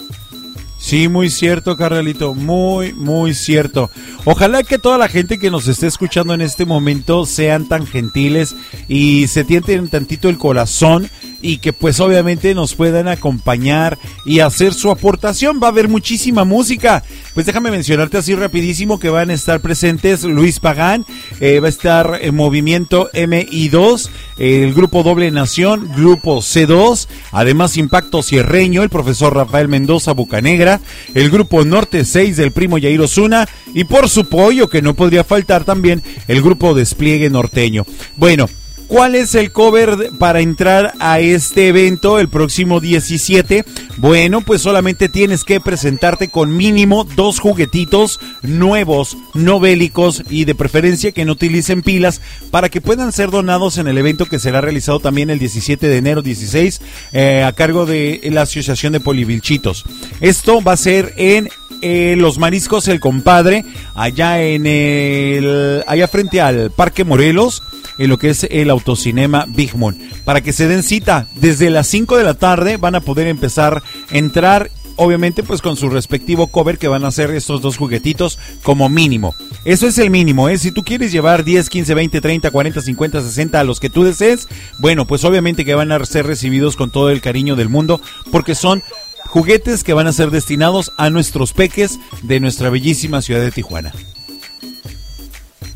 Sí, 0.82 1.08
muy 1.08 1.30
cierto, 1.30 1.78
carnalito, 1.78 2.34
muy, 2.34 2.92
muy 2.94 3.36
cierto. 3.36 3.92
Ojalá 4.26 4.64
que 4.64 4.80
toda 4.80 4.98
la 4.98 5.08
gente 5.08 5.38
que 5.38 5.52
nos 5.52 5.68
esté 5.68 5.86
escuchando 5.86 6.34
en 6.34 6.42
este 6.42 6.66
momento 6.66 7.28
sean 7.28 7.68
tan 7.68 7.86
gentiles 7.86 8.56
y 8.88 9.28
se 9.28 9.44
tienten 9.44 9.90
tantito 9.90 10.28
el 10.28 10.40
corazón 10.40 11.08
y 11.42 11.58
que 11.58 11.74
pues 11.74 12.00
obviamente 12.00 12.54
nos 12.54 12.76
puedan 12.76 13.08
acompañar 13.08 13.98
y 14.26 14.40
hacer 14.40 14.74
su 14.74 14.92
aportación. 14.92 15.60
Va 15.62 15.68
a 15.68 15.72
haber 15.72 15.88
muchísima 15.88 16.44
música. 16.44 17.04
Pues 17.34 17.46
déjame 17.46 17.72
mencionarte 17.72 18.18
así 18.18 18.36
rapidísimo 18.36 19.00
que 19.00 19.10
van 19.10 19.30
a 19.30 19.34
estar 19.34 19.62
presentes 19.62 20.24
Luis 20.24 20.60
Pagán, 20.60 21.06
eh, 21.40 21.60
va 21.60 21.68
a 21.68 21.70
estar 21.70 22.20
en 22.22 22.36
Movimiento 22.36 23.10
MI2, 23.14 24.10
eh, 24.38 24.64
el 24.64 24.74
Grupo 24.74 25.04
Doble 25.04 25.32
Nación, 25.32 25.90
Grupo 25.96 26.40
C2, 26.40 27.08
además 27.32 27.78
Impacto 27.78 28.22
Cierreño, 28.22 28.84
el 28.84 28.90
profesor 28.90 29.36
Rafael 29.36 29.70
Mendoza 29.70 30.12
Bucanegra, 30.12 30.82
el 31.14 31.30
Grupo 31.30 31.64
Norte 31.64 32.04
6 32.04 32.36
del 32.38 32.52
primo 32.52 32.78
Yair 32.78 33.02
Osuna 33.02 33.48
y 33.74 33.86
por 33.86 34.10
su 34.10 34.26
pollo 34.26 34.70
que 34.70 34.82
no 34.82 34.94
podría 34.94 35.24
faltar 35.24 35.64
también 35.64 36.04
el 36.28 36.42
Grupo 36.42 36.74
Despliegue 36.74 37.30
Norteño. 37.30 37.86
Bueno, 38.18 38.50
¿Cuál 38.92 39.16
es 39.16 39.36
el 39.36 39.54
cover 39.54 40.12
para 40.20 40.42
entrar 40.42 40.92
a 41.00 41.22
este 41.22 41.70
evento 41.70 42.20
el 42.20 42.28
próximo 42.28 42.82
17? 42.82 43.64
Bueno, 43.96 44.42
pues 44.42 44.62
solamente 44.62 45.08
tienes 45.08 45.46
que 45.46 45.62
presentarte 45.62 46.28
con 46.28 46.58
mínimo 46.58 47.06
dos 47.16 47.40
juguetitos 47.40 48.20
nuevos, 48.42 49.16
no 49.34 49.62
bélicos 49.62 50.24
y 50.30 50.44
de 50.44 50.56
preferencia 50.56 51.14
que 51.14 51.24
no 51.24 51.32
utilicen 51.32 51.84
pilas 51.84 52.20
para 52.52 52.68
que 52.68 52.82
puedan 52.82 53.14
ser 53.14 53.32
donados 53.32 53.78
en 53.78 53.88
el 53.88 53.98
evento 53.98 54.26
que 54.26 54.40
será 54.40 54.60
realizado 54.60 55.00
también 55.00 55.30
el 55.30 55.40
17 55.40 55.88
de 55.88 55.96
enero 55.96 56.22
16 56.22 56.82
eh, 57.14 57.44
a 57.44 57.54
cargo 57.54 57.86
de 57.86 58.20
la 58.34 58.42
Asociación 58.42 58.92
de 58.92 59.00
Polivilchitos. 59.00 59.86
Esto 60.20 60.62
va 60.62 60.74
a 60.74 60.78
ser 60.78 61.14
en 61.16 61.48
eh, 61.82 62.16
Los 62.18 62.38
Mariscos 62.38 62.88
El 62.88 63.00
Compadre, 63.00 63.66
allá 63.96 64.42
en 64.42 64.66
el, 64.66 65.84
allá 65.88 66.08
frente 66.08 66.42
al 66.42 66.72
Parque 66.72 67.04
Morelos, 67.04 67.64
en 67.98 68.10
lo 68.10 68.18
que 68.18 68.30
es 68.30 68.48
el 68.50 68.70
autocinema 68.70 69.46
Big 69.48 69.76
Moon. 69.76 69.98
Para 70.26 70.42
que 70.42 70.54
se 70.54 70.68
den 70.68 70.84
cita, 70.84 71.28
desde 71.36 71.70
las 71.70 71.88
5 71.88 72.18
de 72.18 72.24
la 72.24 72.34
tarde 72.34 72.78
van 72.78 72.96
a 72.96 73.02
poder 73.02 73.28
empezar 73.28 73.82
a 74.12 74.18
entrar. 74.18 74.72
Obviamente, 74.98 75.42
pues 75.42 75.62
con 75.62 75.78
su 75.78 75.90
respectivo 75.90 76.48
cover 76.48 76.78
que 76.78 76.88
van 76.88 77.06
a 77.06 77.08
hacer 77.08 77.32
estos 77.32 77.62
dos 77.62 77.78
juguetitos 77.78 78.38
como 78.62 78.90
mínimo. 78.90 79.34
Eso 79.64 79.88
es 79.88 79.98
el 79.98 80.10
mínimo, 80.12 80.50
¿eh? 80.50 80.58
Si 80.58 80.72
tú 80.72 80.84
quieres 80.84 81.12
llevar 81.12 81.44
10, 81.44 81.70
15, 81.70 81.94
20, 81.94 82.22
30, 82.22 82.52
40, 82.52 82.82
50, 82.82 83.22
60 83.22 83.60
a 83.60 83.64
los 83.64 83.80
que 83.80 83.90
tú 83.90 84.04
desees, 84.04 84.48
bueno, 84.80 85.08
pues 85.08 85.24
obviamente 85.24 85.66
que 85.66 85.76
van 85.76 85.92
a 85.92 86.06
ser 86.06 86.28
recibidos 86.28 86.76
con 86.76 86.92
todo 86.92 87.10
el 87.10 87.22
cariño 87.22 87.56
del 87.56 87.70
mundo, 87.70 88.02
porque 88.32 88.54
son 88.54 88.84
juguetes 89.32 89.86
que 89.86 89.94
van 89.94 90.08
a 90.08 90.14
ser 90.14 90.30
destinados 90.30 90.92
a 90.98 91.10
nuestros 91.10 91.54
peques 91.54 92.00
de 92.22 92.42
nuestra 92.42 92.70
bellísima 92.70 93.22
ciudad 93.22 93.40
de 93.40 93.52
Tijuana. 93.52 93.94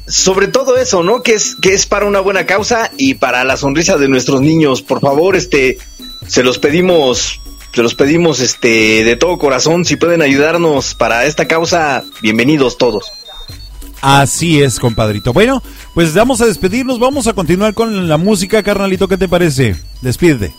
Sobre 0.07 0.49
todo 0.49 0.75
eso, 0.75 1.03
¿no? 1.03 1.23
Que 1.23 1.35
es, 1.35 1.55
que 1.55 1.73
es 1.73 1.85
para 1.85 2.05
una 2.05 2.19
buena 2.19 2.45
causa 2.45 2.91
y 2.97 3.13
para 3.13 3.45
la 3.45 3.55
sonrisa 3.55 3.97
de 3.97 4.09
nuestros 4.09 4.41
niños. 4.41 4.81
Por 4.81 4.99
favor, 4.99 5.37
este, 5.37 5.77
se 6.27 6.43
los 6.43 6.59
pedimos, 6.59 7.39
se 7.73 7.81
los 7.81 7.95
pedimos, 7.95 8.41
este, 8.41 9.05
de 9.05 9.15
todo 9.15 9.37
corazón. 9.37 9.85
Si 9.85 9.95
pueden 9.95 10.21
ayudarnos 10.21 10.93
para 10.93 11.25
esta 11.25 11.47
causa, 11.47 12.03
bienvenidos 12.21 12.77
todos. 12.77 13.05
Así 14.01 14.61
es, 14.61 14.79
compadrito. 14.79 15.31
Bueno, 15.31 15.63
pues 15.93 16.13
vamos 16.13 16.41
a 16.41 16.45
despedirnos, 16.45 16.99
vamos 16.99 17.25
a 17.27 17.33
continuar 17.33 17.73
con 17.73 18.09
la 18.09 18.17
música, 18.17 18.61
carnalito, 18.61 19.07
¿qué 19.07 19.17
te 19.17 19.29
parece? 19.29 19.77
Despídete. 20.01 20.53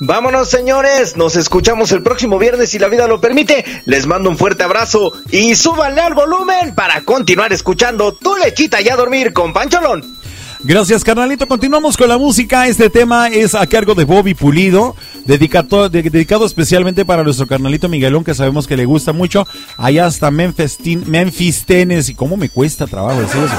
Vámonos, 0.00 0.48
señores. 0.48 1.16
Nos 1.16 1.34
escuchamos 1.36 1.90
el 1.92 2.02
próximo 2.02 2.38
viernes 2.38 2.70
si 2.70 2.78
la 2.78 2.88
vida 2.88 3.06
lo 3.08 3.20
permite. 3.20 3.64
Les 3.84 4.06
mando 4.06 4.30
un 4.30 4.38
fuerte 4.38 4.62
abrazo 4.62 5.12
y 5.30 5.54
súbanle 5.56 6.00
al 6.00 6.14
volumen 6.14 6.74
para 6.74 7.00
continuar 7.02 7.52
escuchando 7.52 8.12
Tu 8.12 8.36
Lechita 8.36 8.80
y 8.80 8.88
a 8.88 8.96
dormir 8.96 9.32
con 9.32 9.52
Pancholón. 9.52 10.16
Gracias, 10.60 11.04
carnalito. 11.04 11.46
Continuamos 11.46 11.96
con 11.96 12.08
la 12.08 12.18
música. 12.18 12.66
Este 12.66 12.90
tema 12.90 13.28
es 13.28 13.54
a 13.54 13.66
cargo 13.66 13.94
de 13.94 14.04
Bobby 14.04 14.34
Pulido, 14.34 14.96
dedicado, 15.24 15.88
de- 15.88 16.02
dedicado 16.02 16.46
especialmente 16.46 17.04
para 17.04 17.22
nuestro 17.22 17.46
carnalito 17.46 17.88
Miguelón, 17.88 18.24
que 18.24 18.34
sabemos 18.34 18.66
que 18.66 18.76
le 18.76 18.84
gusta 18.84 19.12
mucho. 19.12 19.46
Allá 19.76 20.06
hasta 20.06 20.30
Memphis, 20.32 20.78
Memphis 21.06 21.64
Tennessee. 21.64 22.14
¿Cómo 22.14 22.36
me 22.36 22.48
cuesta 22.48 22.86
trabajo 22.88 23.20
decir 23.20 23.40
eso? 23.40 23.54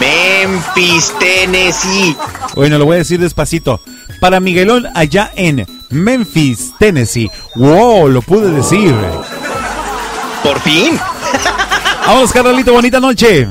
Memphis, 0.00 1.12
Tennessee. 1.18 2.16
Bueno, 2.54 2.78
lo 2.78 2.84
voy 2.84 2.94
a 2.96 2.98
decir 2.98 3.18
despacito. 3.20 3.80
Para 4.20 4.40
Miguelón, 4.40 4.86
allá 4.94 5.30
en 5.36 5.66
Memphis, 5.90 6.72
Tennessee. 6.78 7.30
¡Wow! 7.54 8.08
Lo 8.08 8.22
pude 8.22 8.50
decir. 8.50 8.94
Por 10.42 10.60
fin. 10.60 10.98
Vamos, 12.06 12.32
carnalito. 12.32 12.72
Bonita 12.72 13.00
noche. 13.00 13.48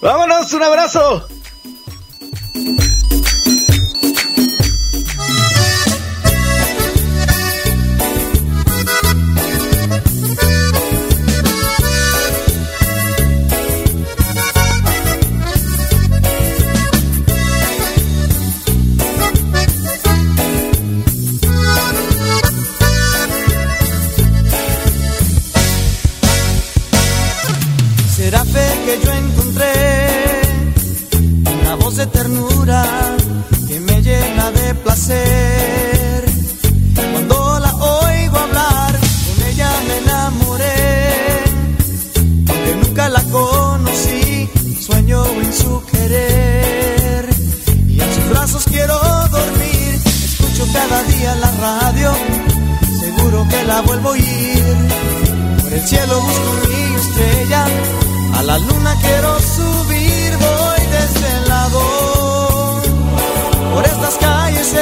Vámonos, 0.00 0.52
un 0.52 0.62
abrazo. 0.62 1.28
De 31.98 32.06
ternura 32.06 32.84
que 33.66 33.80
me 33.80 34.00
llena 34.00 34.52
de 34.52 34.72
placer. 34.84 36.24
Cuando 36.94 37.58
la 37.58 37.74
oigo 37.74 38.38
hablar, 38.38 38.92
con 39.26 39.48
ella 39.48 39.70
me 39.88 39.96
enamoré. 40.04 41.42
Aunque 42.50 42.76
nunca 42.82 43.08
la 43.08 43.20
conocí, 43.24 44.48
sueño 44.80 45.24
en 45.42 45.52
su 45.52 45.82
querer. 45.90 47.28
Y 47.88 48.00
en 48.00 48.14
sus 48.14 48.28
brazos 48.30 48.64
quiero 48.70 48.96
dormir. 49.32 50.00
Escucho 50.04 50.68
cada 50.72 51.02
día 51.02 51.34
la 51.34 51.50
radio, 51.50 52.12
seguro 53.00 53.44
que 53.50 53.64
la 53.64 53.80
vuelvo 53.80 54.10
a 54.10 54.12
oír. 54.12 54.76
Por 55.62 55.72
el 55.72 55.82
cielo 55.84 56.20
busco 56.20 56.52
mi 56.68 56.94
estrella, 57.00 57.66
a 58.34 58.42
la 58.44 58.56
luna 58.58 58.94
quiero 59.02 59.40
subir, 59.40 60.36
voy 60.38 60.77
desvelado. 60.90 61.80
Por 63.74 63.84
estas 63.84 64.16
calles 64.18 64.74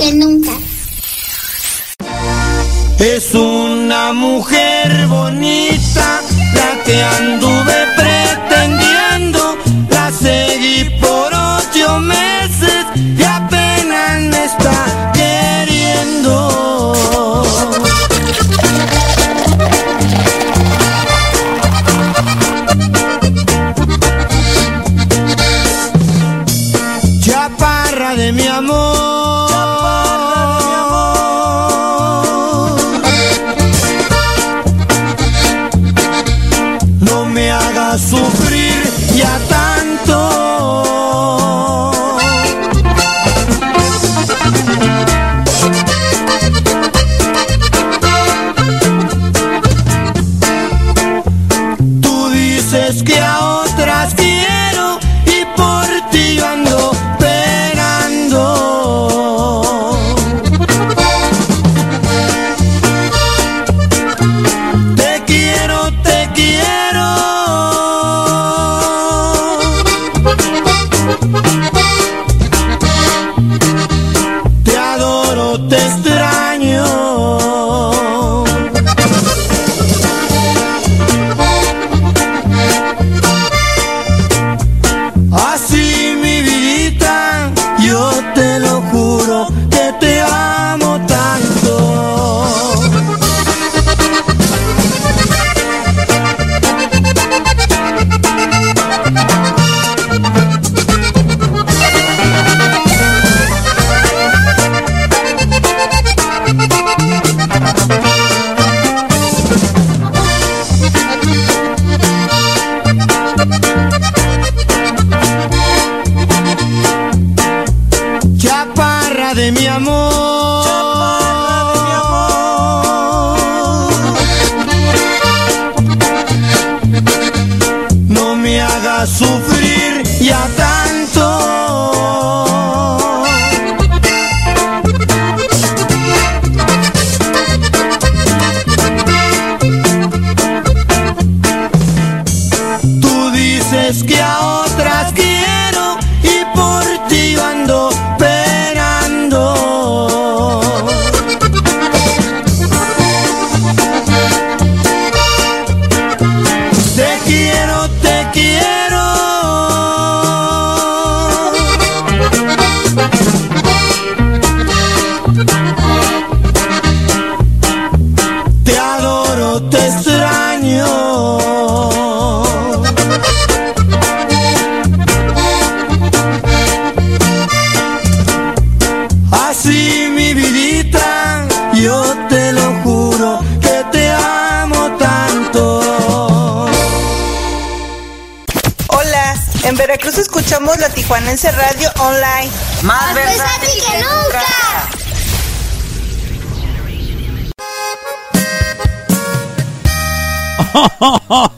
que 0.00 0.14
nunca. 0.14 0.39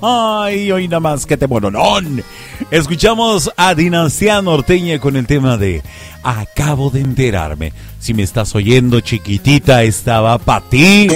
Ay, 0.00 0.70
hoy 0.70 0.88
nada 0.88 1.00
más 1.00 1.26
que 1.26 1.36
te 1.36 1.46
bononón. 1.46 2.22
Escuchamos 2.70 3.50
a 3.56 3.74
Dinastía 3.74 4.40
Norteña 4.42 4.98
con 4.98 5.16
el 5.16 5.26
tema 5.26 5.56
de 5.56 5.82
Acabo 6.22 6.90
de 6.90 7.00
enterarme. 7.00 7.72
Si 7.98 8.14
me 8.14 8.22
estás 8.22 8.54
oyendo, 8.54 9.00
chiquitita, 9.00 9.82
estaba 9.82 10.38
para 10.38 10.64
ti. 10.68 11.08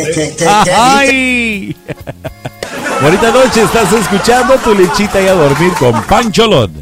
¡Ay! 0.73 1.77
Bonita 3.03 3.31
noche, 3.31 3.63
estás 3.63 3.93
escuchando 3.93 4.55
tu 4.57 4.75
lechita 4.75 5.21
y 5.21 5.27
a 5.27 5.35
dormir 5.35 5.73
con 5.79 6.03
Pancholón. 6.05 6.73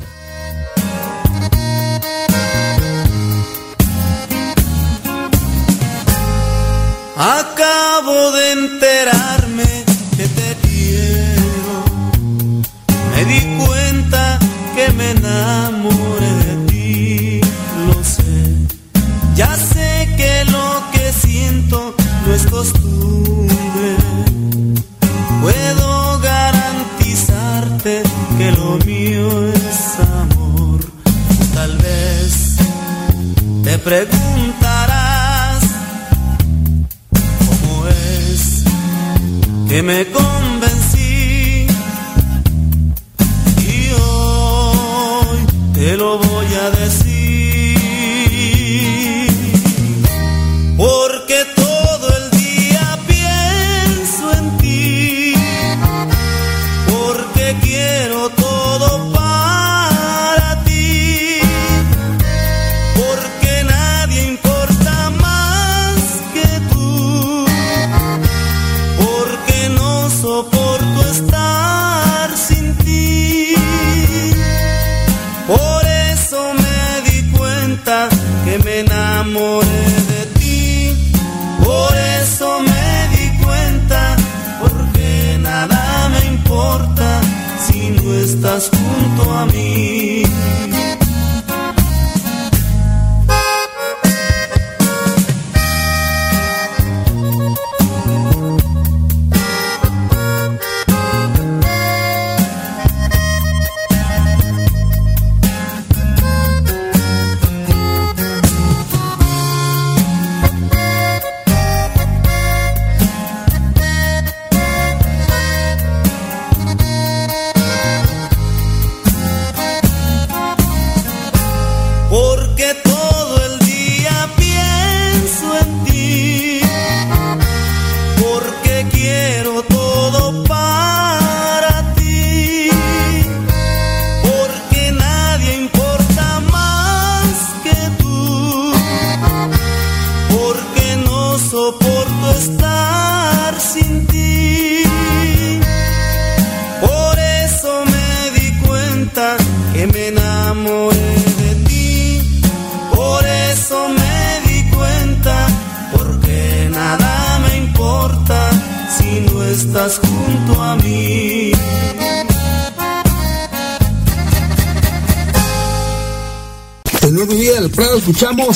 Acabo 7.17 8.33
de 8.33 8.53
enterarme 8.53 9.84
Me 13.15 13.25
di 13.27 13.41
cuenta 13.65 14.39
que 14.75 14.91
me 14.93 15.11
enamoré 15.13 16.33
de 16.45 16.55
ti. 16.67 17.41
Lo 17.87 18.03
sé. 18.03 18.35
Ya 19.37 19.55
sé 19.57 20.09
que 20.17 20.45
lo 20.51 20.83
que 20.93 21.13
siento 21.13 21.95
no 22.27 22.35
es 22.35 22.47
costumbre. 22.47 23.97
Puedo 25.43 26.19
garantizarte 26.21 28.03
que 28.37 28.51
lo 28.53 28.79
mío 28.85 29.29
es 29.53 30.01
amor. 30.21 30.81
Tal 31.55 31.77
vez 31.79 32.57
te 33.63 33.79
preguntarás 33.79 35.63
cómo 37.47 37.87
es 37.87 38.65
que 39.69 39.83
me 39.83 40.05
Te 45.85 45.99
lo 45.99 46.17
voy 46.17 46.34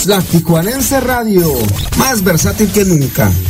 la 0.06 0.20
Tijuanense 0.20 1.00
Radio, 1.00 1.52
más 1.96 2.22
versátil 2.22 2.70
que 2.70 2.84
nunca. 2.84 3.30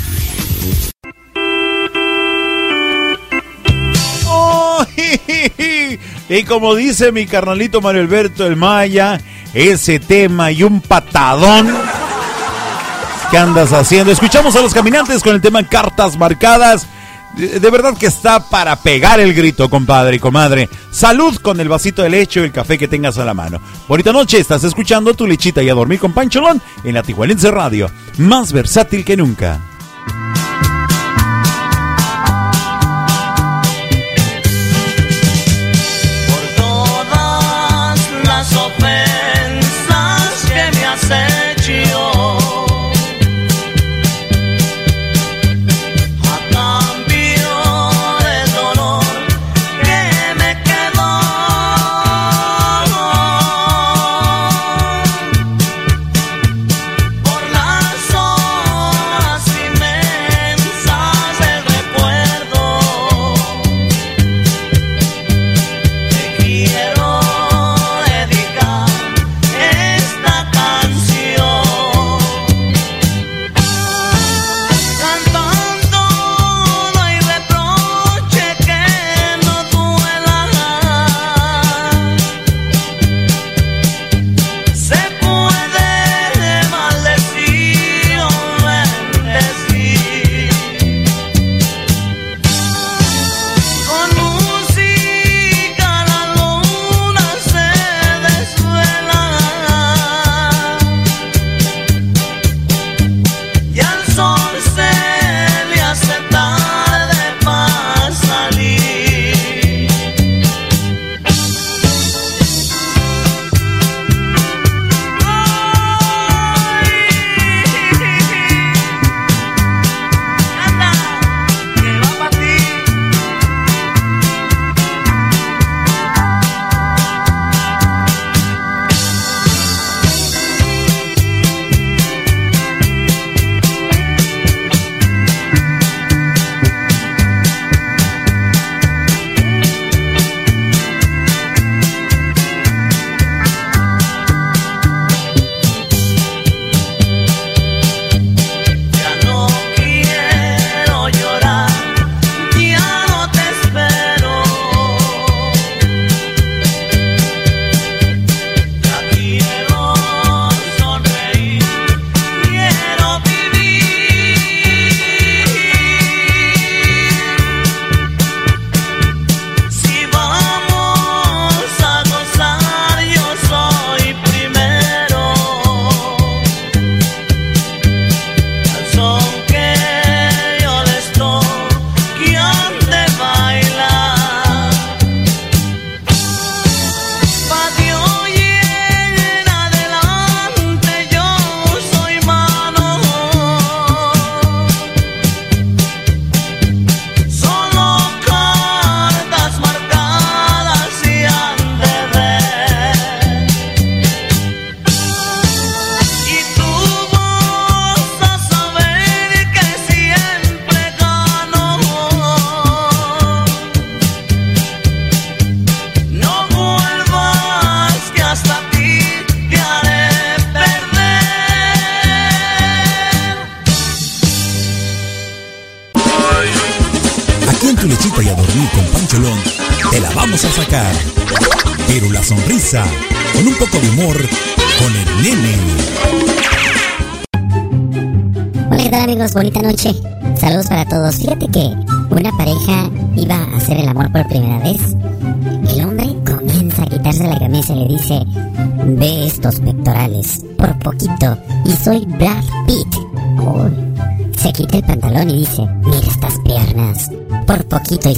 Y 6.31 6.45
como 6.45 6.75
dice 6.75 7.11
mi 7.11 7.27
carnalito 7.27 7.81
Mario 7.81 8.03
Alberto 8.03 8.47
el 8.47 8.55
Maya, 8.55 9.19
ese 9.55 9.99
tema 9.99 10.53
y 10.53 10.62
un 10.62 10.83
patadón. 10.83 11.75
¿Qué 13.31 13.39
andas 13.39 13.73
haciendo? 13.73 14.12
Escuchamos 14.12 14.55
a 14.55 14.61
los 14.61 14.75
caminantes 14.75 15.23
con 15.23 15.35
el 15.35 15.41
tema 15.41 15.66
Cartas 15.66 16.19
Marcadas. 16.19 16.87
De, 17.37 17.71
verdad 17.71 17.97
que 17.97 18.07
está 18.07 18.49
para 18.49 18.75
pegar 18.77 19.21
el 19.21 19.33
grito, 19.35 19.69
compadre 19.71 20.17
y 20.17 20.19
comadre. 20.19 20.69
Salud 20.91 21.37
con 21.37 21.61
el 21.61 21.69
vasito 21.69 22.03
de 22.03 22.11
leche 22.11 22.41
o 22.41 22.45
el 22.45 22.53
café 22.53 22.79
que 22.79 22.89
tengas 22.89 23.19
a 23.19 23.25
la 23.25 23.35
mano. 23.35 23.61
Bonita 23.87 24.13
noche, 24.13 24.39
estás 24.39 24.65
escuchando 24.65 25.15
tu 25.15 25.27
lechita 25.27 25.63
y 25.63 25.69
a 25.69 25.75
dormir 25.75 26.01
con 26.01 26.13
Pancholón 26.13 26.61
en 26.83 26.95
la 26.95 27.03
Tijuanense 27.03 27.51
Radio. 27.51 27.91
Más 28.19 28.53
versátil 28.53 29.05
que 29.05 29.17
nunca. 29.17 29.61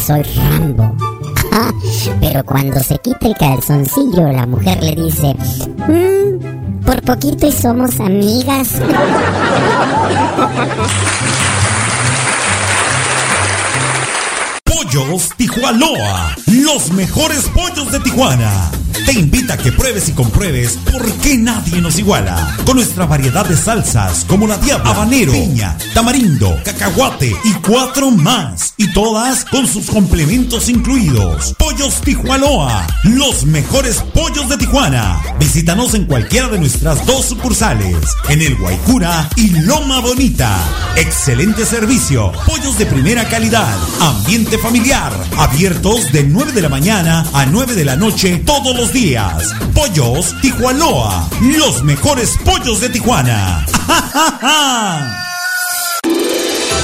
Soy 0.01 0.23
Rambo. 0.23 0.97
Pero 2.21 2.45
cuando 2.45 2.81
se 2.81 2.99
quita 2.99 3.27
el 3.27 3.35
calzoncillo, 3.37 4.33
la 4.33 4.47
mujer 4.47 4.83
le 4.83 4.95
dice, 4.95 5.35
"Mm, 5.89 6.85
por 6.85 7.03
poquito 7.03 7.47
y 7.47 7.53
somos 7.53 7.99
amigas. 8.01 8.81
Pollos 14.65 15.31
Tijuanoa, 15.37 16.35
los 16.47 16.91
mejores 16.93 17.49
pollos 17.51 17.93
de 17.93 18.01
Tijuana. 18.01 18.71
Te 19.07 19.13
invita 19.13 19.55
a 19.55 19.57
que 19.57 19.73
pruebes 19.73 20.09
y 20.09 20.13
compruebes 20.13 20.79
por 20.91 21.05
qué 21.21 21.37
nadie 21.37 21.81
nos 21.81 21.99
iguala. 21.99 22.57
Con 22.65 22.77
nuestra 22.77 23.07
variedad 23.07 23.47
de 23.47 23.57
salsas 23.57 24.25
como 24.27 24.47
la 24.47 24.57
diabla, 24.59 24.91
habanero, 24.91 25.33
piña, 25.33 25.77
tamarindo, 25.95 26.57
cacahuate 26.65 27.35
y 27.45 27.53
cuatro 27.55 28.11
más. 28.11 28.70
Y 28.81 28.91
todas 28.95 29.45
con 29.45 29.67
sus 29.67 29.91
complementos 29.91 30.71
incluidos. 30.71 31.55
Pollos 31.59 32.01
Tijuanoa, 32.01 32.87
los 33.05 33.45
mejores 33.45 34.03
pollos 34.15 34.49
de 34.49 34.57
Tijuana. 34.57 35.21
Visítanos 35.39 35.93
en 35.93 36.07
cualquiera 36.07 36.49
de 36.49 36.59
nuestras 36.59 37.05
dos 37.05 37.27
sucursales, 37.27 37.99
en 38.31 38.41
el 38.41 38.57
Guaycura 38.57 39.29
y 39.37 39.51
Loma 39.51 40.01
Bonita. 40.01 40.57
Excelente 40.97 41.67
servicio, 41.67 42.33
pollos 42.47 42.79
de 42.79 42.87
primera 42.87 43.29
calidad, 43.29 43.77
ambiente 44.01 44.57
familiar, 44.57 45.13
abiertos 45.37 46.11
de 46.11 46.25
9 46.25 46.53
de 46.53 46.63
la 46.63 46.71
mañana 46.71 47.27
a 47.35 47.45
9 47.45 47.75
de 47.75 47.85
la 47.85 47.97
noche 47.97 48.43
todos 48.47 48.75
los 48.75 48.95
días. 48.95 49.55
Pollos 49.75 50.35
Tijuanoa, 50.41 51.29
los 51.43 51.85
mejores 51.85 52.39
pollos 52.47 52.81
de 52.81 52.89
Tijuana. 52.89 53.67
¡Oh, 54.43 55.30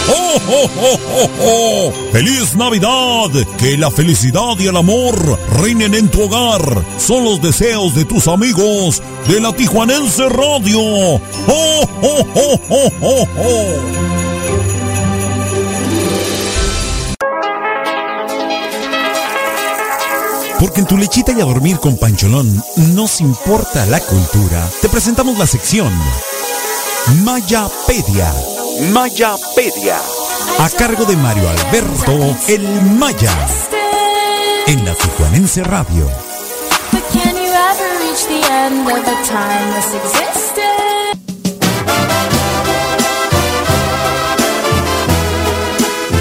oh, 0.09 0.41
oh, 0.49 0.70
oh, 1.15 1.31
oh! 1.41 1.93
¡Feliz 2.12 2.55
Navidad! 2.55 3.31
Que 3.59 3.77
la 3.77 3.91
felicidad 3.91 4.59
y 4.59 4.66
el 4.66 4.77
amor 4.77 5.39
reinen 5.61 5.95
en 5.95 6.09
tu 6.09 6.23
hogar. 6.23 6.85
Son 6.99 7.24
los 7.24 7.41
deseos 7.41 7.95
de 7.95 8.05
tus 8.05 8.28
amigos 8.28 9.03
de 9.28 9.41
la 9.41 9.53
Tijuanense 9.53 10.28
Radio. 10.28 10.81
¡Oh, 10.81 11.20
oh, 11.49 12.27
oh, 12.35 12.61
oh, 12.70 12.91
oh, 13.01 13.28
oh! 13.39 14.07
Porque 20.59 20.81
en 20.81 20.87
tu 20.87 20.97
lechita 20.97 21.33
y 21.33 21.41
a 21.41 21.45
dormir 21.45 21.78
con 21.78 21.99
Pancholón 21.99 22.62
nos 22.95 23.20
importa 23.20 23.85
la 23.87 24.01
cultura. 24.01 24.66
Te 24.81 24.89
presentamos 24.89 25.39
la 25.39 25.47
sección 25.47 25.93
Mayapedia. 27.24 28.56
Mayapedia. 28.81 29.97
A 30.59 30.69
cargo 30.70 31.05
de 31.05 31.16
Mario 31.16 31.48
Alberto 31.48 32.36
El 32.47 32.62
Maya. 32.82 33.32
En 34.66 34.85
la 34.85 34.94
Tijuanense 34.94 35.65
Radio. 35.65 36.07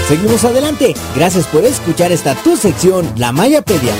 Seguimos 0.08 0.44
adelante. 0.44 0.94
Gracias 1.14 1.46
por 1.46 1.64
escuchar 1.64 2.12
esta 2.12 2.34
tu 2.36 2.56
sección, 2.56 3.12
La 3.16 3.32
Mayapedia. 3.32 3.92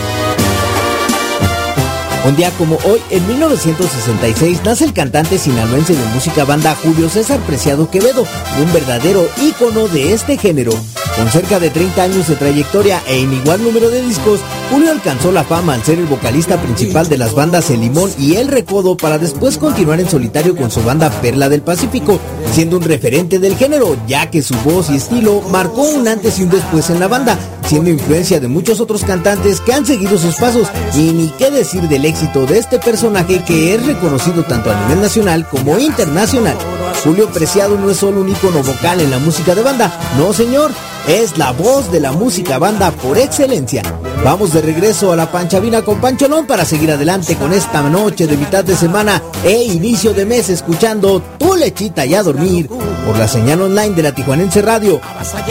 Un 2.26 2.34
día 2.34 2.50
como 2.58 2.76
hoy, 2.84 3.00
en 3.10 3.24
1966, 3.28 4.62
nace 4.64 4.84
el 4.84 4.92
cantante 4.92 5.38
sinaloense 5.38 5.94
de 5.94 6.04
música 6.06 6.44
banda 6.44 6.74
Julio 6.74 7.08
César 7.08 7.38
Preciado 7.46 7.88
Quevedo, 7.88 8.26
un 8.60 8.72
verdadero 8.72 9.28
ícono 9.40 9.86
de 9.86 10.12
este 10.12 10.36
género. 10.36 10.72
Con 11.14 11.30
cerca 11.30 11.60
de 11.60 11.70
30 11.70 12.02
años 12.02 12.26
de 12.26 12.34
trayectoria 12.34 13.00
e 13.06 13.20
inigual 13.20 13.62
número 13.62 13.90
de 13.90 14.02
discos, 14.02 14.40
Julio 14.70 14.90
alcanzó 14.90 15.30
la 15.30 15.44
fama 15.44 15.74
al 15.74 15.84
ser 15.84 15.98
el 15.98 16.06
vocalista 16.06 16.60
principal 16.60 17.08
de 17.08 17.18
las 17.18 17.34
bandas 17.34 17.70
El 17.70 17.80
Limón 17.82 18.10
y 18.18 18.34
El 18.34 18.48
Recodo 18.48 18.96
para 18.96 19.16
después 19.16 19.58
continuar 19.58 20.00
en 20.00 20.08
solitario 20.08 20.56
con 20.56 20.70
su 20.70 20.82
banda 20.82 21.08
Perla 21.22 21.48
del 21.48 21.62
Pacífico, 21.62 22.18
siendo 22.52 22.76
un 22.76 22.82
referente 22.82 23.38
del 23.38 23.56
género, 23.56 23.96
ya 24.08 24.28
que 24.28 24.42
su 24.42 24.54
voz 24.64 24.90
y 24.90 24.96
estilo 24.96 25.40
marcó 25.50 25.82
un 25.82 26.08
antes 26.08 26.38
y 26.38 26.42
un 26.42 26.50
después 26.50 26.90
en 26.90 26.98
la 26.98 27.06
banda, 27.06 27.38
siendo 27.66 27.90
influencia 27.90 28.40
de 28.40 28.48
muchos 28.48 28.80
otros 28.80 29.04
cantantes 29.04 29.60
que 29.60 29.72
han 29.72 29.86
seguido 29.86 30.18
sus 30.18 30.34
pasos, 30.34 30.68
y 30.94 31.12
ni 31.12 31.28
qué 31.38 31.50
decir 31.50 31.82
del 31.88 32.04
éxito 32.04 32.44
de 32.44 32.58
este 32.58 32.80
personaje 32.80 33.44
que 33.44 33.74
es 33.74 33.86
reconocido 33.86 34.42
tanto 34.44 34.70
a 34.72 34.80
nivel 34.82 35.00
nacional 35.00 35.48
como 35.48 35.78
internacional. 35.78 36.56
Julio 37.04 37.28
Preciado 37.28 37.78
no 37.78 37.88
es 37.90 37.98
solo 37.98 38.20
un 38.20 38.30
ícono 38.30 38.62
vocal 38.64 39.00
en 39.00 39.10
la 39.10 39.18
música 39.20 39.54
de 39.54 39.62
banda, 39.62 39.96
no 40.18 40.32
señor, 40.32 40.72
es 41.06 41.38
la 41.38 41.52
voz 41.52 41.90
de 41.92 42.00
la 42.00 42.12
música 42.12 42.58
banda 42.58 42.90
por 42.90 43.16
excelencia. 43.18 43.82
Vamos 44.24 44.52
de 44.52 44.60
regreso 44.60 45.12
a 45.12 45.16
la 45.16 45.30
Panchavina 45.30 45.82
con 45.82 46.00
Pancholón 46.00 46.46
para 46.46 46.64
seguir 46.64 46.90
adelante 46.90 47.36
con 47.36 47.52
esta 47.52 47.82
noche 47.82 48.26
de 48.26 48.36
mitad 48.36 48.64
de 48.64 48.74
semana 48.74 49.22
e 49.44 49.62
inicio 49.64 50.12
de 50.14 50.26
mes 50.26 50.48
escuchando 50.48 51.22
Tu 51.38 51.54
Lechita 51.54 52.04
y 52.04 52.14
a 52.14 52.22
Dormir 52.22 52.68
por 52.68 53.16
la 53.16 53.28
señal 53.28 53.62
online 53.62 53.94
de 53.94 54.02
la 54.02 54.12
Tijuanense 54.12 54.62
Radio, 54.62 55.00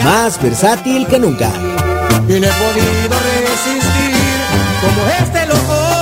más 0.04 0.42
versátil 0.42 1.06
que 1.06 1.18
nunca. 1.18 1.50
y 2.28 2.32
no 2.32 2.46
he 2.46 2.50
podido 2.50 3.16
resistir 3.46 4.12
como 4.82 5.08
este 5.20 5.46
loco. 5.46 5.96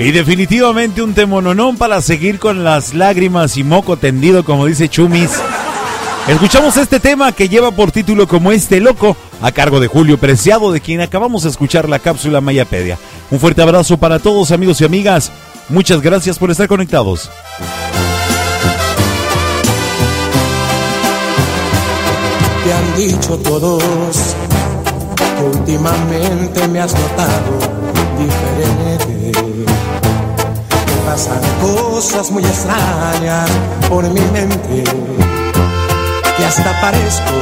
Y 0.00 0.10
definitivamente 0.10 1.00
un 1.00 1.14
temononón 1.14 1.76
para 1.76 2.02
seguir 2.02 2.40
con 2.40 2.64
las 2.64 2.92
lágrimas 2.92 3.56
y 3.56 3.62
moco 3.62 3.96
tendido, 3.96 4.44
como 4.44 4.66
dice 4.66 4.88
Chumis. 4.88 5.30
Escuchamos 6.26 6.78
este 6.78 7.00
tema 7.00 7.32
que 7.32 7.50
lleva 7.50 7.70
por 7.70 7.92
título 7.92 8.26
como 8.26 8.50
Este 8.50 8.80
Loco, 8.80 9.14
a 9.42 9.52
cargo 9.52 9.78
de 9.78 9.88
Julio 9.88 10.16
Preciado, 10.16 10.72
de 10.72 10.80
quien 10.80 11.02
acabamos 11.02 11.42
de 11.42 11.50
escuchar 11.50 11.86
la 11.86 11.98
cápsula 11.98 12.40
Mayapedia. 12.40 12.98
Un 13.30 13.38
fuerte 13.38 13.60
abrazo 13.60 13.98
para 13.98 14.18
todos 14.18 14.50
amigos 14.50 14.80
y 14.80 14.86
amigas. 14.86 15.30
Muchas 15.68 16.00
gracias 16.00 16.38
por 16.38 16.50
estar 16.50 16.66
conectados. 16.66 17.30
Te 22.64 22.72
han 22.72 22.96
dicho 22.96 23.36
todos 23.40 24.34
que 25.36 25.44
últimamente 25.44 26.68
me 26.68 26.80
has 26.80 26.94
notado 26.94 27.58
diferente. 28.18 29.42
Me 30.86 31.10
pasan 31.10 31.40
cosas 31.60 32.30
muy 32.30 32.42
extrañas 32.42 33.50
por 33.90 34.08
mi 34.08 34.22
mente 34.32 35.33
que 36.36 36.44
hasta 36.44 36.80
parezco 36.80 37.34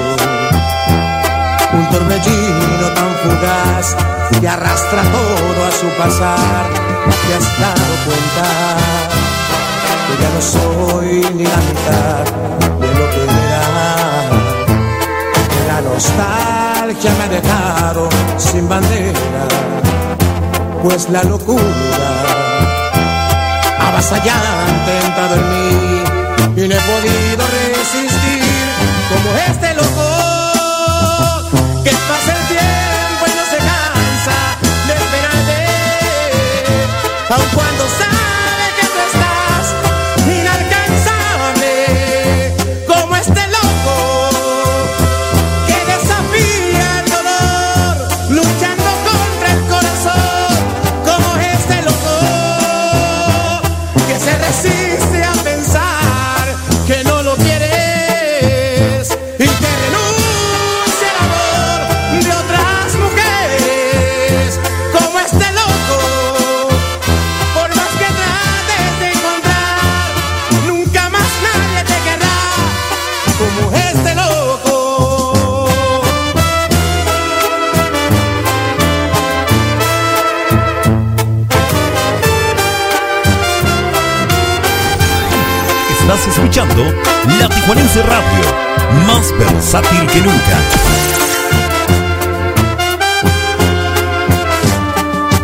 un 1.73 1.89
torbellino 1.91 2.87
tan 2.95 3.11
fugaz 3.23 3.97
que 4.41 4.49
arrastra 4.49 5.03
todo 5.03 5.67
a 5.67 5.73
su 5.73 5.87
pasar. 5.99 6.67
Te 7.27 7.35
has 7.35 7.61
dado 7.61 7.93
cuenta 8.07 8.47
que 10.07 10.15
ya 10.23 10.31
no 10.35 10.43
soy 10.43 11.35
ni 11.35 11.45
la 11.45 11.61
mitad 11.69 12.25
de 12.81 12.89
lo 12.99 13.05
que 13.13 13.23
era. 13.47 13.65
La 15.69 15.81
nostalgia 15.81 17.11
me 17.19 17.25
ha 17.25 17.29
dejado 17.29 18.09
sin 18.37 18.69
bandera, 18.69 19.47
pues 20.83 21.09
la 21.09 21.23
locura 21.23 21.63
avasallante 23.81 24.91
ha 24.91 25.07
entrado 25.07 25.35
en 25.37 25.45
mí 25.51 25.63
y 26.57 26.69
no 26.69 26.75
he 26.75 26.81
podido 26.81 27.42
como 29.13 29.37
este 29.37 29.72
Estás 86.13 86.29
escuchando 86.29 86.85
La 87.41 87.49
Tijuanense 87.49 88.03
Radio, 88.03 88.45
más 89.07 89.33
versátil 89.39 90.07
que 90.09 90.21
nunca. 90.21 90.59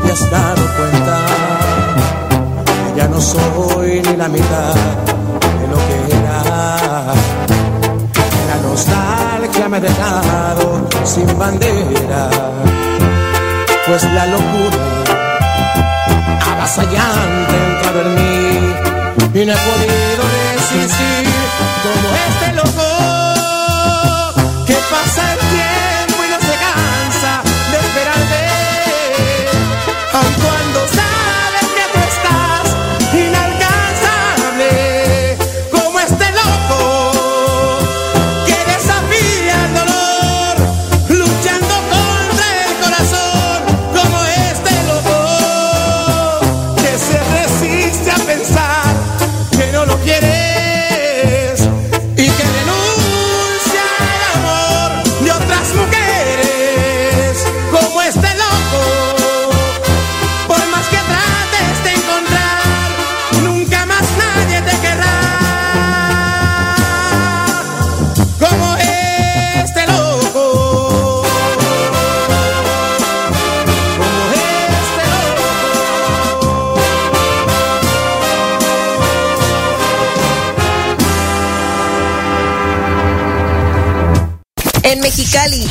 ¿Te 0.04 0.12
has 0.12 0.30
dado 0.30 0.62
cuenta? 0.76 1.26
Que 2.66 2.98
ya 3.00 3.08
no 3.08 3.18
soy 3.18 4.02
ni 4.02 4.14
la 4.14 4.28
mitad 4.28 4.74
de 4.74 5.68
lo 5.70 5.78
que 5.78 6.16
era. 6.18 7.14
La 8.48 8.68
nostalgia 8.68 9.68
me 9.70 9.78
ha 9.78 9.80
dejado 9.80 10.86
sin 11.02 11.38
bandera, 11.38 12.28
pues 13.86 14.04
la 14.12 14.26
locura 14.26 14.76
avasallante 16.52 17.56
entrado 17.56 18.02
en 18.02 18.14
mí 18.14 18.28
y 19.32 19.46
no 19.46 19.52
he 19.52 19.56
podido 19.56 20.37
resistir 20.70 21.24
como 21.24 21.27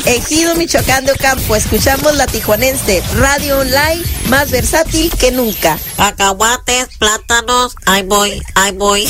Ejido 0.06 0.54
Michoacán 0.54 1.04
de 1.04 1.12
Ocampo, 1.12 1.56
escuchamos 1.56 2.16
la 2.16 2.26
tijuanense, 2.26 3.02
radio 3.16 3.58
online 3.58 4.02
más 4.28 4.50
versátil 4.50 5.10
que 5.18 5.30
nunca. 5.30 5.78
Cacahuates, 5.96 6.88
plátanos, 6.98 7.74
ahí 7.86 8.02
voy, 8.02 8.42
ahí 8.54 8.72
voy. 8.72 9.06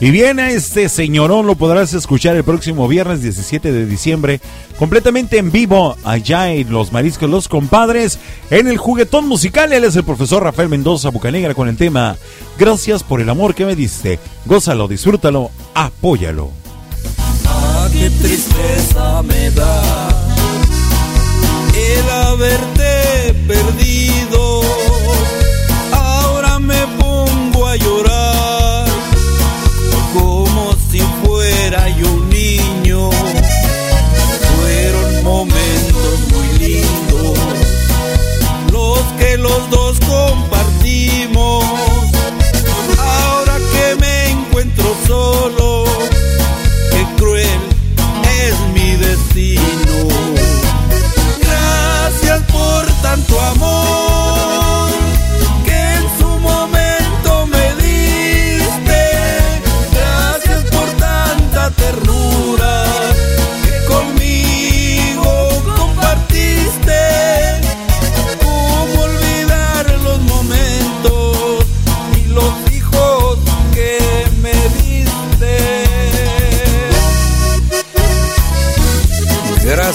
Y 0.00 0.10
bien, 0.10 0.38
a 0.38 0.50
este 0.50 0.88
señorón 0.88 1.46
lo 1.46 1.54
podrás 1.54 1.94
escuchar 1.94 2.36
el 2.36 2.44
próximo 2.44 2.86
viernes 2.88 3.22
17 3.22 3.72
de 3.72 3.86
diciembre, 3.86 4.40
completamente 4.78 5.38
en 5.38 5.50
vivo, 5.50 5.96
allá 6.04 6.52
en 6.52 6.70
Los 6.70 6.92
Mariscos 6.92 7.30
Los 7.30 7.48
Compadres, 7.48 8.18
en 8.50 8.66
el 8.66 8.76
juguetón 8.76 9.26
musical. 9.26 9.72
Él 9.72 9.84
es 9.84 9.96
el 9.96 10.04
profesor 10.04 10.42
Rafael 10.42 10.68
Mendoza 10.68 11.08
Bucanegra 11.10 11.54
con 11.54 11.68
el 11.68 11.76
tema 11.76 12.16
Gracias 12.58 13.02
por 13.02 13.20
el 13.20 13.30
amor 13.30 13.54
que 13.54 13.64
me 13.64 13.76
diste. 13.76 14.18
Gózalo, 14.44 14.88
disfrútalo, 14.88 15.50
apóyalo. 15.74 16.63
Tristeza 18.10 19.22
me 19.22 19.50
da 19.50 20.08
el 21.74 22.10
haberte 22.10 23.34
perdido. 23.48 24.53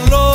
tiempo 0.00 0.27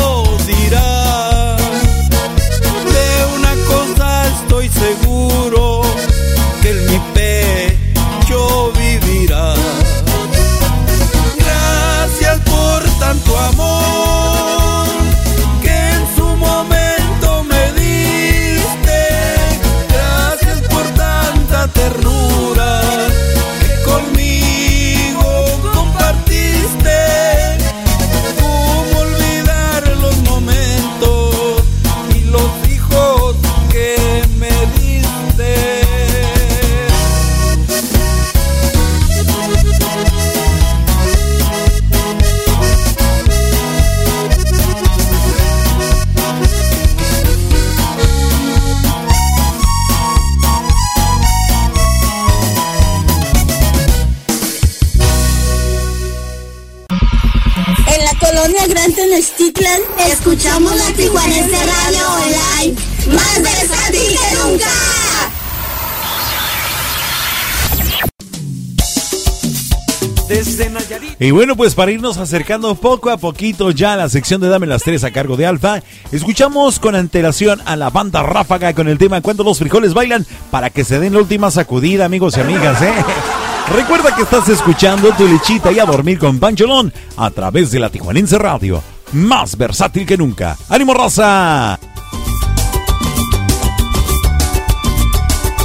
Y 71.24 71.32
bueno, 71.32 71.56
pues 71.56 71.74
para 71.74 71.90
irnos 71.90 72.18
acercando 72.18 72.76
poco 72.76 73.10
a 73.10 73.16
poquito 73.16 73.72
ya 73.72 73.94
a 73.94 73.96
la 73.96 74.10
sección 74.10 74.42
de 74.42 74.50
Dame 74.50 74.68
las 74.68 74.84
Tres 74.84 75.06
a 75.06 75.12
cargo 75.12 75.38
de 75.38 75.46
Alfa, 75.46 75.82
escuchamos 76.12 76.80
con 76.80 76.96
antelación 76.96 77.62
a 77.64 77.78
la 77.78 77.90
banda 77.90 78.22
Ráfaga 78.24 78.74
con 78.74 78.90
el 78.90 78.98
tema 78.98 79.22
Cuando 79.22 79.46
los 79.46 79.58
frijoles 79.58 79.94
bailan 79.94 80.26
para 80.52 80.70
que 80.70 80.84
se 80.84 81.00
den 81.00 81.14
la 81.14 81.20
última 81.20 81.50
sacudida, 81.50 82.04
amigos 82.04 82.36
y 82.36 82.42
amigas, 82.42 82.82
¿eh? 82.82 82.92
Recuerda 83.74 84.14
que 84.14 84.24
estás 84.24 84.50
escuchando 84.50 85.14
tu 85.14 85.26
lechita 85.26 85.72
y 85.72 85.80
a 85.80 85.86
dormir 85.86 86.20
con 86.20 86.40
Pancholón 86.40 86.92
a 87.16 87.30
través 87.30 87.72
de 87.72 87.80
la 87.80 87.90
Tijuanense 87.90 88.38
Radio. 88.38 88.84
Más 89.14 89.58
versátil 89.58 90.06
que 90.06 90.18
nunca. 90.18 90.58
¡Ánimo, 90.68 90.94
raza! 90.94 91.80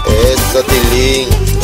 Eso. 0.06 1.57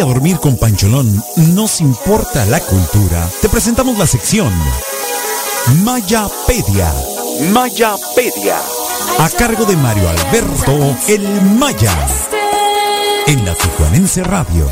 A 0.00 0.04
dormir 0.04 0.38
con 0.38 0.56
Pancholón 0.56 1.22
nos 1.54 1.80
importa 1.80 2.44
la 2.46 2.60
cultura. 2.60 3.28
Te 3.42 3.48
presentamos 3.48 3.98
la 3.98 4.06
sección 4.06 4.52
Mayapedia. 5.84 6.92
Mayapedia. 7.52 8.58
A 9.18 9.28
cargo 9.30 9.64
de 9.64 9.76
Mario 9.76 10.08
Alberto 10.08 10.96
El 11.08 11.42
Maya. 11.42 11.92
En 13.26 13.44
la 13.44 13.54
Tijuanense 13.54 14.22
Radio. 14.22 14.66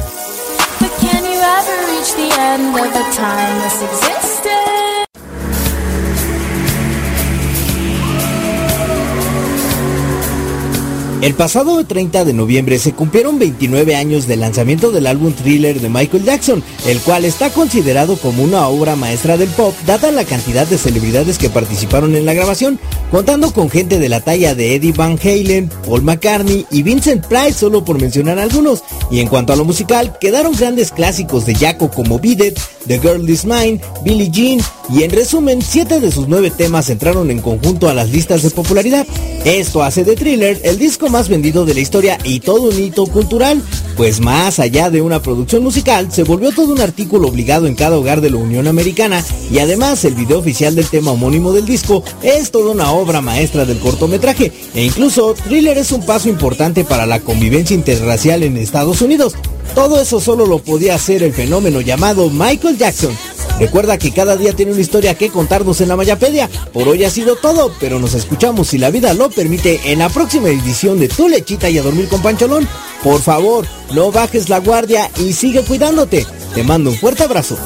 El 11.21 11.35
pasado 11.35 11.85
30 11.85 12.25
de 12.25 12.33
noviembre 12.33 12.79
se 12.79 12.93
cumplieron 12.93 13.41
29 13.41 13.97
años 13.97 14.29
del 14.29 14.39
lanzamiento 14.39 14.93
del 14.93 15.09
álbum 15.09 15.33
Thriller 15.33 15.81
de 15.81 15.89
Michael 15.89 16.23
Jackson, 16.23 16.63
el 16.87 17.01
cual 17.01 17.25
está 17.25 17.51
considerado 17.51 18.17
como 18.17 18.45
una 18.45 18.69
obra 18.69 18.95
maestra 18.95 19.37
del 19.37 19.49
pop 19.49 19.75
dada 19.85 20.13
la 20.13 20.25
cantidad 20.25 20.65
de 20.69 20.79
celebridades 20.79 21.37
que 21.37 21.51
participaron 21.51 22.15
en 22.15 22.25
la 22.25 22.35
grabación, 22.35 22.79
contando 23.11 23.53
con 23.53 23.69
gente 23.69 23.99
de 23.99 24.09
la 24.09 24.21
talla 24.21 24.55
de 24.55 24.77
Eddie 24.77 24.93
Van 24.93 25.19
Halen, 25.21 25.69
Paul 25.85 26.03
McCartney 26.03 26.67
y 26.71 26.85
Vincent 26.85 27.27
Price 27.27 27.55
solo 27.55 27.85
por 27.85 28.01
mencionar 28.01 28.39
algunos. 28.39 28.85
Y 29.11 29.19
en 29.19 29.27
cuanto 29.27 29.53
a 29.53 29.57
lo 29.57 29.65
musical, 29.65 30.17
quedaron 30.21 30.55
grandes 30.55 30.93
clásicos 30.93 31.45
de 31.47 31.57
Jaco 31.57 31.91
como 31.91 32.21
Beat 32.21 32.57
The 32.87 33.01
Girl 33.01 33.29
Is 33.29 33.45
Mine, 33.45 33.81
Billie 34.05 34.31
Jean 34.31 34.61
y 34.91 35.03
en 35.03 35.11
resumen, 35.11 35.61
7 35.63 36.01
de 36.01 36.11
sus 36.11 36.29
9 36.29 36.51
temas 36.51 36.89
entraron 36.89 37.31
en 37.31 37.41
conjunto 37.41 37.89
a 37.89 37.95
las 37.95 38.11
listas 38.11 38.43
de 38.43 38.51
popularidad. 38.51 39.07
Esto 39.45 39.83
hace 39.83 40.05
de 40.05 40.17
Thriller 40.17 40.61
el 40.65 40.79
disco 40.79 41.09
más 41.09 41.29
vendido 41.29 41.65
de 41.65 41.75
la 41.75 41.81
historia 41.81 42.19
y 42.25 42.41
todo 42.41 42.71
un 42.71 42.79
hito 42.79 43.07
cultural, 43.07 43.63
pues 43.97 44.21
más 44.21 44.59
allá 44.59 44.91
de 44.91 45.03
una 45.03 45.23
producción 45.23 45.63
musical, 45.63 46.11
se 46.11 46.23
volvió 46.23 46.53
todo 46.53 46.73
un 46.73 46.81
artículo 46.81 47.29
obligado 47.29 47.67
en 47.67 47.75
cada 47.75 47.99
hogar 47.99 48.21
de 48.21 48.31
la 48.31 48.39
Unión 48.39 48.67
Americana 48.67 49.25
y 49.51 49.59
además 49.59 50.05
el 50.05 50.15
video 50.15 50.39
oficial 50.39 50.75
del 50.75 50.89
tema 50.89 51.13
homónimo 51.13 51.53
del 51.53 51.67
disco 51.67 52.03
es 52.23 52.51
toda 52.51 52.73
una 52.73 52.91
obra 52.93 53.21
maestra 53.21 53.65
del 53.65 53.79
cortometraje 53.79 54.53
e 54.75 54.85
incluso 54.85 55.35
Thriller 55.35 55.79
es 55.79 55.93
un 55.93 56.05
paso 56.05 56.29
importante 56.29 56.85
para 56.85 57.07
la 57.07 57.21
convivencia 57.21 57.75
interracial 57.75 58.43
en 58.43 58.57
Estados 58.57 59.03
Unidos. 59.03 59.35
Todo 59.75 60.01
eso 60.01 60.21
solo 60.21 60.47
lo 60.47 60.59
podía 60.59 60.95
hacer 60.95 61.23
el 61.23 61.33
fenómeno 61.33 61.81
llamado 61.81 62.31
Michael 62.31 62.79
Jackson. 62.79 63.13
Recuerda 63.59 63.99
que 63.99 64.13
cada 64.13 64.37
día 64.37 64.53
tiene 64.53 64.73
una 64.73 64.81
historia 64.81 65.15
que 65.15 65.31
contarnos 65.31 65.81
en 65.81 65.89
la 65.89 65.97
Mayapedia. 65.97 66.49
Por 66.73 66.89
hoy 66.89 67.05
ha 67.05 67.11
sido 67.11 67.37
todo, 67.37 67.73
pero 67.81 67.99
nos 67.99 68.15
escuchamos 68.15 68.69
si 68.69 68.79
la 68.79 68.91
vida 68.91 69.15
lo 69.15 69.31
permite 69.31 69.81
en 69.93 69.99
la 69.99 70.09
próxima 70.09 70.49
edición 70.49 71.01
de 71.01 71.09
Tu 71.09 71.29
Lechita 71.29 71.69
y 71.69 71.79
a 71.79 71.83
dormir 71.83 72.09
con 72.09 72.23
Pancholón. 72.23 72.69
Por 73.03 73.21
favor, 73.21 73.67
no 73.95 74.13
bajes 74.13 74.49
la 74.49 74.59
guardia 74.59 75.11
y 75.17 75.33
sigue 75.33 75.63
cuidándote. 75.63 76.27
Te 76.55 76.63
mando 76.63 76.91
un 76.91 76.97
fuerte 76.97 77.25
abrazo. 77.25 77.59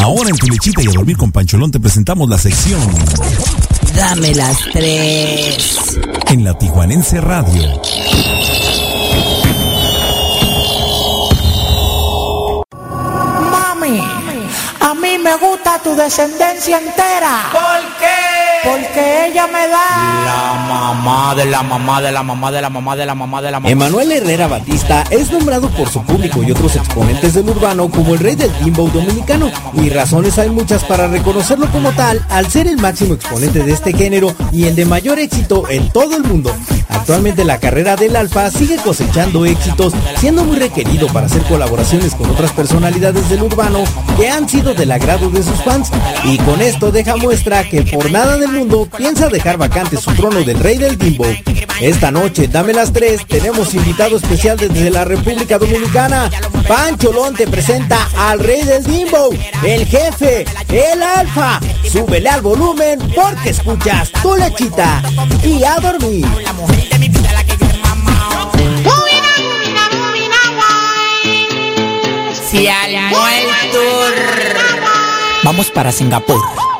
Ahora 0.00 0.30
en 0.30 0.36
tu 0.36 0.46
lechita 0.46 0.82
y 0.82 0.88
a 0.88 0.90
dormir 0.90 1.16
con 1.16 1.30
Pancholón 1.30 1.70
te 1.70 1.78
presentamos 1.78 2.28
la 2.28 2.38
sección. 2.38 2.80
Dame 3.94 4.34
las 4.34 4.58
tres 4.72 5.98
en 6.32 6.44
la 6.44 6.54
Tijuanense 6.54 7.20
Radio. 7.20 7.62
Mami, 13.50 14.00
a 14.80 14.94
mí 14.94 15.18
me 15.18 15.36
gusta 15.36 15.78
tu 15.80 15.94
descendencia 15.94 16.78
entera. 16.78 17.50
¿Por 17.52 17.98
qué? 17.98 18.31
Porque 18.64 19.26
ella 19.26 19.46
me 19.48 19.66
da. 19.66 20.24
La 20.24 20.64
mamá 20.68 21.34
de 21.34 21.44
la 21.46 21.62
mamá 21.62 22.00
de 22.00 22.12
la 22.12 22.22
mamá 22.22 22.52
de 22.52 22.60
la 22.60 22.70
mamá 22.70 22.96
de 22.96 23.06
la 23.06 23.14
mamá 23.14 23.42
de 23.42 23.50
la 23.50 23.60
mamá. 23.60 23.70
Emanuel 23.70 24.12
Herrera 24.12 24.46
Batista 24.46 25.04
es 25.10 25.32
nombrado 25.32 25.68
por 25.70 25.88
su 25.88 26.00
público 26.02 26.42
y 26.42 26.52
otros 26.52 26.76
exponentes 26.76 27.34
del 27.34 27.48
urbano 27.48 27.88
como 27.90 28.14
el 28.14 28.20
rey 28.20 28.36
del 28.36 28.52
dembow 28.64 28.88
dominicano. 28.90 29.50
Y 29.74 29.90
razones 29.90 30.38
hay 30.38 30.50
muchas 30.50 30.84
para 30.84 31.08
reconocerlo 31.08 31.66
como 31.72 31.90
tal, 31.92 32.24
al 32.28 32.46
ser 32.50 32.68
el 32.68 32.76
máximo 32.76 33.14
exponente 33.14 33.64
de 33.64 33.72
este 33.72 33.92
género 33.92 34.34
y 34.52 34.64
el 34.64 34.76
de 34.76 34.84
mayor 34.84 35.18
éxito 35.18 35.68
en 35.68 35.90
todo 35.90 36.16
el 36.16 36.22
mundo. 36.22 36.54
Actualmente 36.88 37.44
la 37.44 37.58
carrera 37.58 37.96
del 37.96 38.14
Alfa 38.14 38.50
sigue 38.50 38.76
cosechando 38.76 39.44
éxitos, 39.44 39.92
siendo 40.18 40.44
muy 40.44 40.56
requerido 40.56 41.08
para 41.08 41.26
hacer 41.26 41.42
colaboraciones 41.42 42.14
con 42.14 42.30
otras 42.30 42.52
personalidades 42.52 43.28
del 43.28 43.42
urbano 43.42 43.82
que 44.16 44.28
han 44.28 44.48
sido 44.48 44.74
del 44.74 44.92
agrado 44.92 45.30
de 45.30 45.42
sus 45.42 45.60
fans. 45.64 45.90
Y 46.24 46.38
con 46.38 46.60
esto 46.60 46.92
deja 46.92 47.16
muestra 47.16 47.64
que 47.68 47.82
por 47.82 48.10
nada 48.10 48.36
del 48.36 48.51
mundo 48.52 48.88
piensa 48.96 49.28
dejar 49.28 49.56
vacante 49.56 49.96
su 49.96 50.12
trono 50.14 50.40
del 50.42 50.58
rey 50.58 50.78
del 50.78 50.96
bimbo. 50.96 51.24
Esta 51.80 52.10
noche, 52.10 52.48
dame 52.48 52.72
las 52.72 52.92
tres, 52.92 53.26
tenemos 53.26 53.74
invitado 53.74 54.16
especial 54.16 54.56
desde 54.56 54.90
la 54.90 55.04
República 55.04 55.58
Dominicana. 55.58 56.30
Pancholón 56.68 57.34
te 57.34 57.46
presenta 57.46 58.08
al 58.16 58.38
rey 58.38 58.62
del 58.62 58.82
bimbo, 58.84 59.30
el 59.64 59.86
jefe, 59.86 60.44
el 60.68 61.02
alfa. 61.02 61.60
Súbele 61.90 62.28
al 62.28 62.40
volumen 62.42 63.00
porque 63.14 63.50
escuchas 63.50 64.10
tu 64.22 64.36
lechita 64.36 65.02
y 65.42 65.64
a 65.64 65.76
dormir. 65.76 66.26
Si 72.48 72.68
tour. 73.72 74.14
Vamos 75.42 75.70
para 75.70 75.90
Singapur. 75.90 76.71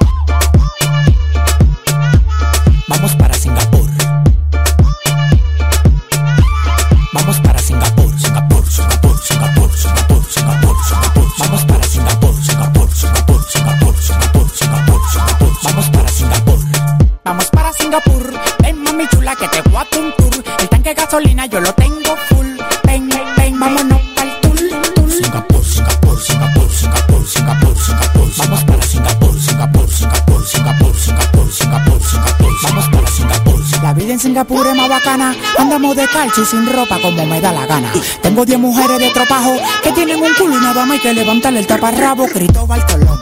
Gasolina 21.12 21.44
yo 21.44 21.60
lo 21.60 21.74
tengo 21.74 22.16
full. 22.30 22.46
Ven, 22.84 23.06
ven, 23.36 23.60
vámonos 23.60 24.00
pa'l 24.16 24.40
tour. 24.40 24.56
tour. 24.94 25.10
Singapur, 25.10 25.62
Singapur, 25.62 26.18
Singapur, 26.18 26.70
Singapur, 26.70 27.26
Singapur, 27.26 27.76
Singapur. 27.76 28.28
Vamos 28.38 28.64
para 28.64 28.82
Singapur, 28.82 29.40
Singapur, 29.40 29.90
Singapur, 29.90 30.46
Singapur, 30.46 30.96
Singapur, 30.96 31.52
Singapur, 31.52 32.02
Singapur. 32.02 32.52
Vamos 32.62 32.88
para 32.88 33.06
Singapur. 33.10 33.60
La 33.82 33.92
vida 33.92 34.12
en 34.14 34.20
Singapur 34.20 34.66
es 34.66 34.74
más 34.74 34.88
bacana. 34.88 35.36
Andamos 35.58 35.96
de 35.96 36.08
calcio 36.08 36.44
y 36.44 36.46
sin 36.46 36.64
ropa 36.72 36.98
como 36.98 37.26
me 37.26 37.42
da 37.42 37.52
la 37.52 37.66
gana. 37.66 37.92
Tengo 38.22 38.46
10 38.46 38.58
mujeres 38.58 38.98
de 38.98 39.10
tropajo 39.10 39.54
que 39.82 39.92
tienen 39.92 40.22
un 40.22 40.32
culo 40.32 40.56
y 40.56 40.60
nada 40.60 40.86
más 40.86 40.92
hay 40.92 41.00
que 41.00 41.12
levantarle 41.12 41.60
el 41.60 41.66
taparrabo. 41.66 42.24
Cristóbal 42.24 42.86
Colón. 42.86 43.21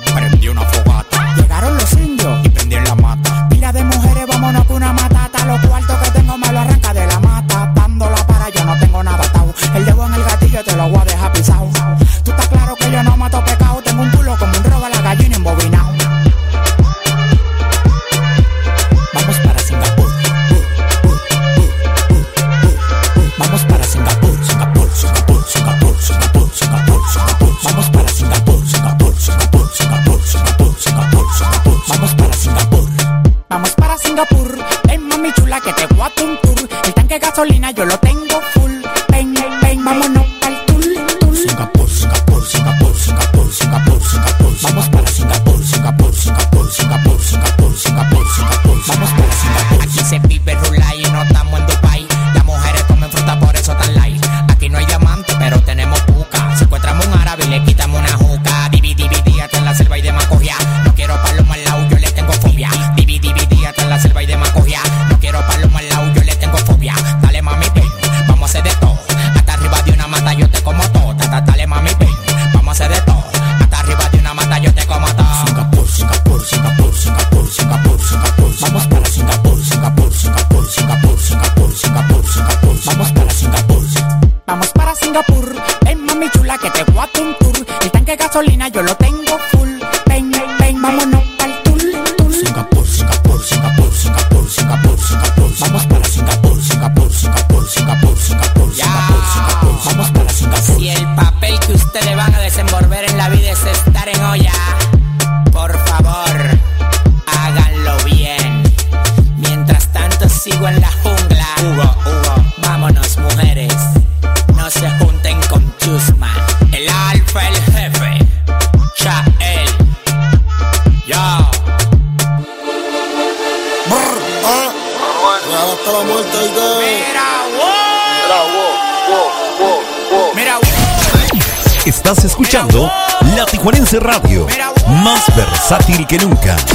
Que 136.11 136.19
nunca. 136.19 136.70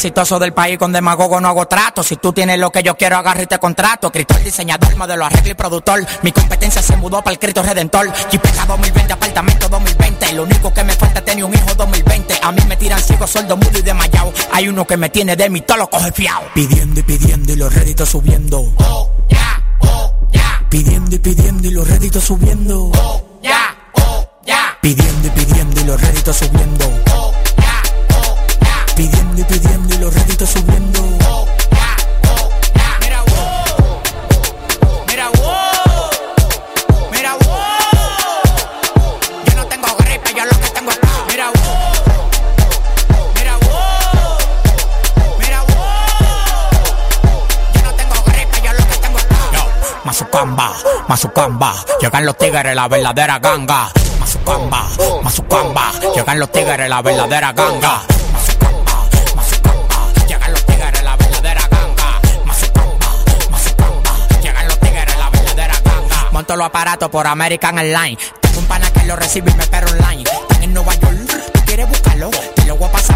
Exitoso 0.00 0.38
del 0.38 0.54
país 0.54 0.78
con 0.78 0.92
demagogo 0.92 1.38
no 1.42 1.48
hago 1.48 1.66
trato. 1.66 2.02
Si 2.02 2.16
tú 2.16 2.32
tienes 2.32 2.58
lo 2.58 2.70
que 2.70 2.82
yo 2.82 2.96
quiero, 2.96 3.18
agarre 3.18 3.42
este 3.42 3.58
contrato. 3.58 4.06
Escritor, 4.06 4.42
diseñador, 4.42 4.96
modelo, 4.96 5.26
arreglo 5.26 5.50
y 5.50 5.54
productor. 5.54 6.06
Mi 6.22 6.32
competencia 6.32 6.80
se 6.80 6.96
mudó 6.96 7.20
para 7.20 7.32
el 7.32 7.38
Cristo 7.38 7.62
Redentor. 7.62 8.10
Jipeta 8.30 8.64
2020, 8.64 9.12
apartamento 9.12 9.68
2020. 9.68 10.32
Lo 10.32 10.44
único 10.44 10.72
que 10.72 10.84
me 10.84 10.94
falta 10.94 11.18
es 11.18 11.24
tener 11.26 11.44
un 11.44 11.52
hijo 11.52 11.74
2020. 11.74 12.34
A 12.42 12.50
mí 12.50 12.62
me 12.66 12.78
tiran 12.78 12.98
ciego, 12.98 13.26
sordo, 13.26 13.58
mudo 13.58 13.78
y 13.78 13.82
desmayado. 13.82 14.32
Hay 14.52 14.68
uno 14.68 14.86
que 14.86 14.96
me 14.96 15.10
tiene 15.10 15.36
de 15.36 15.50
mí, 15.50 15.60
todo 15.60 15.76
lo 15.76 15.90
coge 15.90 16.10
fiao. 16.12 16.44
Pidiendo 16.54 17.00
y 17.00 17.02
pidiendo 17.02 17.52
y 17.52 17.56
los 17.56 17.74
réditos 17.74 18.08
subiendo. 18.08 18.72
Oh, 18.78 19.10
ya, 19.28 19.62
oh, 19.80 20.14
ya. 20.32 20.64
Pidiendo 20.70 21.14
y 21.14 21.18
pidiendo 21.18 21.68
y 21.68 21.72
los 21.72 21.86
réditos 21.86 22.24
subiendo. 22.24 22.90
Oh, 22.94 23.19
llegan 52.10 52.26
los 52.26 52.36
tigres, 52.36 52.74
la 52.74 52.88
verdadera 52.88 53.38
ganga. 53.38 53.88
Mazucamba, 54.18 54.88
Mazucamba, 55.22 55.92
llegan 56.12 56.40
los 56.40 56.50
tigres, 56.50 56.88
la 56.88 57.02
verdadera 57.02 57.52
ganga. 57.52 58.02
Llegan 60.26 60.52
los 60.52 60.66
tigres, 60.66 61.02
la 61.04 61.16
verdadera 61.16 61.68
ganga. 61.68 62.20
Llegan 64.42 64.68
los 64.68 64.80
tigres, 64.80 65.18
la 65.18 65.30
verdadera 65.30 65.74
ganga. 65.84 66.28
Monto 66.32 66.56
los 66.56 66.66
aparatos 66.66 67.08
por 67.10 67.28
American 67.28 67.78
Airlines. 67.78 68.18
Tengo 68.40 68.58
un 68.58 68.66
pana 68.66 68.90
que 68.90 69.04
lo 69.04 69.14
recibe 69.14 69.52
y 69.52 69.54
me 69.54 69.62
espera 69.62 69.86
online. 69.86 70.24
Están 70.24 70.62
en 70.64 70.74
Nueva 70.74 70.94
York. 70.94 71.09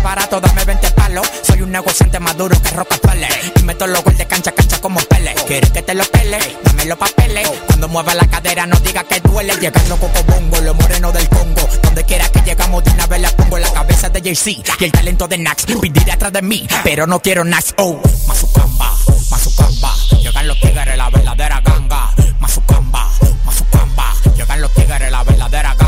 Barato, 0.03 0.41
dame 0.41 0.65
20 0.65 0.91
palos. 0.91 1.27
Soy 1.43 1.63
un 1.63 1.73
negociante 1.73 2.21
más 2.21 2.37
duro 2.37 2.61
que 2.61 2.71
Rockefeller. 2.71 3.31
Y 3.57 3.63
meto 3.63 3.87
los 3.87 4.03
goles 4.05 4.19
de 4.19 4.27
cancha 4.27 4.51
a 4.51 4.53
cancha 4.53 4.79
como 4.81 5.01
pele. 5.01 5.35
¿Quieres 5.47 5.71
que 5.71 5.83
te 5.83 5.95
lo 5.95 6.05
pele? 6.05 6.39
Dame 6.63 6.85
los 6.85 6.99
papeles. 6.99 7.49
Cuando 7.67 7.89
mueva 7.89 8.15
la 8.15 8.27
cadera, 8.29 8.67
no 8.67 8.77
diga 8.81 9.05
que 9.05 9.21
duele. 9.21 9.55
Llegando 9.57 9.97
coco 9.97 10.23
bongo, 10.25 10.61
los 10.61 10.77
morenos 10.77 11.13
del 11.15 11.29
Congo. 11.29 11.69
Donde 11.83 12.05
quiera 12.05 12.29
que 12.29 12.41
llegamos, 12.41 12.85
de 12.85 12.91
una 12.91 13.07
vez 13.07 13.21
la 13.23 13.31
pongo 13.31 13.59
la 13.59 13.73
cabeza 13.73 14.09
de 14.11 14.21
JC. 14.21 14.63
Y 14.79 14.85
el 14.85 14.93
talento 14.93 15.27
de 15.27 15.39
Nax, 15.39 15.65
pediré 15.81 16.13
atrás 16.13 16.33
de 16.33 16.43
mí. 16.43 16.67
Pero 16.83 17.07
no 17.07 17.21
quiero 17.21 17.45
Nax, 17.45 17.75
oh. 17.79 18.01
Mazucamba, 18.27 18.93
Mazucamba. 19.31 19.95
Llegan 20.21 20.49
los 20.49 20.61
tigres, 20.61 20.97
la 20.97 21.11
verdadera 21.11 21.61
ganga. 21.61 22.15
Mazucamba, 22.41 23.11
Mazucamba. 23.45 24.15
Llegan 24.37 24.61
los 24.61 24.73
tigres, 24.75 25.11
la 25.11 25.25
verdadera 25.25 25.75
ganga. 25.75 25.84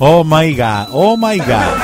Oh 0.00 0.22
my 0.22 0.52
god, 0.54 0.88
oh 0.92 1.16
my 1.16 1.38
god. 1.38 1.76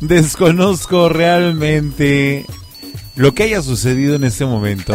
Desconozco 0.00 1.08
realmente 1.08 2.46
lo 3.16 3.34
que 3.34 3.42
haya 3.44 3.62
sucedido 3.62 4.14
en 4.14 4.24
este 4.24 4.46
momento. 4.46 4.94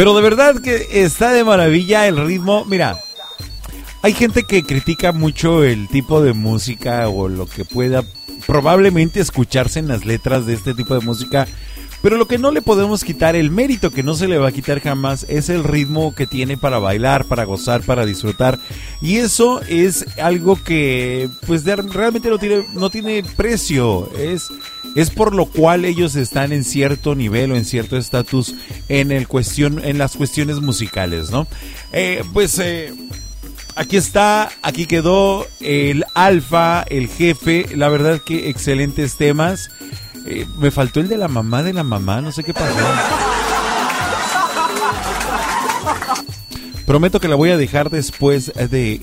Pero 0.00 0.14
de 0.14 0.22
verdad 0.22 0.62
que 0.62 1.04
está 1.04 1.30
de 1.30 1.44
maravilla 1.44 2.08
el 2.08 2.16
ritmo. 2.16 2.64
Mira, 2.64 2.98
hay 4.00 4.14
gente 4.14 4.44
que 4.44 4.62
critica 4.62 5.12
mucho 5.12 5.62
el 5.62 5.88
tipo 5.88 6.22
de 6.22 6.32
música 6.32 7.06
o 7.10 7.28
lo 7.28 7.44
que 7.44 7.66
pueda 7.66 8.02
probablemente 8.46 9.20
escucharse 9.20 9.78
en 9.78 9.88
las 9.88 10.06
letras 10.06 10.46
de 10.46 10.54
este 10.54 10.72
tipo 10.72 10.94
de 10.94 11.04
música. 11.04 11.46
Pero 12.00 12.16
lo 12.16 12.26
que 12.26 12.38
no 12.38 12.50
le 12.50 12.62
podemos 12.62 13.04
quitar, 13.04 13.36
el 13.36 13.50
mérito 13.50 13.90
que 13.90 14.02
no 14.02 14.14
se 14.14 14.26
le 14.26 14.38
va 14.38 14.48
a 14.48 14.52
quitar 14.52 14.80
jamás, 14.80 15.26
es 15.28 15.50
el 15.50 15.64
ritmo 15.64 16.14
que 16.14 16.26
tiene 16.26 16.56
para 16.56 16.78
bailar, 16.78 17.26
para 17.26 17.44
gozar, 17.44 17.82
para 17.82 18.06
disfrutar. 18.06 18.58
Y 19.02 19.16
eso 19.16 19.60
es 19.68 20.06
algo 20.16 20.56
que 20.56 21.28
pues 21.46 21.62
realmente 21.66 22.30
no 22.30 22.38
tiene, 22.38 22.64
no 22.72 22.88
tiene 22.88 23.22
precio. 23.36 24.10
Es, 24.18 24.48
es 24.96 25.10
por 25.10 25.34
lo 25.34 25.46
cual 25.46 25.84
ellos 25.84 26.16
están 26.16 26.52
en 26.52 26.64
cierto 26.64 27.14
nivel 27.14 27.52
o 27.52 27.56
en 27.56 27.64
cierto 27.64 27.96
estatus 27.96 28.54
en, 28.88 29.12
el 29.12 29.28
cuestión, 29.28 29.80
en 29.84 29.98
las 29.98 30.16
cuestiones 30.16 30.60
musicales, 30.60 31.30
¿no? 31.30 31.46
Eh, 31.92 32.22
pues... 32.32 32.58
eh, 32.58 32.92
Aquí 33.76 33.96
está, 33.96 34.50
aquí 34.62 34.86
quedó 34.86 35.46
el 35.60 36.04
alfa, 36.14 36.82
el 36.82 37.08
jefe, 37.08 37.66
la 37.74 37.88
verdad 37.88 38.20
que 38.20 38.50
excelentes 38.50 39.16
temas. 39.16 39.70
Eh, 40.26 40.44
me 40.58 40.70
faltó 40.70 41.00
el 41.00 41.08
de 41.08 41.16
la 41.16 41.28
mamá 41.28 41.62
de 41.62 41.72
la 41.72 41.84
mamá, 41.84 42.20
no 42.20 42.32
sé 42.32 42.42
qué 42.42 42.52
pasó. 42.52 42.74
Prometo 46.84 47.20
que 47.20 47.28
la 47.28 47.36
voy 47.36 47.50
a 47.50 47.56
dejar 47.56 47.88
después 47.90 48.52
de, 48.54 48.98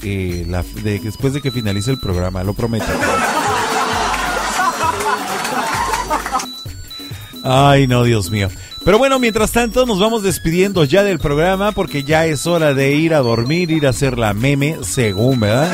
de 0.84 1.00
después 1.02 1.34
de 1.34 1.42
que 1.42 1.50
finalice 1.50 1.90
el 1.90 2.00
programa, 2.00 2.44
lo 2.44 2.54
prometo. 2.54 2.86
Ay, 7.50 7.88
no, 7.88 8.04
Dios 8.04 8.30
mío. 8.30 8.50
Pero 8.84 8.98
bueno, 8.98 9.20
mientras 9.20 9.52
tanto 9.52 9.86
nos 9.86 10.00
vamos 10.00 10.22
despidiendo 10.22 10.84
ya 10.84 11.04
del 11.04 11.18
programa 11.18 11.72
porque 11.72 12.04
ya 12.04 12.26
es 12.26 12.46
hora 12.46 12.74
de 12.74 12.94
ir 12.96 13.14
a 13.14 13.20
dormir, 13.20 13.72
ir 13.72 13.88
a 13.88 13.92
hacer 13.92 14.18
la 14.18 14.34
meme, 14.34 14.78
según, 14.82 15.40
¿verdad? 15.40 15.72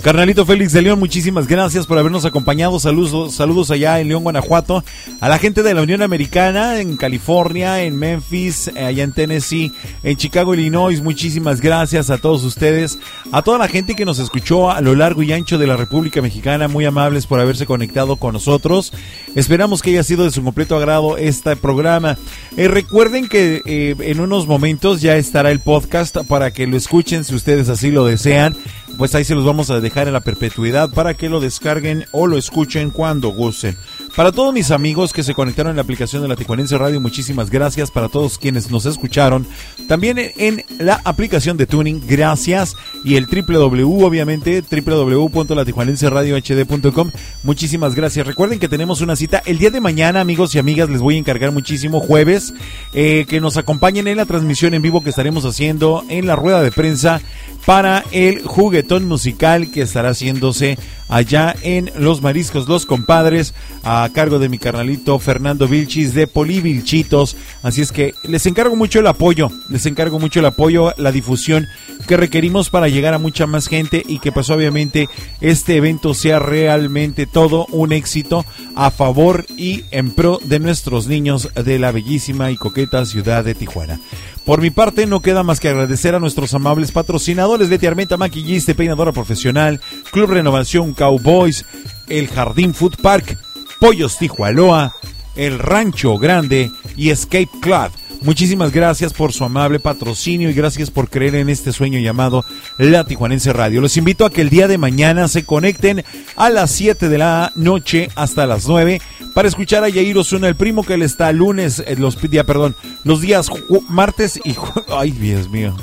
Carnalito 0.00 0.46
Félix 0.46 0.72
de 0.72 0.80
León, 0.80 1.00
muchísimas 1.00 1.48
gracias 1.48 1.84
por 1.84 1.98
habernos 1.98 2.24
acompañado. 2.24 2.78
Saludos, 2.78 3.34
saludos 3.34 3.72
allá 3.72 3.98
en 3.98 4.06
León, 4.06 4.22
Guanajuato. 4.22 4.84
A 5.20 5.28
la 5.28 5.40
gente 5.40 5.64
de 5.64 5.74
la 5.74 5.82
Unión 5.82 6.02
Americana, 6.02 6.78
en 6.78 6.96
California, 6.96 7.82
en 7.82 7.96
Memphis, 7.96 8.68
allá 8.68 9.02
en 9.02 9.10
Tennessee, 9.10 9.72
en 10.04 10.16
Chicago, 10.16 10.54
Illinois. 10.54 11.02
Muchísimas 11.02 11.60
gracias 11.60 12.10
a 12.10 12.18
todos 12.18 12.44
ustedes. 12.44 13.00
A 13.32 13.42
toda 13.42 13.58
la 13.58 13.66
gente 13.66 13.96
que 13.96 14.04
nos 14.04 14.20
escuchó 14.20 14.70
a 14.70 14.80
lo 14.80 14.94
largo 14.94 15.24
y 15.24 15.32
ancho 15.32 15.58
de 15.58 15.66
la 15.66 15.76
República 15.76 16.22
Mexicana, 16.22 16.68
muy 16.68 16.84
amables 16.84 17.26
por 17.26 17.40
haberse 17.40 17.66
conectado 17.66 18.14
con 18.14 18.34
nosotros. 18.34 18.92
Esperamos 19.34 19.82
que 19.82 19.90
haya 19.90 20.04
sido 20.04 20.22
de 20.22 20.30
su 20.30 20.44
completo 20.44 20.76
agrado 20.76 21.18
este 21.18 21.56
programa. 21.56 22.16
Eh, 22.56 22.68
recuerden 22.68 23.28
que 23.28 23.62
eh, 23.66 23.96
en 23.98 24.20
unos 24.20 24.46
momentos 24.46 25.00
ya 25.00 25.16
estará 25.16 25.50
el 25.50 25.58
podcast 25.58 26.18
para 26.28 26.52
que 26.52 26.68
lo 26.68 26.76
escuchen 26.76 27.24
si 27.24 27.34
ustedes 27.34 27.68
así 27.68 27.90
lo 27.90 28.04
desean. 28.04 28.56
Pues 28.96 29.14
ahí 29.14 29.24
se 29.24 29.34
los 29.34 29.44
vamos 29.44 29.70
a 29.70 29.80
dejar 29.80 29.87
en 29.96 30.12
la 30.12 30.20
perpetuidad 30.20 30.90
para 30.90 31.14
que 31.14 31.28
lo 31.28 31.40
descarguen 31.40 32.06
o 32.12 32.26
lo 32.26 32.36
escuchen 32.36 32.90
cuando 32.90 33.30
gusten. 33.30 33.76
Para 34.18 34.32
todos 34.32 34.52
mis 34.52 34.72
amigos 34.72 35.12
que 35.12 35.22
se 35.22 35.32
conectaron 35.32 35.70
en 35.70 35.76
la 35.76 35.82
aplicación 35.82 36.22
de 36.22 36.26
la 36.26 36.34
Tijuanense 36.34 36.76
Radio, 36.76 37.00
muchísimas 37.00 37.50
gracias. 37.50 37.92
Para 37.92 38.08
todos 38.08 38.36
quienes 38.36 38.68
nos 38.68 38.84
escucharon, 38.84 39.46
también 39.86 40.16
en, 40.18 40.64
la 40.80 41.00
aplicación 41.04 41.56
de 41.56 41.66
Tuning, 41.66 42.02
gracias. 42.04 42.74
Y 43.04 43.14
el 43.14 43.26
www, 43.26 44.04
obviamente, 44.04 44.64
www.latijuanenseradiohd.com. 44.68 47.12
Muchísimas 47.44 47.94
gracias. 47.94 48.26
Recuerden 48.26 48.58
que 48.58 48.68
tenemos 48.68 49.02
una 49.02 49.14
cita 49.14 49.40
el 49.46 49.58
día 49.58 49.70
de 49.70 49.80
mañana, 49.80 50.20
amigos 50.20 50.52
y 50.56 50.58
amigas. 50.58 50.90
Les 50.90 51.00
voy 51.00 51.14
a 51.14 51.18
encargar 51.18 51.52
muchísimo 51.52 52.00
jueves 52.00 52.54
eh, 52.94 53.24
que 53.28 53.40
nos 53.40 53.56
acompañen 53.56 54.08
en 54.08 54.16
la 54.16 54.26
transmisión 54.26 54.74
en 54.74 54.82
vivo 54.82 55.04
que 55.04 55.10
estaremos 55.10 55.44
haciendo 55.44 56.02
en 56.08 56.26
la 56.26 56.34
rueda 56.34 56.60
de 56.60 56.72
prensa 56.72 57.20
para 57.64 58.04
el 58.12 58.42
juguetón 58.42 59.06
musical 59.06 59.70
que 59.70 59.82
estará 59.82 60.08
haciéndose 60.08 60.76
allá 61.08 61.54
en 61.62 61.90
Los 61.96 62.22
Mariscos 62.22 62.68
Los 62.68 62.86
Compadres, 62.86 63.54
a 63.82 64.08
cargo 64.12 64.38
de 64.38 64.48
mi 64.48 64.58
carnalito 64.58 65.18
Fernando 65.18 65.66
Vilchis 65.68 66.14
de 66.14 66.26
Polivilchitos. 66.26 67.36
Así 67.62 67.82
es 67.82 67.92
que 67.92 68.14
les 68.22 68.46
encargo 68.46 68.76
mucho 68.76 69.00
el 69.00 69.06
apoyo, 69.06 69.50
les 69.68 69.86
encargo 69.86 70.18
mucho 70.18 70.40
el 70.40 70.46
apoyo, 70.46 70.92
la 70.96 71.12
difusión 71.12 71.66
que 72.06 72.16
requerimos 72.16 72.70
para 72.70 72.88
llegar 72.88 73.14
a 73.14 73.18
mucha 73.18 73.46
más 73.46 73.68
gente 73.68 74.02
y 74.06 74.18
que 74.18 74.32
pues 74.32 74.50
obviamente 74.50 75.08
este 75.40 75.76
evento 75.76 76.14
sea 76.14 76.38
realmente 76.38 77.26
todo 77.26 77.66
un 77.70 77.92
éxito 77.92 78.44
a 78.76 78.90
favor 78.90 79.46
y 79.56 79.84
en 79.90 80.10
pro 80.12 80.38
de 80.44 80.58
nuestros 80.58 81.06
niños 81.06 81.48
de 81.54 81.78
la 81.78 81.92
bellísima 81.92 82.50
y 82.50 82.56
coqueta 82.56 83.04
ciudad 83.06 83.44
de 83.44 83.54
Tijuana. 83.54 84.00
Por 84.48 84.62
mi 84.62 84.70
parte, 84.70 85.04
no 85.04 85.20
queda 85.20 85.42
más 85.42 85.60
que 85.60 85.68
agradecer 85.68 86.14
a 86.14 86.20
nuestros 86.20 86.54
amables 86.54 86.90
patrocinadores 86.90 87.68
Leti 87.68 87.86
Armenta, 87.86 88.16
maquillista 88.16 88.72
peinadora 88.72 89.12
profesional, 89.12 89.78
Club 90.10 90.30
Renovación 90.30 90.94
Cowboys, 90.94 91.66
el 92.08 92.28
Jardín 92.28 92.72
Food 92.72 92.96
Park, 93.02 93.36
Pollos 93.78 94.16
Tijualoa, 94.16 94.94
el 95.36 95.58
Rancho 95.58 96.16
Grande 96.16 96.70
y 96.96 97.10
Escape 97.10 97.50
Club. 97.60 97.90
Muchísimas 98.20 98.72
gracias 98.72 99.12
por 99.12 99.32
su 99.32 99.44
amable 99.44 99.78
patrocinio 99.78 100.50
y 100.50 100.54
gracias 100.54 100.90
por 100.90 101.08
creer 101.08 101.36
en 101.36 101.48
este 101.48 101.72
sueño 101.72 102.00
llamado 102.00 102.44
La 102.76 103.04
Tijuanense 103.04 103.52
Radio. 103.52 103.80
Los 103.80 103.96
invito 103.96 104.24
a 104.24 104.30
que 104.30 104.40
el 104.40 104.50
día 104.50 104.66
de 104.66 104.76
mañana 104.76 105.28
se 105.28 105.44
conecten 105.44 106.04
a 106.36 106.50
las 106.50 106.72
7 106.72 107.08
de 107.08 107.18
la 107.18 107.52
noche 107.54 108.08
hasta 108.16 108.46
las 108.46 108.66
9 108.66 109.00
para 109.34 109.48
escuchar 109.48 109.84
a 109.84 109.88
Yair 109.88 110.18
Osuna, 110.18 110.48
el 110.48 110.56
primo 110.56 110.82
que 110.82 110.96
le 110.96 111.04
está 111.04 111.30
lunes, 111.32 111.82
eh, 111.86 111.94
los 111.96 112.20
día, 112.20 112.44
perdón, 112.44 112.74
los 113.04 113.20
días 113.20 113.50
martes 113.88 114.40
y 114.44 114.56
ay 114.90 115.12
Dios 115.12 115.48
mío. 115.48 115.76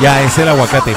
Ya 0.00 0.22
es 0.22 0.38
el 0.38 0.48
aguacate. 0.48 0.94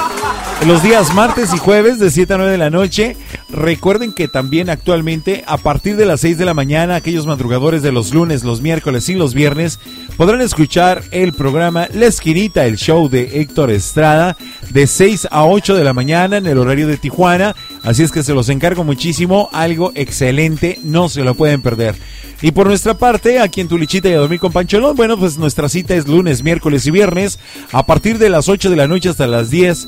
Los 0.67 0.83
días 0.83 1.15
martes 1.15 1.53
y 1.53 1.57
jueves 1.57 1.99
de 1.99 2.11
7 2.11 2.33
a 2.33 2.37
9 2.37 2.51
de 2.51 2.57
la 2.57 2.69
noche. 2.69 3.15
Recuerden 3.49 4.11
que 4.11 4.27
también 4.27 4.69
actualmente 4.69 5.43
a 5.47 5.57
partir 5.57 5.95
de 5.95 6.05
las 6.05 6.19
6 6.19 6.37
de 6.37 6.43
la 6.43 6.53
mañana, 6.53 6.95
aquellos 6.95 7.25
madrugadores 7.25 7.81
de 7.81 7.93
los 7.93 8.13
lunes, 8.13 8.43
los 8.43 8.61
miércoles 8.61 9.07
y 9.07 9.15
los 9.15 9.33
viernes 9.33 9.79
podrán 10.17 10.41
escuchar 10.41 11.01
el 11.11 11.31
programa 11.31 11.87
La 11.93 12.07
Esquinita, 12.07 12.65
el 12.65 12.75
show 12.75 13.07
de 13.07 13.39
Héctor 13.39 13.71
Estrada, 13.71 14.35
de 14.69 14.85
6 14.85 15.29
a 15.31 15.45
8 15.45 15.75
de 15.75 15.83
la 15.85 15.93
mañana 15.93 16.37
en 16.37 16.45
el 16.45 16.57
horario 16.57 16.87
de 16.87 16.97
Tijuana. 16.97 17.55
Así 17.81 18.03
es 18.03 18.11
que 18.11 18.21
se 18.21 18.33
los 18.33 18.49
encargo 18.49 18.83
muchísimo, 18.83 19.49
algo 19.53 19.93
excelente, 19.95 20.77
no 20.83 21.07
se 21.07 21.23
lo 21.23 21.35
pueden 21.35 21.61
perder. 21.61 21.95
Y 22.41 22.51
por 22.51 22.67
nuestra 22.67 22.95
parte, 22.95 23.39
aquí 23.39 23.61
en 23.61 23.69
Tulichita 23.69 24.09
y 24.09 24.13
a 24.13 24.17
dormir 24.17 24.41
con 24.41 24.51
Pancholón, 24.51 24.95
bueno, 24.95 25.17
pues 25.17 25.37
nuestra 25.37 25.69
cita 25.69 25.95
es 25.95 26.07
lunes, 26.07 26.43
miércoles 26.43 26.85
y 26.85 26.91
viernes 26.91 27.39
a 27.71 27.85
partir 27.85 28.17
de 28.17 28.29
las 28.29 28.49
8 28.49 28.69
de 28.69 28.75
la 28.75 28.87
noche 28.87 29.09
hasta 29.09 29.25
las 29.25 29.49
10 29.49 29.87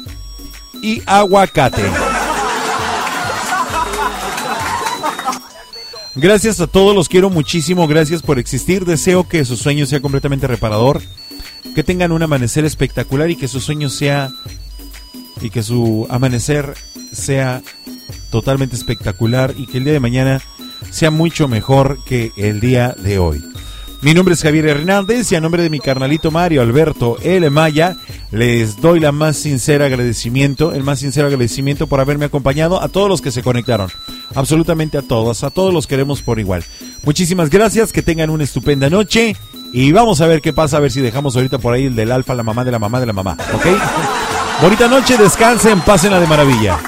y 0.81 1.01
aguacate. 1.05 1.83
Gracias 6.15 6.59
a 6.59 6.67
todos, 6.67 6.93
los 6.93 7.07
quiero 7.07 7.29
muchísimo, 7.29 7.87
gracias 7.87 8.21
por 8.21 8.37
existir. 8.37 8.85
Deseo 8.85 9.27
que 9.27 9.45
su 9.45 9.55
sueño 9.55 9.85
sea 9.85 10.01
completamente 10.01 10.45
reparador, 10.45 11.01
que 11.73 11.83
tengan 11.83 12.11
un 12.11 12.21
amanecer 12.21 12.65
espectacular 12.65 13.29
y 13.31 13.37
que 13.37 13.47
su 13.47 13.61
sueño 13.61 13.89
sea 13.89 14.29
y 15.41 15.49
que 15.49 15.63
su 15.63 16.05
amanecer 16.09 16.75
sea 17.11 17.61
totalmente 18.29 18.75
espectacular 18.75 19.53
y 19.57 19.67
que 19.67 19.77
el 19.77 19.85
día 19.85 19.93
de 19.93 19.99
mañana 19.99 20.41
sea 20.89 21.11
mucho 21.11 21.47
mejor 21.47 22.03
que 22.05 22.31
el 22.35 22.59
día 22.59 22.95
de 22.97 23.17
hoy. 23.17 23.43
Mi 24.01 24.15
nombre 24.15 24.33
es 24.33 24.41
Javier 24.41 24.65
Hernández 24.65 25.31
y 25.31 25.35
a 25.35 25.41
nombre 25.41 25.61
de 25.61 25.69
mi 25.69 25.79
carnalito 25.79 26.31
Mario 26.31 26.63
Alberto 26.63 27.17
L. 27.21 27.47
Maya 27.51 27.97
les 28.31 28.81
doy 28.81 28.99
la 28.99 29.11
más 29.11 29.37
sincera 29.37 29.85
agradecimiento, 29.85 30.73
el 30.73 30.83
más 30.83 30.99
sincero 30.99 31.27
agradecimiento 31.27 31.85
por 31.85 31.99
haberme 31.99 32.25
acompañado 32.25 32.81
a 32.81 32.87
todos 32.87 33.07
los 33.07 33.21
que 33.21 33.29
se 33.29 33.43
conectaron, 33.43 33.91
absolutamente 34.33 34.97
a 34.97 35.03
todos, 35.03 35.43
a 35.43 35.51
todos 35.51 35.71
los 35.71 35.85
queremos 35.85 36.23
por 36.23 36.39
igual. 36.39 36.63
Muchísimas 37.03 37.51
gracias, 37.51 37.93
que 37.93 38.01
tengan 38.01 38.31
una 38.31 38.43
estupenda 38.43 38.89
noche 38.89 39.35
y 39.71 39.91
vamos 39.91 40.19
a 40.21 40.25
ver 40.25 40.41
qué 40.41 40.51
pasa, 40.51 40.77
a 40.77 40.79
ver 40.79 40.91
si 40.91 40.99
dejamos 41.01 41.35
ahorita 41.35 41.59
por 41.59 41.75
ahí 41.75 41.85
el 41.85 41.95
del 41.95 42.11
alfa, 42.11 42.33
la 42.33 42.41
mamá 42.41 42.65
de 42.65 42.71
la 42.71 42.79
mamá 42.79 42.99
de 42.99 43.05
la 43.05 43.13
mamá, 43.13 43.37
¿ok? 43.53 43.67
Bonita 44.63 44.87
noche, 44.87 45.15
descansen, 45.15 45.79
pásenla 45.81 46.19
de 46.19 46.25
maravilla. 46.25 46.79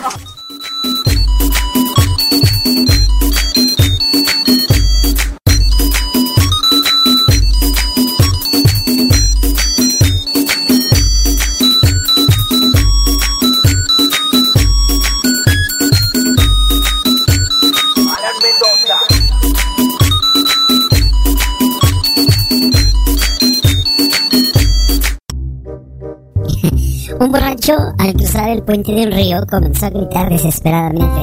Un 27.23 27.31
borracho, 27.31 27.73
al 27.99 28.13
cruzar 28.15 28.49
el 28.49 28.63
puente 28.63 28.91
de 28.91 29.05
un 29.07 29.13
río, 29.13 29.45
comenzó 29.49 29.85
a 29.85 29.91
gritar 29.91 30.27
desesperadamente. 30.29 31.21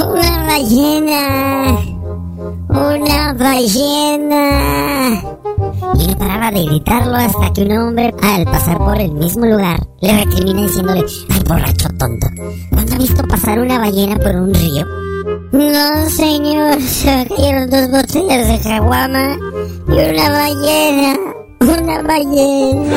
¡Una 0.00 0.46
ballena! 0.46 1.76
¡Una 2.68 3.32
ballena! 3.34 5.20
Y 5.98 6.06
no 6.06 6.16
paraba 6.16 6.52
de 6.52 6.66
gritarlo 6.66 7.16
hasta 7.16 7.52
que 7.52 7.62
un 7.62 7.72
hombre, 7.78 8.14
al 8.22 8.44
pasar 8.44 8.78
por 8.78 8.96
el 9.00 9.10
mismo 9.10 9.44
lugar, 9.44 9.80
le 10.00 10.24
recrimina 10.24 10.62
diciéndole, 10.62 11.04
¡ay, 11.30 11.42
borracho 11.48 11.88
tonto! 11.98 12.28
¿Cuándo 12.70 12.94
ha 12.94 12.98
visto 12.98 13.26
pasar 13.26 13.58
una 13.58 13.80
ballena 13.80 14.16
por 14.18 14.36
un 14.36 14.54
río? 14.54 14.86
No, 15.50 16.10
señor, 16.10 16.80
se 16.80 17.26
cayeron 17.28 17.68
dos 17.68 17.90
botellas 17.90 18.46
de 18.46 18.60
caguama 18.60 19.36
y 19.88 19.98
una 19.98 20.30
ballena. 20.30 21.18
Una 21.60 22.02
ballena. 22.02 22.96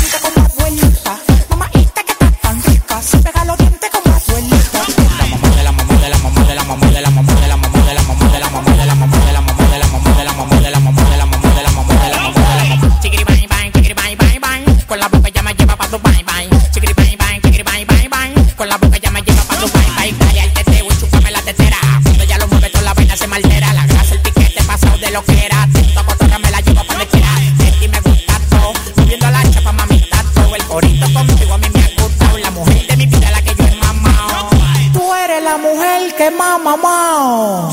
Que 36.21 36.29
mamá, 36.29 36.59
mamá 36.77 37.71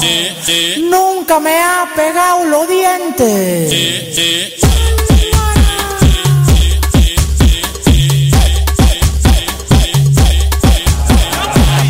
nunca 0.91 1.39
me 1.39 1.55
ha 1.61 1.87
pegado 1.95 2.47
los 2.47 2.67
dientes. 2.67 3.69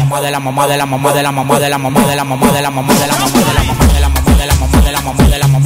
mamá 0.01 0.21
de 0.21 0.31
la 0.33 0.41
mamá 0.41 0.67
de 0.67 0.77
la 0.77 0.87
mamá 0.87 1.13
de 1.13 1.23
la 1.23 1.31
mamá 1.31 1.59
de 1.61 1.69
la 1.71 1.79
mamá 1.79 2.01
de 2.09 2.17
la 2.17 2.25
mamá 2.25 2.53
de 2.53 2.63
la 2.63 2.71
mamá 2.71 2.95
de 2.95 3.07
la 3.07 3.15
mamá 3.15 3.35
de 3.39 3.53
la 3.55 3.63
mamá 3.63 3.87
de 3.95 4.01
la 4.01 4.09
mamá 4.09 4.35
de 4.35 4.47
la 4.47 4.53
mamá 4.59 4.81
de 4.83 4.83
la 4.83 4.83
mamá 4.83 4.83
de 4.83 4.93
la 4.93 5.01
mamá 5.01 5.25
de 5.29 5.39
la 5.39 5.47
mamá 5.47 5.58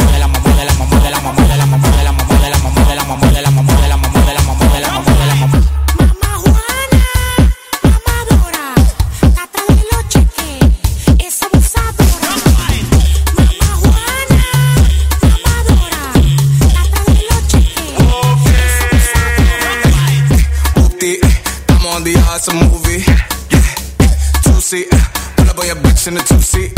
bitch 26.02 26.08
in 26.08 26.14
the 26.14 26.22
two 26.22 26.40
seat. 26.40 26.74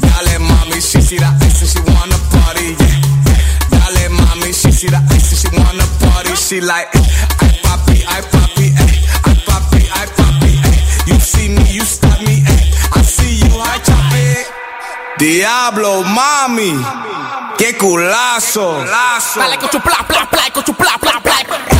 Dale 0.00 0.38
mami, 0.40 0.80
she 0.80 1.00
see 1.00 1.18
the 1.18 1.26
ice 1.26 1.60
and 1.60 1.70
she 1.70 1.80
wanna 1.90 2.18
party. 2.30 2.76
Yeah, 2.78 3.00
dale 3.70 4.10
mami, 4.10 4.52
she 4.52 4.70
see 4.70 4.88
the 4.88 4.98
ice 5.10 5.30
and 5.30 5.38
she 5.40 5.48
wanna 5.56 5.86
party. 6.00 6.34
She 6.36 6.60
like, 6.60 6.88
I 6.94 7.50
papi, 7.62 8.04
I 8.06 8.20
papi, 8.22 8.66
ay, 8.78 8.94
I 9.24 9.34
papi, 9.46 9.80
eh. 9.80 10.00
I 10.00 10.06
papi. 10.18 10.54
ay. 10.58 10.72
Eh. 10.72 11.12
You 11.12 11.20
see 11.20 11.48
me, 11.48 11.64
you 11.70 11.84
stop 11.84 12.20
me, 12.20 12.42
ay. 12.46 12.62
I 12.94 13.02
see 13.02 13.36
you, 13.42 13.52
I 13.58 13.78
chop 13.78 14.12
it. 14.14 14.46
Diablo, 15.18 16.02
mami, 16.04 16.72
qué 17.58 17.76
culazo. 17.76 18.84
Dale 18.84 19.58
con 19.58 19.70
tu 19.70 19.80
pla 19.80 20.04
pla 20.06 20.26
pla 20.30 20.50
con 20.52 20.64
tu 20.64 20.74
pla 20.74 20.96
pla. 21.00 21.79